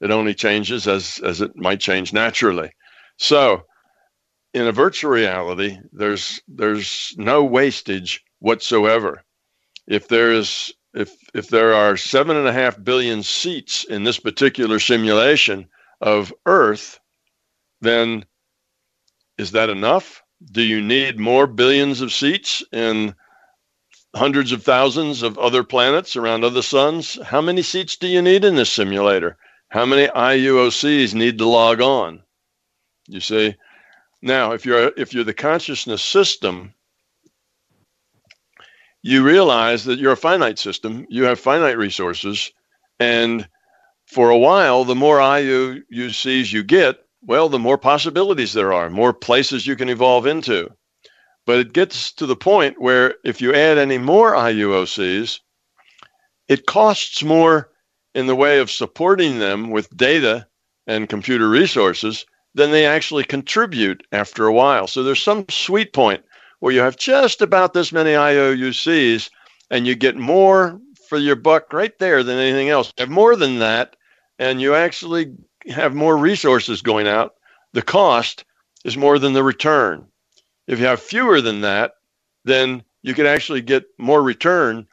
[0.00, 2.72] It only changes as, as it might change naturally.
[3.16, 3.62] So,
[4.54, 9.22] in a virtual reality, there's there's no wastage whatsoever.
[9.86, 14.18] If there is if if there are seven and a half billion seats in this
[14.18, 15.68] particular simulation
[16.00, 17.00] of Earth,
[17.80, 18.24] then
[19.36, 20.22] is that enough?
[20.52, 23.14] Do you need more billions of seats in
[24.14, 27.18] hundreds of thousands of other planets around other suns.
[27.24, 29.36] How many seats do you need in this simulator?
[29.70, 32.22] How many IUOCs need to log on?
[33.08, 33.56] You see,
[34.24, 36.74] now if you're if you're the consciousness system,
[39.02, 41.06] you realize that you're a finite system.
[41.10, 42.50] You have finite resources,
[42.98, 43.46] and
[44.06, 49.12] for a while, the more IUOCs you get, well, the more possibilities there are, more
[49.12, 50.70] places you can evolve into.
[51.46, 55.40] But it gets to the point where if you add any more IUOCs,
[56.48, 57.70] it costs more
[58.14, 60.46] in the way of supporting them with data
[60.86, 62.24] and computer resources
[62.54, 64.86] than they actually contribute after a while.
[64.86, 66.24] So there's some sweet point
[66.60, 69.30] where you have just about this many IOUCs
[69.70, 72.92] and you get more for your buck right there than anything else.
[72.96, 73.96] You have more than that,
[74.38, 75.34] and you actually
[75.68, 77.34] have more resources going out.
[77.72, 78.44] The cost
[78.84, 80.06] is more than the return.
[80.66, 81.94] If you have fewer than that,
[82.44, 84.86] then you can actually get more return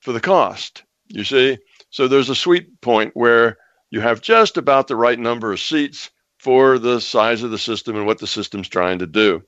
[0.00, 0.82] for the cost.
[1.08, 1.58] You see?
[1.90, 3.56] So there's a sweet point where
[3.90, 6.10] you have just about the right number of seats
[6.46, 9.42] for the size of the system and what the system's trying to do.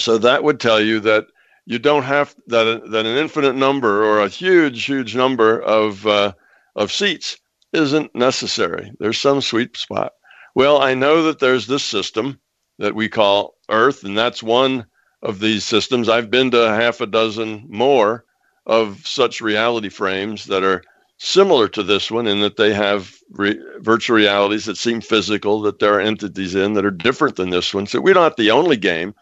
[0.00, 1.26] So that would tell you that
[1.64, 6.32] you don't have that that an infinite number or a huge huge number of uh,
[6.74, 7.38] of seats
[7.72, 8.90] isn't necessary.
[8.98, 10.14] There's some sweet spot.
[10.56, 12.40] Well, I know that there's this system
[12.80, 14.84] that we call Earth, and that's one
[15.22, 16.08] of these systems.
[16.08, 18.24] I've been to half a dozen more
[18.66, 20.82] of such reality frames that are
[21.18, 25.78] similar to this one in that they have re- virtual realities that seem physical, that
[25.78, 27.86] there are entities in that are different than this one.
[27.86, 29.14] So we're not the only game,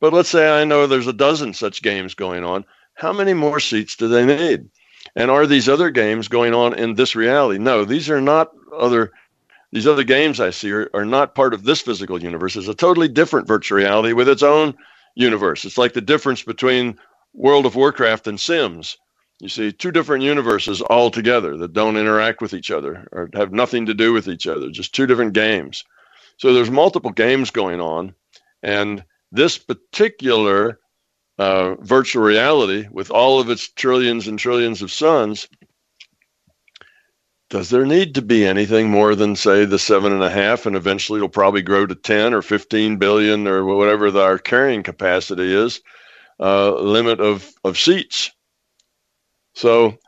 [0.00, 2.64] but let's say I know there's a dozen such games going on.
[2.94, 4.68] How many more seats do they need?
[5.14, 7.58] And are these other games going on in this reality?
[7.58, 9.12] No, these are not other.
[9.72, 12.56] These other games I see are, are not part of this physical universe.
[12.56, 14.74] It's a totally different virtual reality with its own
[15.14, 15.64] universe.
[15.64, 16.98] It's like the difference between
[17.34, 18.96] World of Warcraft and Sims.
[19.40, 23.52] You see two different universes all together that don't interact with each other or have
[23.52, 25.84] nothing to do with each other, just two different games.
[26.38, 28.14] So there's multiple games going on.
[28.62, 30.80] And this particular
[31.38, 35.48] uh, virtual reality with all of its trillions and trillions of suns,
[37.50, 40.74] does there need to be anything more than, say, the seven and a half, and
[40.74, 45.54] eventually it'll probably grow to 10 or 15 billion or whatever the, our carrying capacity
[45.54, 45.80] is,
[46.40, 48.32] uh, limit of, of seats?
[49.56, 49.98] So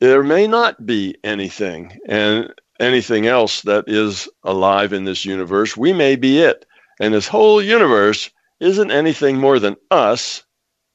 [0.00, 5.76] there may not be anything and anything else that is alive in this universe.
[5.76, 6.66] We may be it.
[7.00, 8.28] And this whole universe
[8.60, 10.42] isn't anything more than us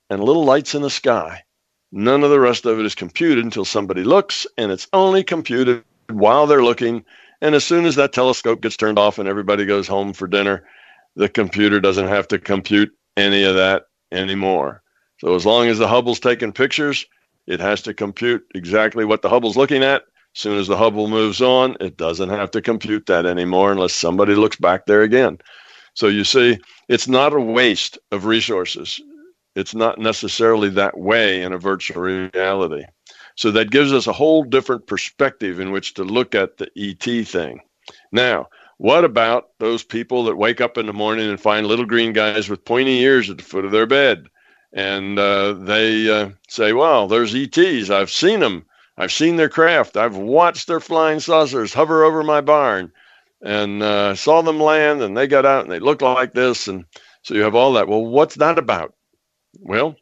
[0.09, 1.43] and little lights in the sky.
[1.93, 5.83] None of the rest of it is computed until somebody looks, and it's only computed
[6.09, 7.05] while they're looking.
[7.41, 10.65] And as soon as that telescope gets turned off and everybody goes home for dinner,
[11.15, 14.83] the computer doesn't have to compute any of that anymore.
[15.19, 17.05] So as long as the Hubble's taking pictures,
[17.47, 20.03] it has to compute exactly what the Hubble's looking at.
[20.35, 23.93] As soon as the Hubble moves on, it doesn't have to compute that anymore unless
[23.93, 25.39] somebody looks back there again.
[25.93, 29.01] So you see, it's not a waste of resources.
[29.55, 32.85] It's not necessarily that way in a virtual reality.
[33.35, 37.27] So that gives us a whole different perspective in which to look at the ET
[37.27, 37.59] thing.
[38.11, 38.47] Now,
[38.77, 42.49] what about those people that wake up in the morning and find little green guys
[42.49, 44.27] with pointy ears at the foot of their bed?
[44.73, 47.89] And uh, they uh, say, well, there's ETs.
[47.89, 48.65] I've seen them.
[48.97, 49.97] I've seen their craft.
[49.97, 52.91] I've watched their flying saucers hover over my barn
[53.41, 56.67] and uh, saw them land and they got out and they looked like this.
[56.67, 56.85] And
[57.23, 57.87] so you have all that.
[57.87, 58.93] Well, what's that about?
[59.59, 59.95] Well,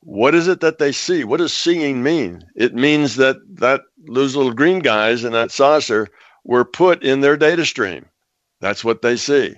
[0.00, 1.24] what is it that they see?
[1.24, 2.44] What does seeing mean?
[2.54, 6.08] It means that that those little green guys in that saucer
[6.44, 8.06] were put in their data stream.
[8.60, 9.56] That's what they see.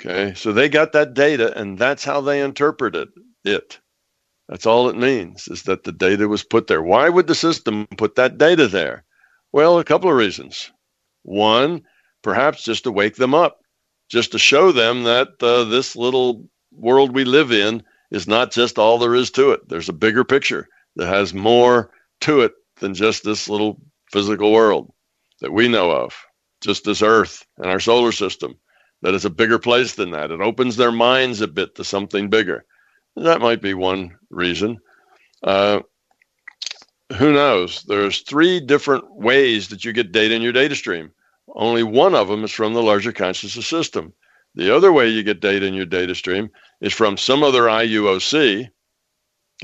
[0.00, 3.08] Okay, so they got that data and that's how they interpreted
[3.44, 3.78] it.
[4.48, 6.82] That's all it means is that the data was put there.
[6.82, 9.04] Why would the system put that data there?
[9.52, 10.72] Well, a couple of reasons.
[11.22, 11.82] One,
[12.22, 13.60] perhaps just to wake them up,
[14.08, 18.78] just to show them that uh, this little world we live in is not just
[18.78, 19.68] all there is to it.
[19.68, 21.90] There's a bigger picture that has more
[22.22, 23.80] to it than just this little
[24.10, 24.90] physical world
[25.42, 26.14] that we know of,
[26.62, 28.54] just this Earth and our solar system.
[29.02, 30.30] That is a bigger place than that.
[30.30, 32.64] It opens their minds a bit to something bigger.
[33.16, 34.78] That might be one reason.
[35.42, 35.80] Uh,
[37.16, 37.82] who knows?
[37.84, 41.12] There's three different ways that you get data in your data stream.
[41.54, 44.12] Only one of them is from the larger consciousness system.
[44.54, 48.68] The other way you get data in your data stream is from some other IUOC,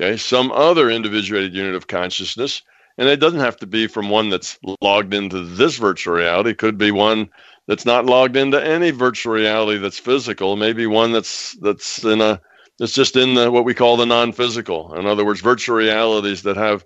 [0.00, 2.62] okay, some other individuated unit of consciousness.
[2.98, 6.50] And it doesn't have to be from one that's logged into this virtual reality.
[6.50, 7.28] It could be one
[7.69, 10.57] that's not logged into any virtual reality that's physical.
[10.57, 12.41] Maybe one that's that's in a
[12.78, 14.95] It's just in the what we call the non-physical.
[14.95, 16.85] In other words, virtual realities that have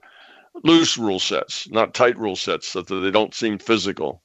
[0.63, 4.23] loose rule sets, not tight rule sets, so that they don't seem physical.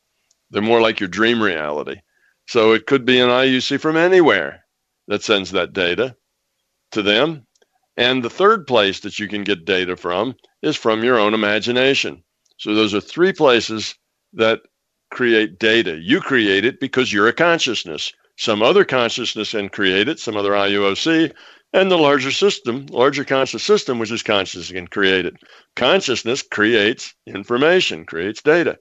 [0.52, 2.02] They're more like your dream reality.
[2.48, 4.66] So it could be an IUC from anywhere
[5.08, 6.16] that sends that data
[6.92, 7.48] to them.
[7.98, 12.24] And the third place that you can get data from is from your own imagination.
[12.58, 13.96] So those are three places
[14.34, 14.60] that
[15.12, 15.98] create data.
[16.02, 18.12] You create it because you're a consciousness.
[18.38, 21.32] Some other consciousness can create it, some other IUOC,
[21.74, 25.36] and the larger system, larger conscious system, which is consciousness, can create it.
[25.76, 28.78] Consciousness creates information, creates data.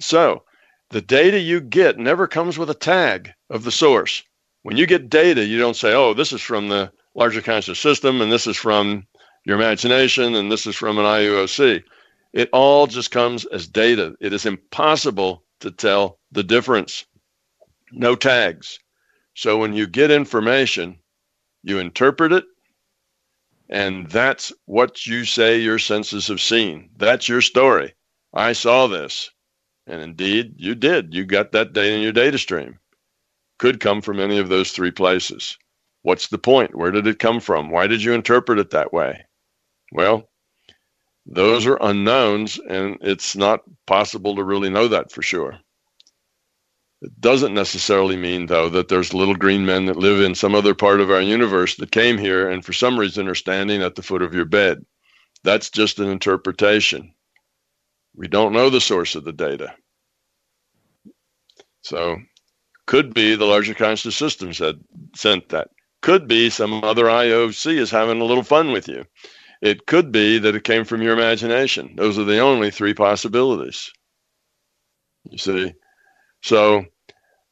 [0.00, 0.42] So
[0.90, 4.22] the data you get never comes with a tag of the source.
[4.62, 8.20] When you get data, you don't say, oh, this is from the larger conscious system,
[8.20, 9.06] and this is from
[9.44, 11.82] your imagination, and this is from an IUOC.
[12.34, 14.16] It all just comes as data.
[14.20, 17.06] It is impossible to tell the difference.
[17.92, 18.80] No tags.
[19.34, 20.98] So when you get information,
[21.62, 22.44] you interpret it,
[23.68, 26.90] and that's what you say your senses have seen.
[26.96, 27.94] That's your story.
[28.34, 29.30] I saw this.
[29.86, 31.14] And indeed, you did.
[31.14, 32.80] You got that data in your data stream.
[33.58, 35.56] Could come from any of those three places.
[36.02, 36.74] What's the point?
[36.74, 37.70] Where did it come from?
[37.70, 39.24] Why did you interpret it that way?
[39.92, 40.28] Well,
[41.26, 45.58] those are unknowns, and it's not possible to really know that for sure.
[47.00, 50.74] It doesn't necessarily mean, though, that there's little green men that live in some other
[50.74, 54.02] part of our universe that came here and for some reason are standing at the
[54.02, 54.84] foot of your bed.
[55.42, 57.14] That's just an interpretation.
[58.16, 59.74] We don't know the source of the data.
[61.82, 62.16] So,
[62.86, 64.76] could be the larger conscious systems that
[65.14, 65.68] sent that.
[66.00, 69.04] Could be some other IOC is having a little fun with you.
[69.64, 71.94] It could be that it came from your imagination.
[71.96, 73.90] Those are the only three possibilities.
[75.30, 75.72] You see?
[76.42, 76.84] So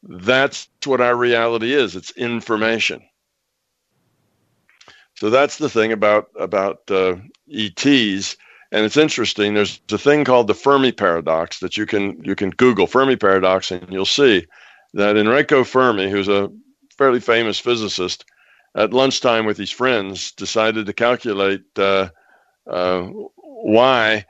[0.03, 3.01] that's what our reality is it's information.
[5.15, 7.15] So that's the thing about, about uh,
[7.51, 8.37] ETs.
[8.71, 9.55] And it's interesting.
[9.55, 13.71] There's a thing called the Fermi paradox that you can you can Google Fermi paradox,
[13.71, 14.45] and you'll see
[14.93, 16.51] that Enrico Fermi, who's a
[16.95, 18.25] fairly famous physicist,
[18.75, 22.09] at lunchtime with his friends, decided to calculate uh,
[22.67, 23.03] uh,
[23.35, 24.25] why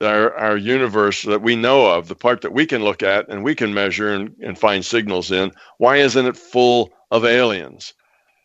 [0.00, 3.44] our, our universe that we know of, the part that we can look at and
[3.44, 7.94] we can measure and, and find signals in, why isn't it full of aliens?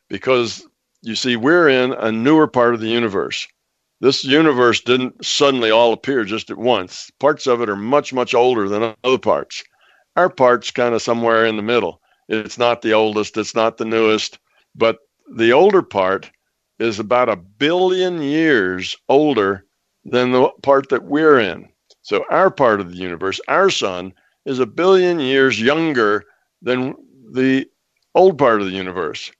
[0.09, 0.65] Because
[1.01, 3.47] you see, we're in a newer part of the universe.
[3.99, 7.09] This universe didn't suddenly all appear just at once.
[7.19, 9.63] Parts of it are much, much older than other parts.
[10.15, 12.01] Our part's kind of somewhere in the middle.
[12.29, 14.39] It's not the oldest, it's not the newest,
[14.75, 14.97] but
[15.33, 16.31] the older part
[16.79, 19.65] is about a billion years older
[20.05, 21.67] than the part that we're in.
[22.01, 24.13] So our part of the universe, our sun,
[24.45, 26.23] is a billion years younger
[26.61, 26.95] than
[27.31, 27.67] the
[28.15, 29.31] old part of the universe.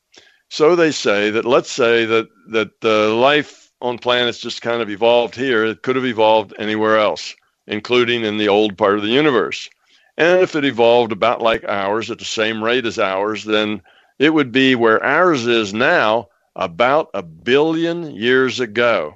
[0.50, 4.90] So they say that let's say that that the life on planets just kind of
[4.90, 5.66] evolved here.
[5.66, 7.36] It could have evolved anywhere else,
[7.68, 9.70] including in the old part of the universe.
[10.18, 13.82] And if it evolved about like ours at the same rate as ours, then
[14.20, 19.16] it would be where ours is now about a billion years ago.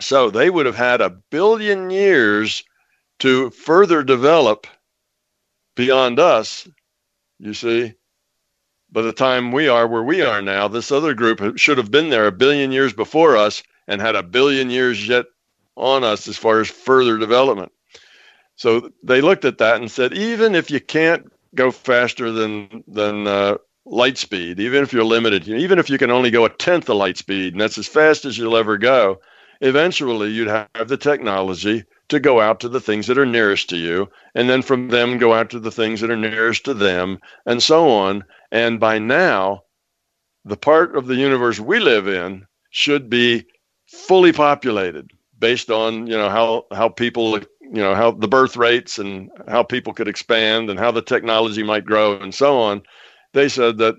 [0.00, 2.64] So they would have had a billion years
[3.18, 4.66] to further develop
[5.76, 6.66] beyond us,
[7.38, 7.94] you see.
[8.92, 12.08] By the time we are where we are now, this other group should have been
[12.08, 15.26] there a billion years before us and had a billion years yet
[15.76, 17.72] on us as far as further development.
[18.56, 23.26] So they looked at that and said, even if you can't go faster than than
[23.26, 26.88] uh, light speed, even if you're limited, even if you can only go a tenth
[26.88, 29.20] of light speed, and that's as fast as you'll ever go,
[29.60, 33.76] eventually you'd have the technology to go out to the things that are nearest to
[33.76, 37.18] you, and then from them go out to the things that are nearest to them,
[37.46, 38.24] and so on.
[38.50, 39.62] And by now,
[40.44, 43.46] the part of the universe we live in should be
[43.86, 47.40] fully populated based on you know how how people
[47.72, 51.62] you know how the birth rates and how people could expand and how the technology
[51.62, 52.82] might grow and so on
[53.32, 53.94] they said that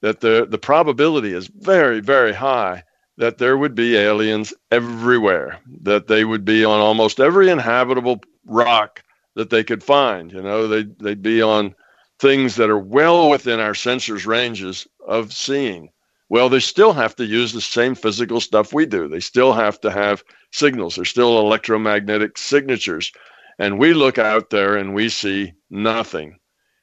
[0.00, 2.82] that the the probability is very very high
[3.16, 9.02] that there would be aliens everywhere that they would be on almost every inhabitable rock
[9.34, 11.74] that they could find you know they they'd be on
[12.20, 15.90] things that are well within our sensors ranges of seeing
[16.28, 19.80] well they still have to use the same physical stuff we do they still have
[19.80, 23.12] to have signals They're still electromagnetic signatures
[23.58, 26.38] and we look out there and we see nothing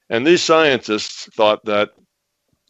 [0.08, 1.90] and these scientists thought that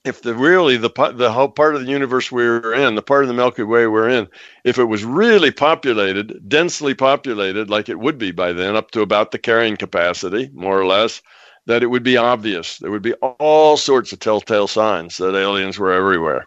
[0.07, 3.25] if the really the the whole part of the universe we are in, the part
[3.25, 4.29] of the Milky Way we're in,
[4.65, 9.01] if it was really populated, densely populated, like it would be by then, up to
[9.01, 11.23] about the carrying capacity, more or less,
[11.67, 12.79] that it would be obvious.
[12.79, 16.47] There would be all sorts of telltale signs that aliens were everywhere.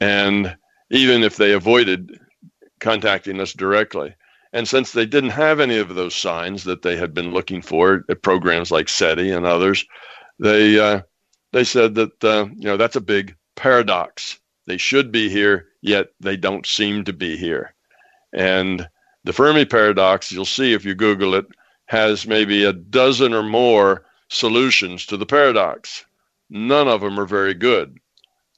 [0.00, 0.56] And
[0.90, 2.18] even if they avoided
[2.80, 4.14] contacting us directly.
[4.52, 8.04] And since they didn't have any of those signs that they had been looking for
[8.08, 9.84] at programs like SETI and others,
[10.38, 11.02] they uh,
[11.52, 14.38] they said that uh, you know that's a big paradox.
[14.66, 17.74] They should be here, yet they don't seem to be here.
[18.32, 18.88] And
[19.24, 21.46] the Fermi paradox, you'll see if you Google it,
[21.86, 26.04] has maybe a dozen or more solutions to the paradox.
[26.50, 27.98] None of them are very good.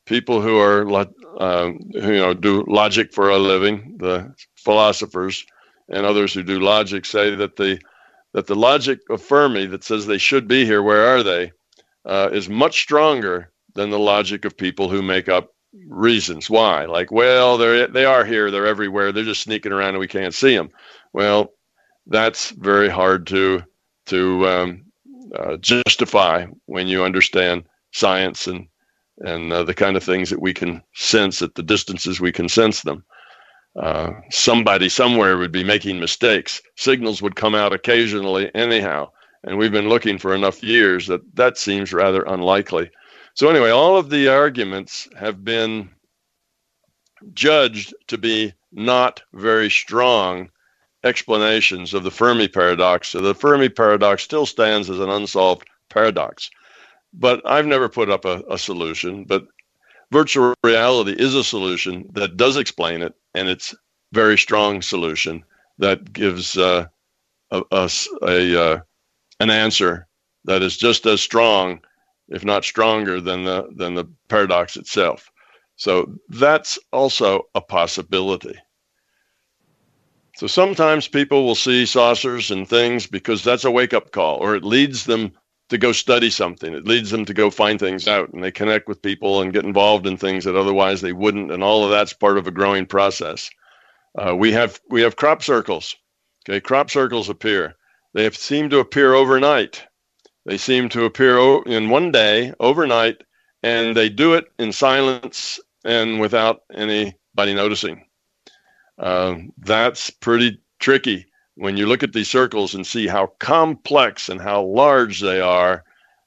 [0.09, 0.91] People who are,
[1.39, 5.45] uh, who, you know, do logic for a living, the philosophers
[5.91, 7.79] and others who do logic say that the
[8.33, 11.53] that the logic of Fermi that says they should be here, where are they,
[12.05, 15.55] uh, is much stronger than the logic of people who make up
[15.87, 16.87] reasons why.
[16.87, 20.35] Like, well, they they are here, they're everywhere, they're just sneaking around and we can't
[20.35, 20.71] see them.
[21.13, 21.53] Well,
[22.07, 23.63] that's very hard to
[24.07, 24.85] to um,
[25.39, 28.69] uh, justify when you understand science and
[29.21, 32.49] and uh, the kind of things that we can sense at the distances we can
[32.49, 33.05] sense them.
[33.81, 36.61] Uh, somebody somewhere would be making mistakes.
[36.77, 39.09] Signals would come out occasionally, anyhow,
[39.45, 42.91] and we've been looking for enough years that that seems rather unlikely.
[43.35, 45.91] So anyway, all of the arguments have been
[47.35, 50.51] judged to be not very strong
[51.05, 53.09] explanations of the Fermi paradox.
[53.09, 56.51] So the Fermi paradox still stands as an unsolved paradox.
[57.13, 59.47] But I've never put up a, a solution, but
[60.13, 63.75] virtual reality is a solution that does explain it, and it's
[64.13, 65.45] very strong solution
[65.79, 66.87] that gives uh,
[67.73, 68.81] us a, a uh,
[69.41, 70.07] an answer
[70.45, 71.81] that is just as strong,
[72.29, 75.31] if not stronger, than the than the paradox itself.
[75.77, 78.55] So that's also a possibility.
[80.37, 84.55] So sometimes people will see saucers and things because that's a wake up call, or
[84.55, 85.33] it leads them
[85.69, 86.73] to go study something.
[86.73, 89.65] It leads them to go find things out and they connect with people and get
[89.65, 91.53] involved in things that otherwise they wouldn't.
[91.53, 93.51] And all of that's part of a growing process.
[94.17, 95.95] Uh, we have we have crop circles.
[96.49, 97.77] Okay, crop circles appear.
[98.15, 99.85] They have seemed to appear overnight.
[100.47, 103.23] They seem to appear in one day, overnight,
[103.63, 108.07] and they do it in silence and without anybody noticing.
[108.99, 111.28] Uh, that's pretty tricky
[111.59, 115.85] when you look at these circles and see how complex and how large they are.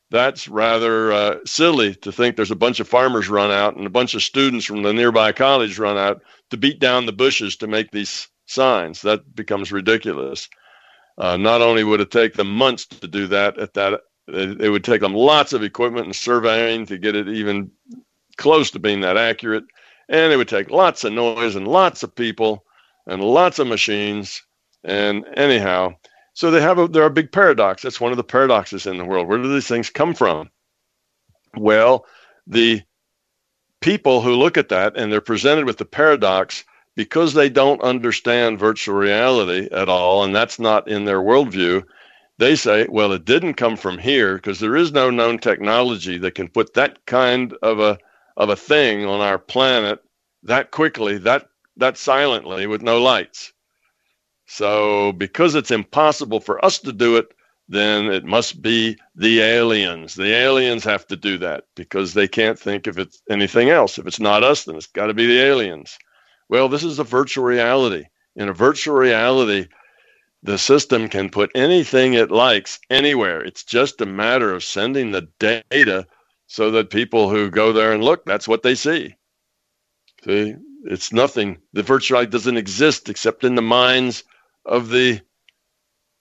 [0.10, 3.90] That's rather uh, silly to think there's a bunch of farmers run out and a
[3.90, 7.68] bunch of students from the nearby college run out to beat down the bushes to
[7.68, 9.02] make these signs.
[9.04, 10.50] That becomes ridiculous.
[11.18, 14.70] Uh, not only would it take them months to do that, at that it, it
[14.70, 17.72] would take them lots of equipment and surveying to get it even
[18.38, 19.64] close to being that accurate
[20.12, 22.66] and it would take lots of noise and lots of people
[23.08, 24.44] and lots of machines.
[24.84, 25.96] And anyhow,
[26.34, 27.82] so they have a they're a big paradox.
[27.82, 29.28] That's one of the paradoxes in the world.
[29.28, 30.50] Where do these things come from?
[31.56, 32.06] Well,
[32.48, 32.82] the
[33.82, 36.64] people who look at that and they're presented with the paradox
[36.96, 41.84] because they don't understand virtual reality at all, and that's not in their worldview.
[42.38, 46.36] They say, well, it didn't come from here because there is no known technology that
[46.36, 47.98] can put that kind of a
[48.38, 50.00] of a thing on our planet
[50.44, 53.54] that quickly, that that silently with no lights.
[54.54, 57.34] So because it's impossible for us to do it,
[57.70, 60.14] then it must be the aliens.
[60.14, 63.98] The aliens have to do that because they can't think if it's anything else.
[63.98, 65.98] If it's not us, then it's got to be the aliens.
[66.50, 68.04] Well, this is a virtual reality.
[68.36, 69.68] In a virtual reality,
[70.44, 73.42] the system can put anything it likes anywhere.
[73.42, 76.08] It's just a matter of sending the data
[76.48, 79.16] so that people who go there and look, that's what they see.
[80.26, 81.60] See, it's nothing.
[81.72, 84.26] The virtual reality doesn't exist except in the minds
[84.66, 85.22] of the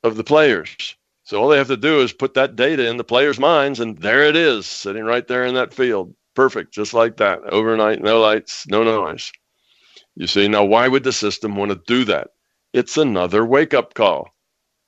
[0.02, 0.96] of the players.
[1.24, 3.98] So all they have to do is put that data in the players' minds, and
[3.98, 6.14] there it is, sitting right there in that field.
[6.34, 7.40] Perfect, just like that.
[7.52, 9.30] Overnight, no lights, no noise.
[10.16, 12.28] You see, now why would the system want to do that?
[12.72, 14.28] It's another wake up call.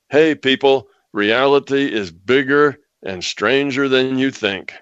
[0.09, 4.73] Hey, people, reality is bigger and stranger than you think.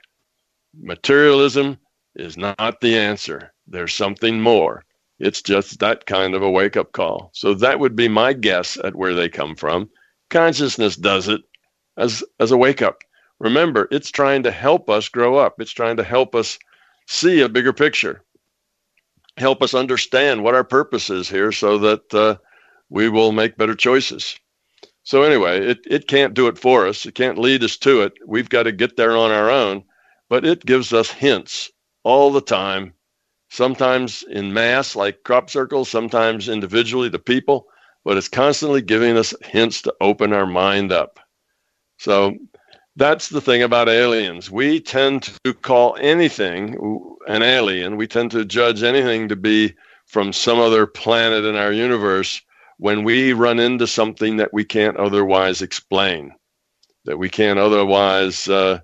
[0.80, 1.77] Materialism
[2.16, 3.53] is not the answer.
[3.67, 4.83] There's something more.
[5.22, 7.32] It's just that kind of a wake up call.
[7.33, 9.90] So that would be my guess at where they come from.
[10.30, 11.41] Consciousness does it
[11.98, 13.03] as, as a wake up.
[13.40, 16.59] Remember, it's trying to help us grow up, it's trying to help us
[17.08, 18.24] see a bigger picture,
[19.38, 22.35] help us understand what our purpose is here so that uh,
[22.90, 24.40] we will make better choices.
[25.03, 28.14] So, anyway, it, it can't do it for us, it can't lead us to it.
[28.27, 29.83] We've got to get there on our own
[30.32, 31.69] but it gives us hints
[32.06, 32.93] all the time,
[33.51, 37.67] sometimes in mass, like crop circles, sometimes individually the people,
[38.05, 41.19] but it's constantly giving us hints to open our mind up.
[41.99, 42.38] So
[42.95, 44.49] that's the thing about aliens.
[44.49, 46.77] We tend to call anything
[47.27, 47.97] an alien.
[47.97, 49.75] We tend to judge anything to be
[50.07, 52.41] from some other planet in our universe
[52.77, 56.33] when we run into something that we can't otherwise explain,
[57.03, 58.80] that we can't otherwise uh,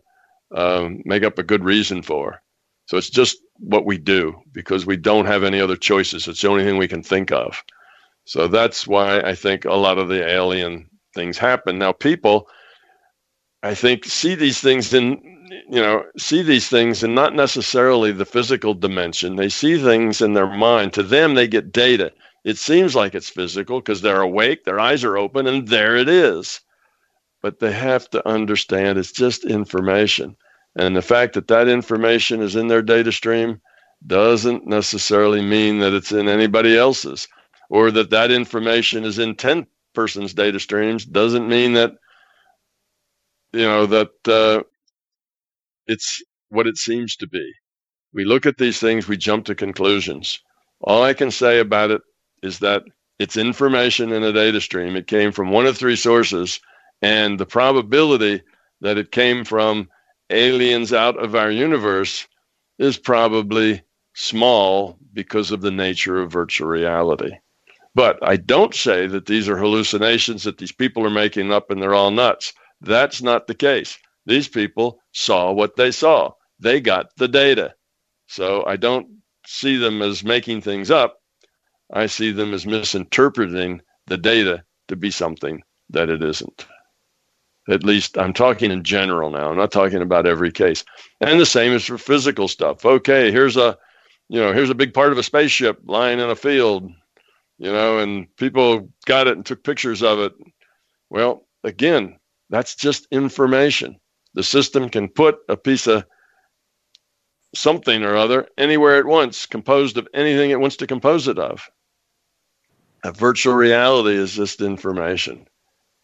[0.53, 2.41] uh, make up a good reason for.
[2.87, 6.27] So it's just what we do because we don't have any other choices.
[6.27, 7.63] It's the only thing we can think of.
[8.25, 11.77] So that's why I think a lot of the alien things happen.
[11.77, 12.47] Now, people
[13.63, 15.19] I think see these things in
[15.69, 19.35] you know see these things and not necessarily the physical dimension.
[19.35, 20.93] They see things in their mind.
[20.93, 22.11] To them, they get data.
[22.45, 26.07] It seems like it's physical because they're awake, their eyes are open, and there it
[26.07, 26.61] is.
[27.41, 30.37] But they have to understand it's just information.
[30.77, 33.61] And the fact that that information is in their data stream
[34.05, 37.27] doesn't necessarily mean that it's in anybody else's
[37.69, 39.65] or that that information is in 10
[39.95, 41.93] persons' data streams doesn't mean that
[43.53, 44.61] you know that uh,
[45.87, 47.51] it's what it seems to be.
[48.13, 50.39] We look at these things, we jump to conclusions.
[50.81, 52.01] All I can say about it
[52.43, 52.83] is that
[53.19, 54.95] it's information in a data stream.
[54.95, 56.59] It came from one of three sources,
[57.01, 58.43] and the probability
[58.81, 59.89] that it came from
[60.29, 62.27] aliens out of our universe
[62.79, 63.83] is probably
[64.15, 67.31] small because of the nature of virtual reality.
[67.95, 71.81] But I don't say that these are hallucinations that these people are making up and
[71.81, 72.53] they're all nuts.
[72.81, 73.97] That's not the case.
[74.25, 77.73] These people saw what they saw, they got the data.
[78.27, 79.07] So I don't
[79.45, 81.19] see them as making things up.
[81.93, 86.67] I see them as misinterpreting the data to be something that it isn't.
[87.69, 89.49] At least I'm talking in general now.
[89.49, 90.85] I'm not talking about every case.
[91.19, 92.85] And the same is for physical stuff.
[92.85, 93.77] Okay, here's a
[94.29, 96.91] you know, here's a big part of a spaceship lying in a field,
[97.57, 100.33] you know, and people got it and took pictures of it.
[101.09, 103.99] Well, again, that's just information.
[104.33, 106.05] The system can put a piece of
[107.55, 111.69] something or other anywhere it wants, composed of anything it wants to compose it of.
[113.03, 115.47] A virtual reality is just information,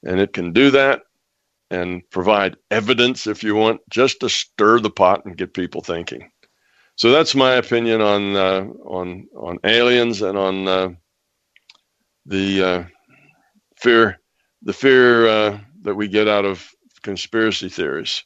[0.03, 1.01] and it can do that
[1.73, 6.29] and provide evidence if you want, just to stir the pot and get people thinking.
[6.95, 10.89] So that's my opinion on uh, on on aliens and on uh,
[12.27, 12.83] the uh,
[13.77, 14.19] fear
[14.61, 16.69] the fear uh, that we get out of
[17.01, 18.23] conspiracy theories.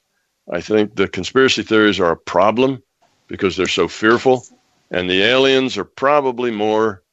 [0.52, 2.84] I think the conspiracy theories are a problem
[3.28, 4.46] because they're so fearful,
[4.92, 7.04] and the aliens are probably more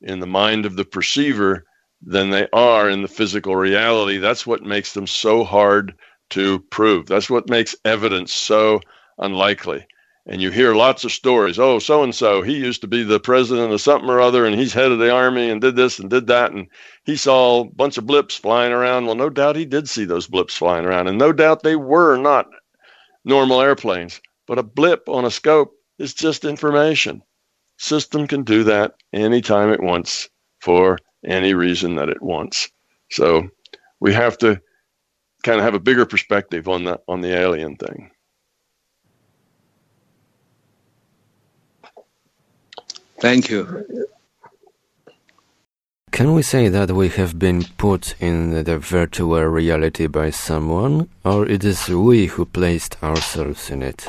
[0.00, 1.64] in the mind of the perceiver
[2.02, 4.18] than they are in the physical reality.
[4.18, 5.94] That's what makes them so hard
[6.30, 7.06] to prove.
[7.06, 8.80] That's what makes evidence so
[9.18, 9.86] unlikely
[10.26, 11.58] and you hear lots of stories.
[11.58, 14.54] Oh, so and so, he used to be the president of something or other, and
[14.54, 16.68] he's head of the army and did this and did that, and
[17.04, 19.06] he saw a bunch of blips flying around.
[19.06, 22.16] Well, no doubt he did see those blips flying around, and no doubt they were
[22.16, 22.46] not
[23.24, 24.20] normal airplanes.
[24.46, 27.22] But a blip on a scope is just information.
[27.78, 30.28] System can do that anytime it wants
[30.60, 32.70] for any reason that it wants.
[33.10, 33.48] So
[34.00, 34.60] we have to
[35.42, 38.10] kind of have a bigger perspective on the on the alien thing.
[43.20, 44.06] Thank you.
[46.10, 51.46] Can we say that we have been put in the virtual reality by someone, or
[51.46, 54.06] it is we who placed ourselves in it?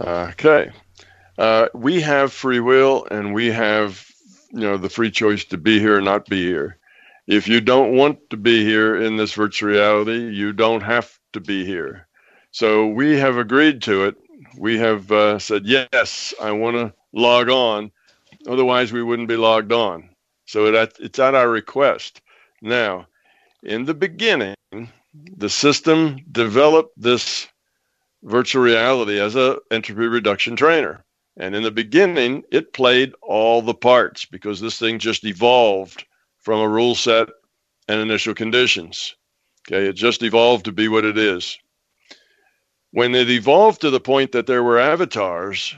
[0.00, 0.70] Okay.
[1.36, 4.09] Uh, we have free will and we have,
[4.52, 6.78] you know, the free choice to be here or not be here.
[7.26, 11.40] If you don't want to be here in this virtual reality, you don't have to
[11.40, 12.08] be here.
[12.50, 14.16] So we have agreed to it.
[14.58, 17.92] We have uh, said, yes, I want to log on.
[18.48, 20.10] Otherwise, we wouldn't be logged on.
[20.46, 22.20] So it, it's at our request.
[22.60, 23.06] Now,
[23.62, 24.56] in the beginning,
[25.12, 27.46] the system developed this
[28.22, 31.04] virtual reality as a entropy reduction trainer.
[31.40, 36.04] And in the beginning, it played all the parts because this thing just evolved
[36.38, 37.30] from a rule set
[37.88, 39.16] and initial conditions.
[39.66, 41.58] Okay, it just evolved to be what it is.
[42.90, 45.74] When it evolved to the point that there were avatars,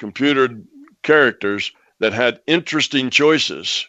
[0.00, 0.62] computer
[1.04, 1.70] characters
[2.00, 3.86] that had interesting choices.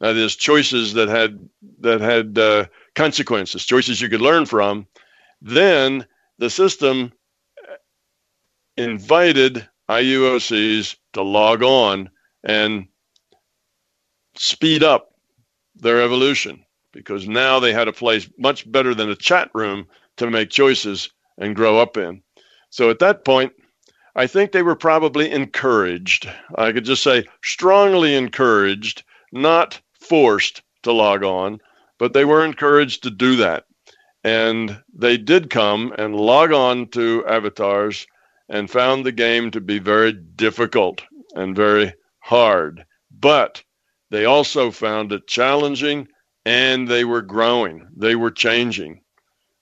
[0.00, 1.38] That is, choices that had
[1.80, 4.86] that had uh, consequences, choices you could learn from.
[5.40, 6.06] Then
[6.38, 7.12] the system
[8.76, 9.66] invited
[10.00, 12.10] IUOCs to log on
[12.44, 12.86] and
[14.36, 15.14] speed up
[15.76, 19.86] their evolution because now they had a place much better than a chat room
[20.18, 22.22] to make choices and grow up in.
[22.70, 23.52] So at that point,
[24.16, 26.28] I think they were probably encouraged.
[26.56, 31.60] I could just say strongly encouraged, not forced to log on,
[31.98, 33.64] but they were encouraged to do that.
[34.24, 38.06] and they did come and log on to avatars
[38.52, 41.02] and found the game to be very difficult
[41.34, 42.84] and very hard.
[43.10, 43.64] But
[44.10, 46.06] they also found it challenging
[46.44, 49.00] and they were growing, they were changing.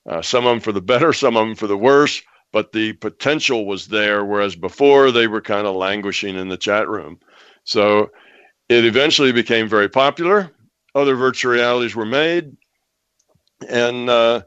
[0.09, 2.21] Uh, some of them for the better, some of them for the worse,
[2.53, 6.89] but the potential was there, whereas before they were kind of languishing in the chat
[6.89, 7.21] room.
[7.63, 8.11] So
[8.69, 10.51] it eventually became very popular.
[10.97, 12.57] Other virtual realities were made.
[13.69, 14.43] And uh,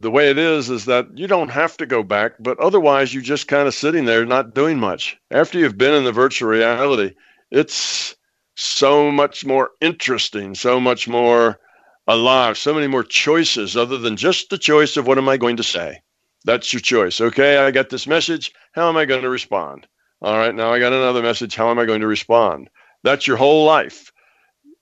[0.00, 3.22] the way it is, is that you don't have to go back, but otherwise you're
[3.22, 5.18] just kind of sitting there not doing much.
[5.30, 7.14] After you've been in the virtual reality,
[7.50, 8.16] it's
[8.54, 11.58] so much more interesting, so much more
[12.06, 15.56] alive, so many more choices other than just the choice of what am I going
[15.56, 16.00] to say.
[16.44, 17.20] That's your choice.
[17.20, 18.52] Okay, I got this message.
[18.72, 19.86] How am I going to respond?
[20.20, 21.54] All right, now I got another message.
[21.54, 22.68] How am I going to respond?
[23.04, 24.12] That's your whole life.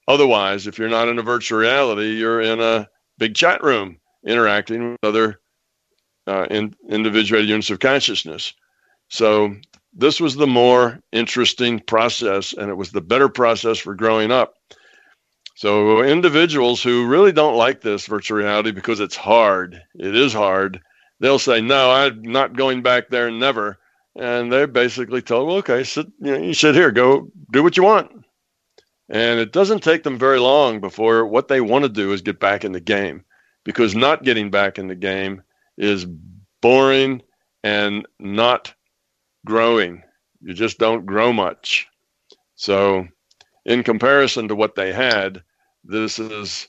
[0.09, 2.89] Otherwise, if you're not in a virtual reality, you're in a
[3.19, 5.40] big chat room interacting with other
[6.26, 8.52] uh, in, individuated units of consciousness.
[9.08, 9.55] So
[9.92, 14.55] this was the more interesting process, and it was the better process for growing up.
[15.57, 20.81] So individuals who really don't like this virtual reality because it's hard, it is hard,
[21.18, 23.78] they'll say, "No, I'm not going back there, never."
[24.16, 27.76] And they're basically told, well, "Okay, sit, you, know, you sit here, go do what
[27.76, 28.10] you want."
[29.08, 32.39] And it doesn't take them very long before what they want to do is get
[32.39, 33.24] back in the game
[33.65, 35.43] because not getting back in the game
[35.77, 36.07] is
[36.63, 37.23] boring
[37.63, 38.75] and not
[39.45, 40.03] growing.
[40.41, 41.87] You just don't grow much.
[42.55, 43.07] So,
[43.65, 45.43] in comparison to what they had,
[45.85, 46.69] this is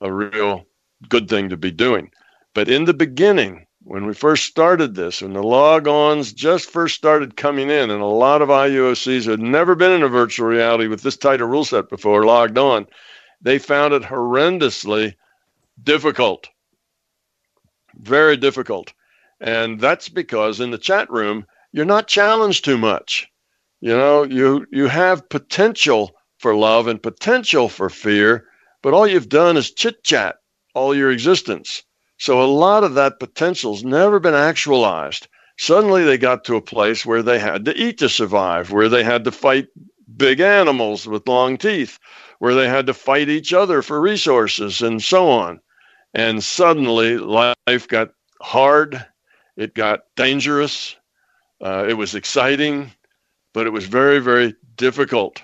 [0.00, 0.64] a real
[1.08, 2.10] good thing to be doing.
[2.54, 7.36] But in the beginning, when we first started this, when the log-ons just first started
[7.36, 11.02] coming in, and a lot of IUOCs had never been in a virtual reality with
[11.02, 12.86] this tight a rule set before logged on,
[13.40, 15.14] they found it horrendously
[15.82, 16.48] difficult.
[17.94, 18.92] Very difficult.
[19.40, 23.28] And that's because in the chat room, you're not challenged too much.
[23.80, 28.46] You know, you you have potential for love and potential for fear,
[28.82, 30.36] but all you've done is chit chat
[30.74, 31.82] all your existence.
[32.18, 35.28] So a lot of that potential's never been actualized.
[35.58, 39.04] Suddenly they got to a place where they had to eat to survive, where they
[39.04, 39.66] had to fight
[40.16, 41.98] big animals with long teeth,
[42.38, 45.60] where they had to fight each other for resources and so on.
[46.18, 48.10] And suddenly life got
[48.42, 49.06] hard,
[49.56, 50.96] it got dangerous,
[51.60, 52.90] uh, it was exciting,
[53.54, 55.40] but it was very, very difficult.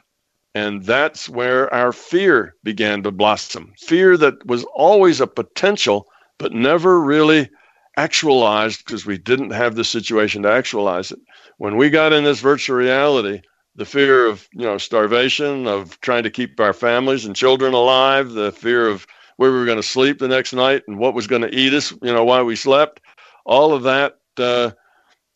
[0.53, 3.73] And that's where our fear began to blossom.
[3.78, 7.51] Fear that was always a potential, but never really
[7.97, 11.20] actualized because we didn't have the situation to actualize it.
[11.59, 13.43] When we got in this virtual reality,
[13.77, 18.33] the fear of you know starvation, of trying to keep our families and children alive,
[18.33, 19.07] the fear of
[19.37, 21.75] where we were going to sleep the next night and what was going to eat
[21.75, 23.01] us, you know, while we slept.
[23.45, 24.71] All of that uh,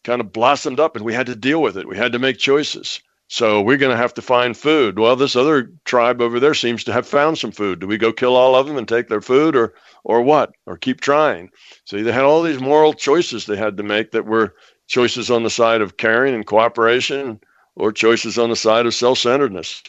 [0.05, 1.89] kind of blossomed up and we had to deal with it.
[1.89, 3.01] We had to make choices.
[3.31, 4.99] So we're going to have to find food.
[4.99, 7.79] Well, this other tribe over there seems to have found some food.
[7.79, 10.53] Do we go kill all of them and take their food or or what?
[10.65, 11.51] Or keep trying?
[11.85, 14.55] So they had all these moral choices they had to make that were
[14.87, 17.39] choices on the side of caring and cooperation
[17.77, 19.83] or choices on the side of self-centeredness.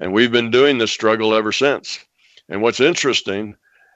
[0.00, 2.04] And we've been doing this struggle ever since.
[2.50, 3.54] And what's interesting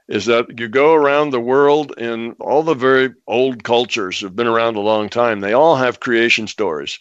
[0.08, 4.46] is that you go around the world in all the very old cultures have been
[4.46, 5.40] around a long time.
[5.40, 6.98] They all have creation stories.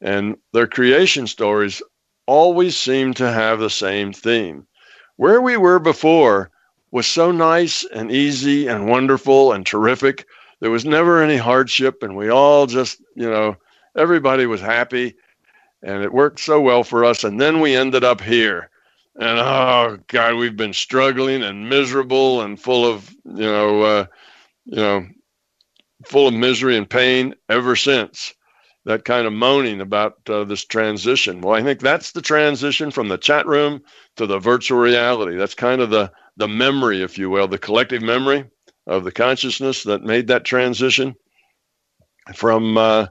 [0.00, 1.82] And their creation stories
[2.26, 4.66] always seem to have the same theme.
[5.16, 6.50] Where we were before
[6.92, 10.26] was so nice and easy and wonderful and terrific.
[10.60, 13.56] There was never any hardship, and we all just, you know,
[13.96, 15.14] everybody was happy,
[15.82, 17.24] and it worked so well for us.
[17.24, 18.70] And then we ended up here
[19.20, 24.06] and oh god we've been struggling and miserable and full of you know uh,
[24.66, 25.06] you know
[26.04, 28.34] full of misery and pain ever since.
[28.84, 31.40] That kind of moaning about uh, this transition.
[31.40, 33.82] Well i think that's the transition from the chat room
[34.16, 35.36] to the virtual reality.
[35.36, 38.44] That's kind of the the memory if you will the collective memory
[38.86, 41.16] of the consciousness that made that transition
[42.34, 43.06] from uh,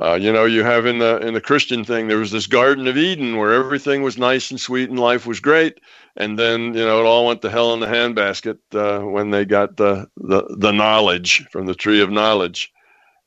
[0.00, 2.86] uh, you know, you have in the in the Christian thing, there was this Garden
[2.86, 5.80] of Eden where everything was nice and sweet and life was great,
[6.16, 9.46] and then you know it all went to hell in the handbasket uh, when they
[9.46, 12.72] got the, the the knowledge from the tree of knowledge,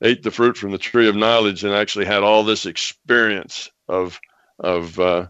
[0.00, 4.20] ate the fruit from the tree of knowledge, and actually had all this experience of
[4.60, 5.26] of uh,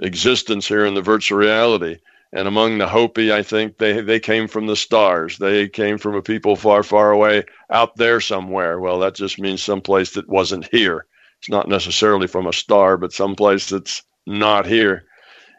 [0.00, 1.98] existence here in the virtual reality.
[2.32, 5.38] And among the Hopi, I think they, they came from the stars.
[5.38, 8.78] They came from a people far, far away out there somewhere.
[8.78, 11.06] Well, that just means someplace that wasn't here.
[11.40, 15.04] It's not necessarily from a star, but someplace that's not here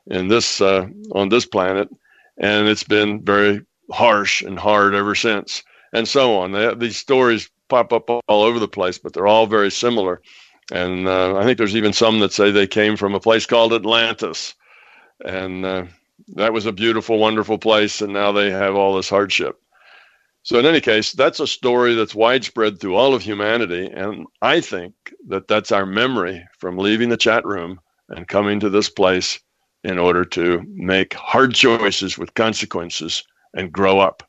[0.08, 1.90] in this uh, on this planet.
[2.38, 5.64] And it's been very harsh and hard ever since.
[5.94, 6.52] and so on.
[6.52, 10.22] They, these stories pop up all over the place, but they're all very similar.
[10.72, 13.74] And uh, I think there's even some that say they came from a place called
[13.74, 14.54] Atlantis.
[15.26, 15.86] And uh,
[16.30, 18.02] that was a beautiful, wonderful place.
[18.02, 19.60] And now they have all this hardship.
[20.44, 23.88] So, in any case, that's a story that's widespread through all of humanity.
[23.88, 24.96] And I think
[25.28, 29.40] that that's our memory from leaving the chat room and coming to this place
[29.84, 34.24] in order to make hard choices with consequences and grow up.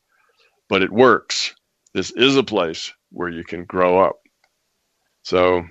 [0.69, 1.55] But it works.
[1.95, 4.17] This is a place where you can grow up.
[5.25, 5.65] So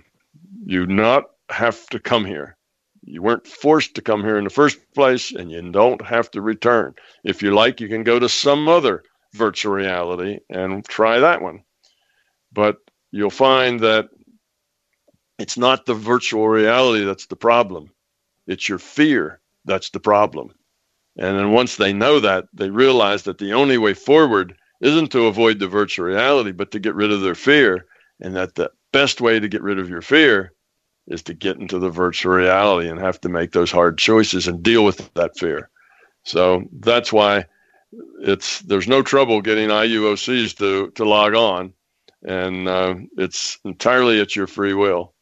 [0.66, 2.58] you not have to come here.
[3.04, 6.42] You weren't forced to come here in the first place, and you don't have to
[6.42, 6.94] return.
[7.24, 11.64] If you like, you can go to some other virtual reality and try that one.
[12.54, 12.78] But
[13.12, 14.10] you'll find that
[15.40, 17.92] it's not the virtual reality that's the problem,
[18.46, 20.54] it's your fear that's the problem.
[21.18, 25.26] And then once they know that, they realize that the only way forward isn't to
[25.26, 27.86] avoid the virtual reality, but to get rid of their fear.
[28.20, 30.54] And that the best way to get rid of your fear
[31.08, 34.64] is to get into the virtual reality and have to make those hard choices and
[34.64, 35.70] deal with that fear.
[36.24, 37.46] So that's why
[38.22, 41.74] it's there's no trouble getting IUOCs to to log on,
[42.24, 45.14] and uh, it's entirely at your free will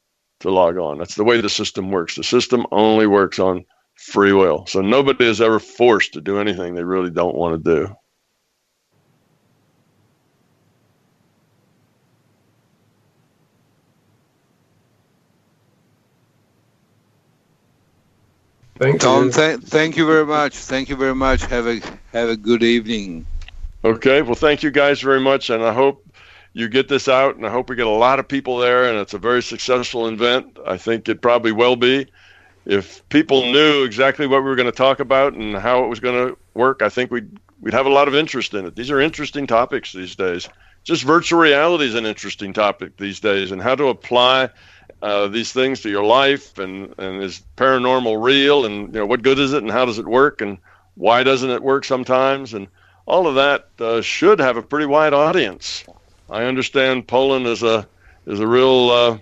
[0.41, 0.98] to log on.
[0.98, 2.16] That's the way the system works.
[2.16, 4.66] The system only works on free will.
[4.67, 7.95] So nobody is ever forced to do anything they really don't want to do.
[18.80, 19.32] Thank Tom, you.
[19.33, 20.56] Th- thank you very much.
[20.56, 21.41] Thank you very much.
[21.43, 21.82] Have a
[22.14, 23.25] have a good evening.
[23.83, 24.22] Okay.
[24.22, 26.06] Well, thank you guys very much, and I hope
[26.53, 28.98] you get this out, and I hope we get a lot of people there, and
[28.98, 30.58] it's a very successful event.
[30.66, 32.08] I think it probably will be.
[32.66, 35.99] If people knew exactly what we were going to talk about and how it was
[35.99, 38.77] going to work, I think we'd we'd have a lot of interest in it.
[38.77, 40.48] These are interesting topics these days.
[40.85, 44.49] Just virtual reality is an interesting topic these days, and how to apply
[45.01, 49.21] uh, these things to your life and and is paranormal real and you know what
[49.21, 50.57] good is it and how does it work and
[50.95, 52.67] why doesn't it work sometimes and
[53.09, 55.83] all of that uh, should have a pretty wide audience.
[56.29, 57.87] I understand Poland is a
[58.27, 59.17] is a real uh,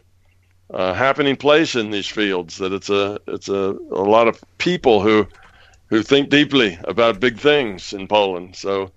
[0.74, 2.58] uh, happening place in these fields.
[2.58, 5.26] That it's a it's a, a lot of people who
[5.88, 8.58] who think deeply about big things in Poland.
[8.58, 8.92] So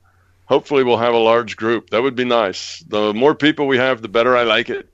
[0.46, 1.90] hopefully we'll have a large group.
[1.90, 2.80] That would be nice.
[2.88, 4.89] The more people we have, the better I like it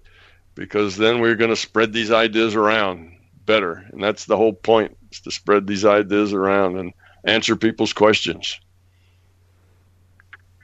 [0.56, 3.12] because then we're going to spread these ideas around
[3.44, 3.84] better.
[3.92, 6.92] And that's the whole point is to spread these ideas around and
[7.24, 8.58] answer people's questions.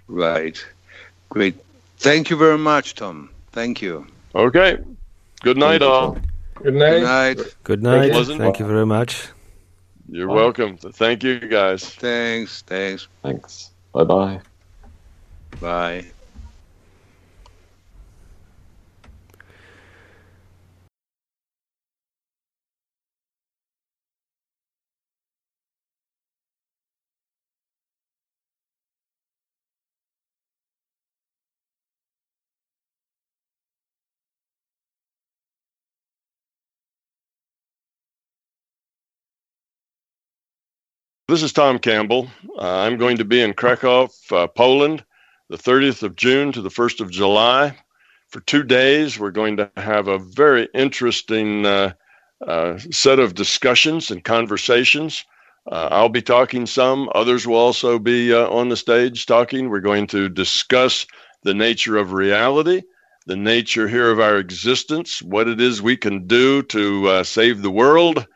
[0.08, 0.62] Right.
[1.28, 1.54] Great.
[1.98, 3.30] Thank you very much, Tom.
[3.52, 4.06] Thank you.
[4.34, 4.78] Okay.
[5.42, 6.18] Good night, all.
[6.54, 7.00] Good night.
[7.00, 7.54] Good night.
[7.62, 8.12] Good night.
[8.12, 9.28] Thank, Thank you very much.
[10.08, 10.34] You're Bye.
[10.34, 10.76] welcome.
[10.76, 11.88] Thank you, guys.
[11.88, 12.62] Thanks.
[12.62, 13.08] Thanks.
[13.22, 13.70] Thanks.
[13.92, 14.40] Bye-bye.
[15.60, 16.06] Bye.
[41.32, 42.28] This is Tom Campbell.
[42.58, 45.02] Uh, I'm going to be in Krakow, uh, Poland,
[45.48, 47.74] the 30th of June to the 1st of July.
[48.28, 51.94] For two days, we're going to have a very interesting uh,
[52.46, 55.24] uh set of discussions and conversations.
[55.66, 59.70] Uh, I'll be talking some, others will also be uh, on the stage talking.
[59.70, 61.06] We're going to discuss
[61.44, 62.82] the nature of reality,
[63.24, 67.70] the nature here of our existence, what it is we can do to save the
[67.70, 68.26] world,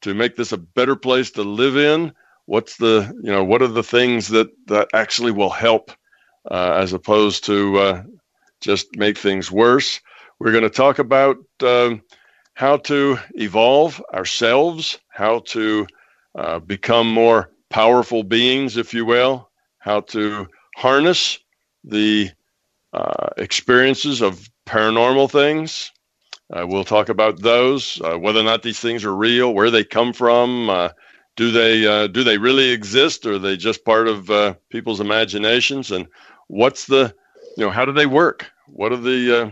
[0.00, 2.14] to make this a better place to live in
[2.46, 5.90] what's the you know what are the things that that actually will help
[6.50, 8.02] uh, as opposed to uh,
[8.60, 10.00] just make things worse?
[10.38, 12.02] We're going to talk about um,
[12.54, 15.86] how to evolve ourselves how to
[16.36, 21.38] uh, become more powerful beings if you will how to harness
[21.84, 22.30] the
[22.92, 25.92] uh, experiences of paranormal things.
[26.52, 29.84] Uh, we'll talk about those uh, whether or not these things are real where they
[29.84, 30.70] come from
[31.36, 35.00] do they uh, do they really exist or are they just part of uh, people's
[35.00, 35.90] imaginations?
[35.90, 36.06] And
[36.48, 37.14] what's the
[37.56, 38.50] you know how do they work?
[38.66, 39.50] What are the uh,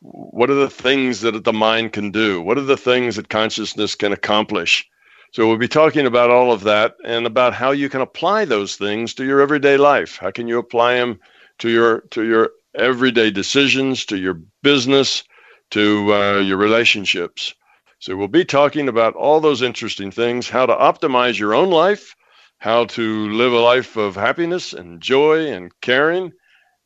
[0.00, 2.40] what are the things that the mind can do?
[2.40, 4.88] What are the things that consciousness can accomplish?
[5.32, 8.76] So we'll be talking about all of that and about how you can apply those
[8.76, 10.16] things to your everyday life.
[10.16, 11.20] How can you apply them
[11.58, 15.24] to your to your everyday decisions to your business
[15.70, 17.54] to uh, your relationships
[18.00, 22.14] so we'll be talking about all those interesting things how to optimize your own life,
[22.58, 26.32] how to live a life of happiness and joy and caring,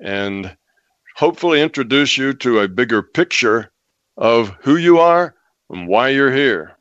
[0.01, 0.57] and
[1.17, 3.71] hopefully introduce you to a bigger picture
[4.17, 5.35] of who you are
[5.69, 6.77] and why you're here.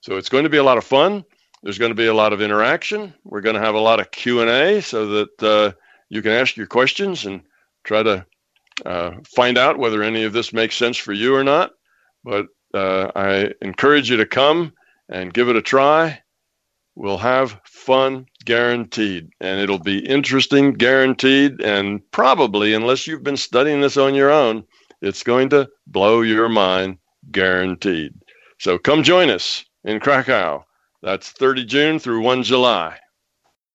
[0.00, 1.24] So it's going to be a lot of fun.
[1.62, 3.14] There's going to be a lot of interaction.
[3.24, 5.72] We're going to have a lot of Q&A so that uh,
[6.08, 7.42] you can ask your questions and
[7.84, 8.26] try to
[8.84, 11.72] uh, find out whether any of this makes sense for you or not.
[12.24, 14.72] But uh, I encourage you to come
[15.08, 16.22] and give it a try.
[16.94, 21.60] We'll have fun guaranteed, and it'll be interesting guaranteed.
[21.60, 24.64] And probably, unless you've been studying this on your own,
[25.00, 26.98] it's going to blow your mind
[27.30, 28.12] guaranteed.
[28.58, 30.64] So come join us in Krakow.
[31.02, 32.98] That's 30 June through 1 July.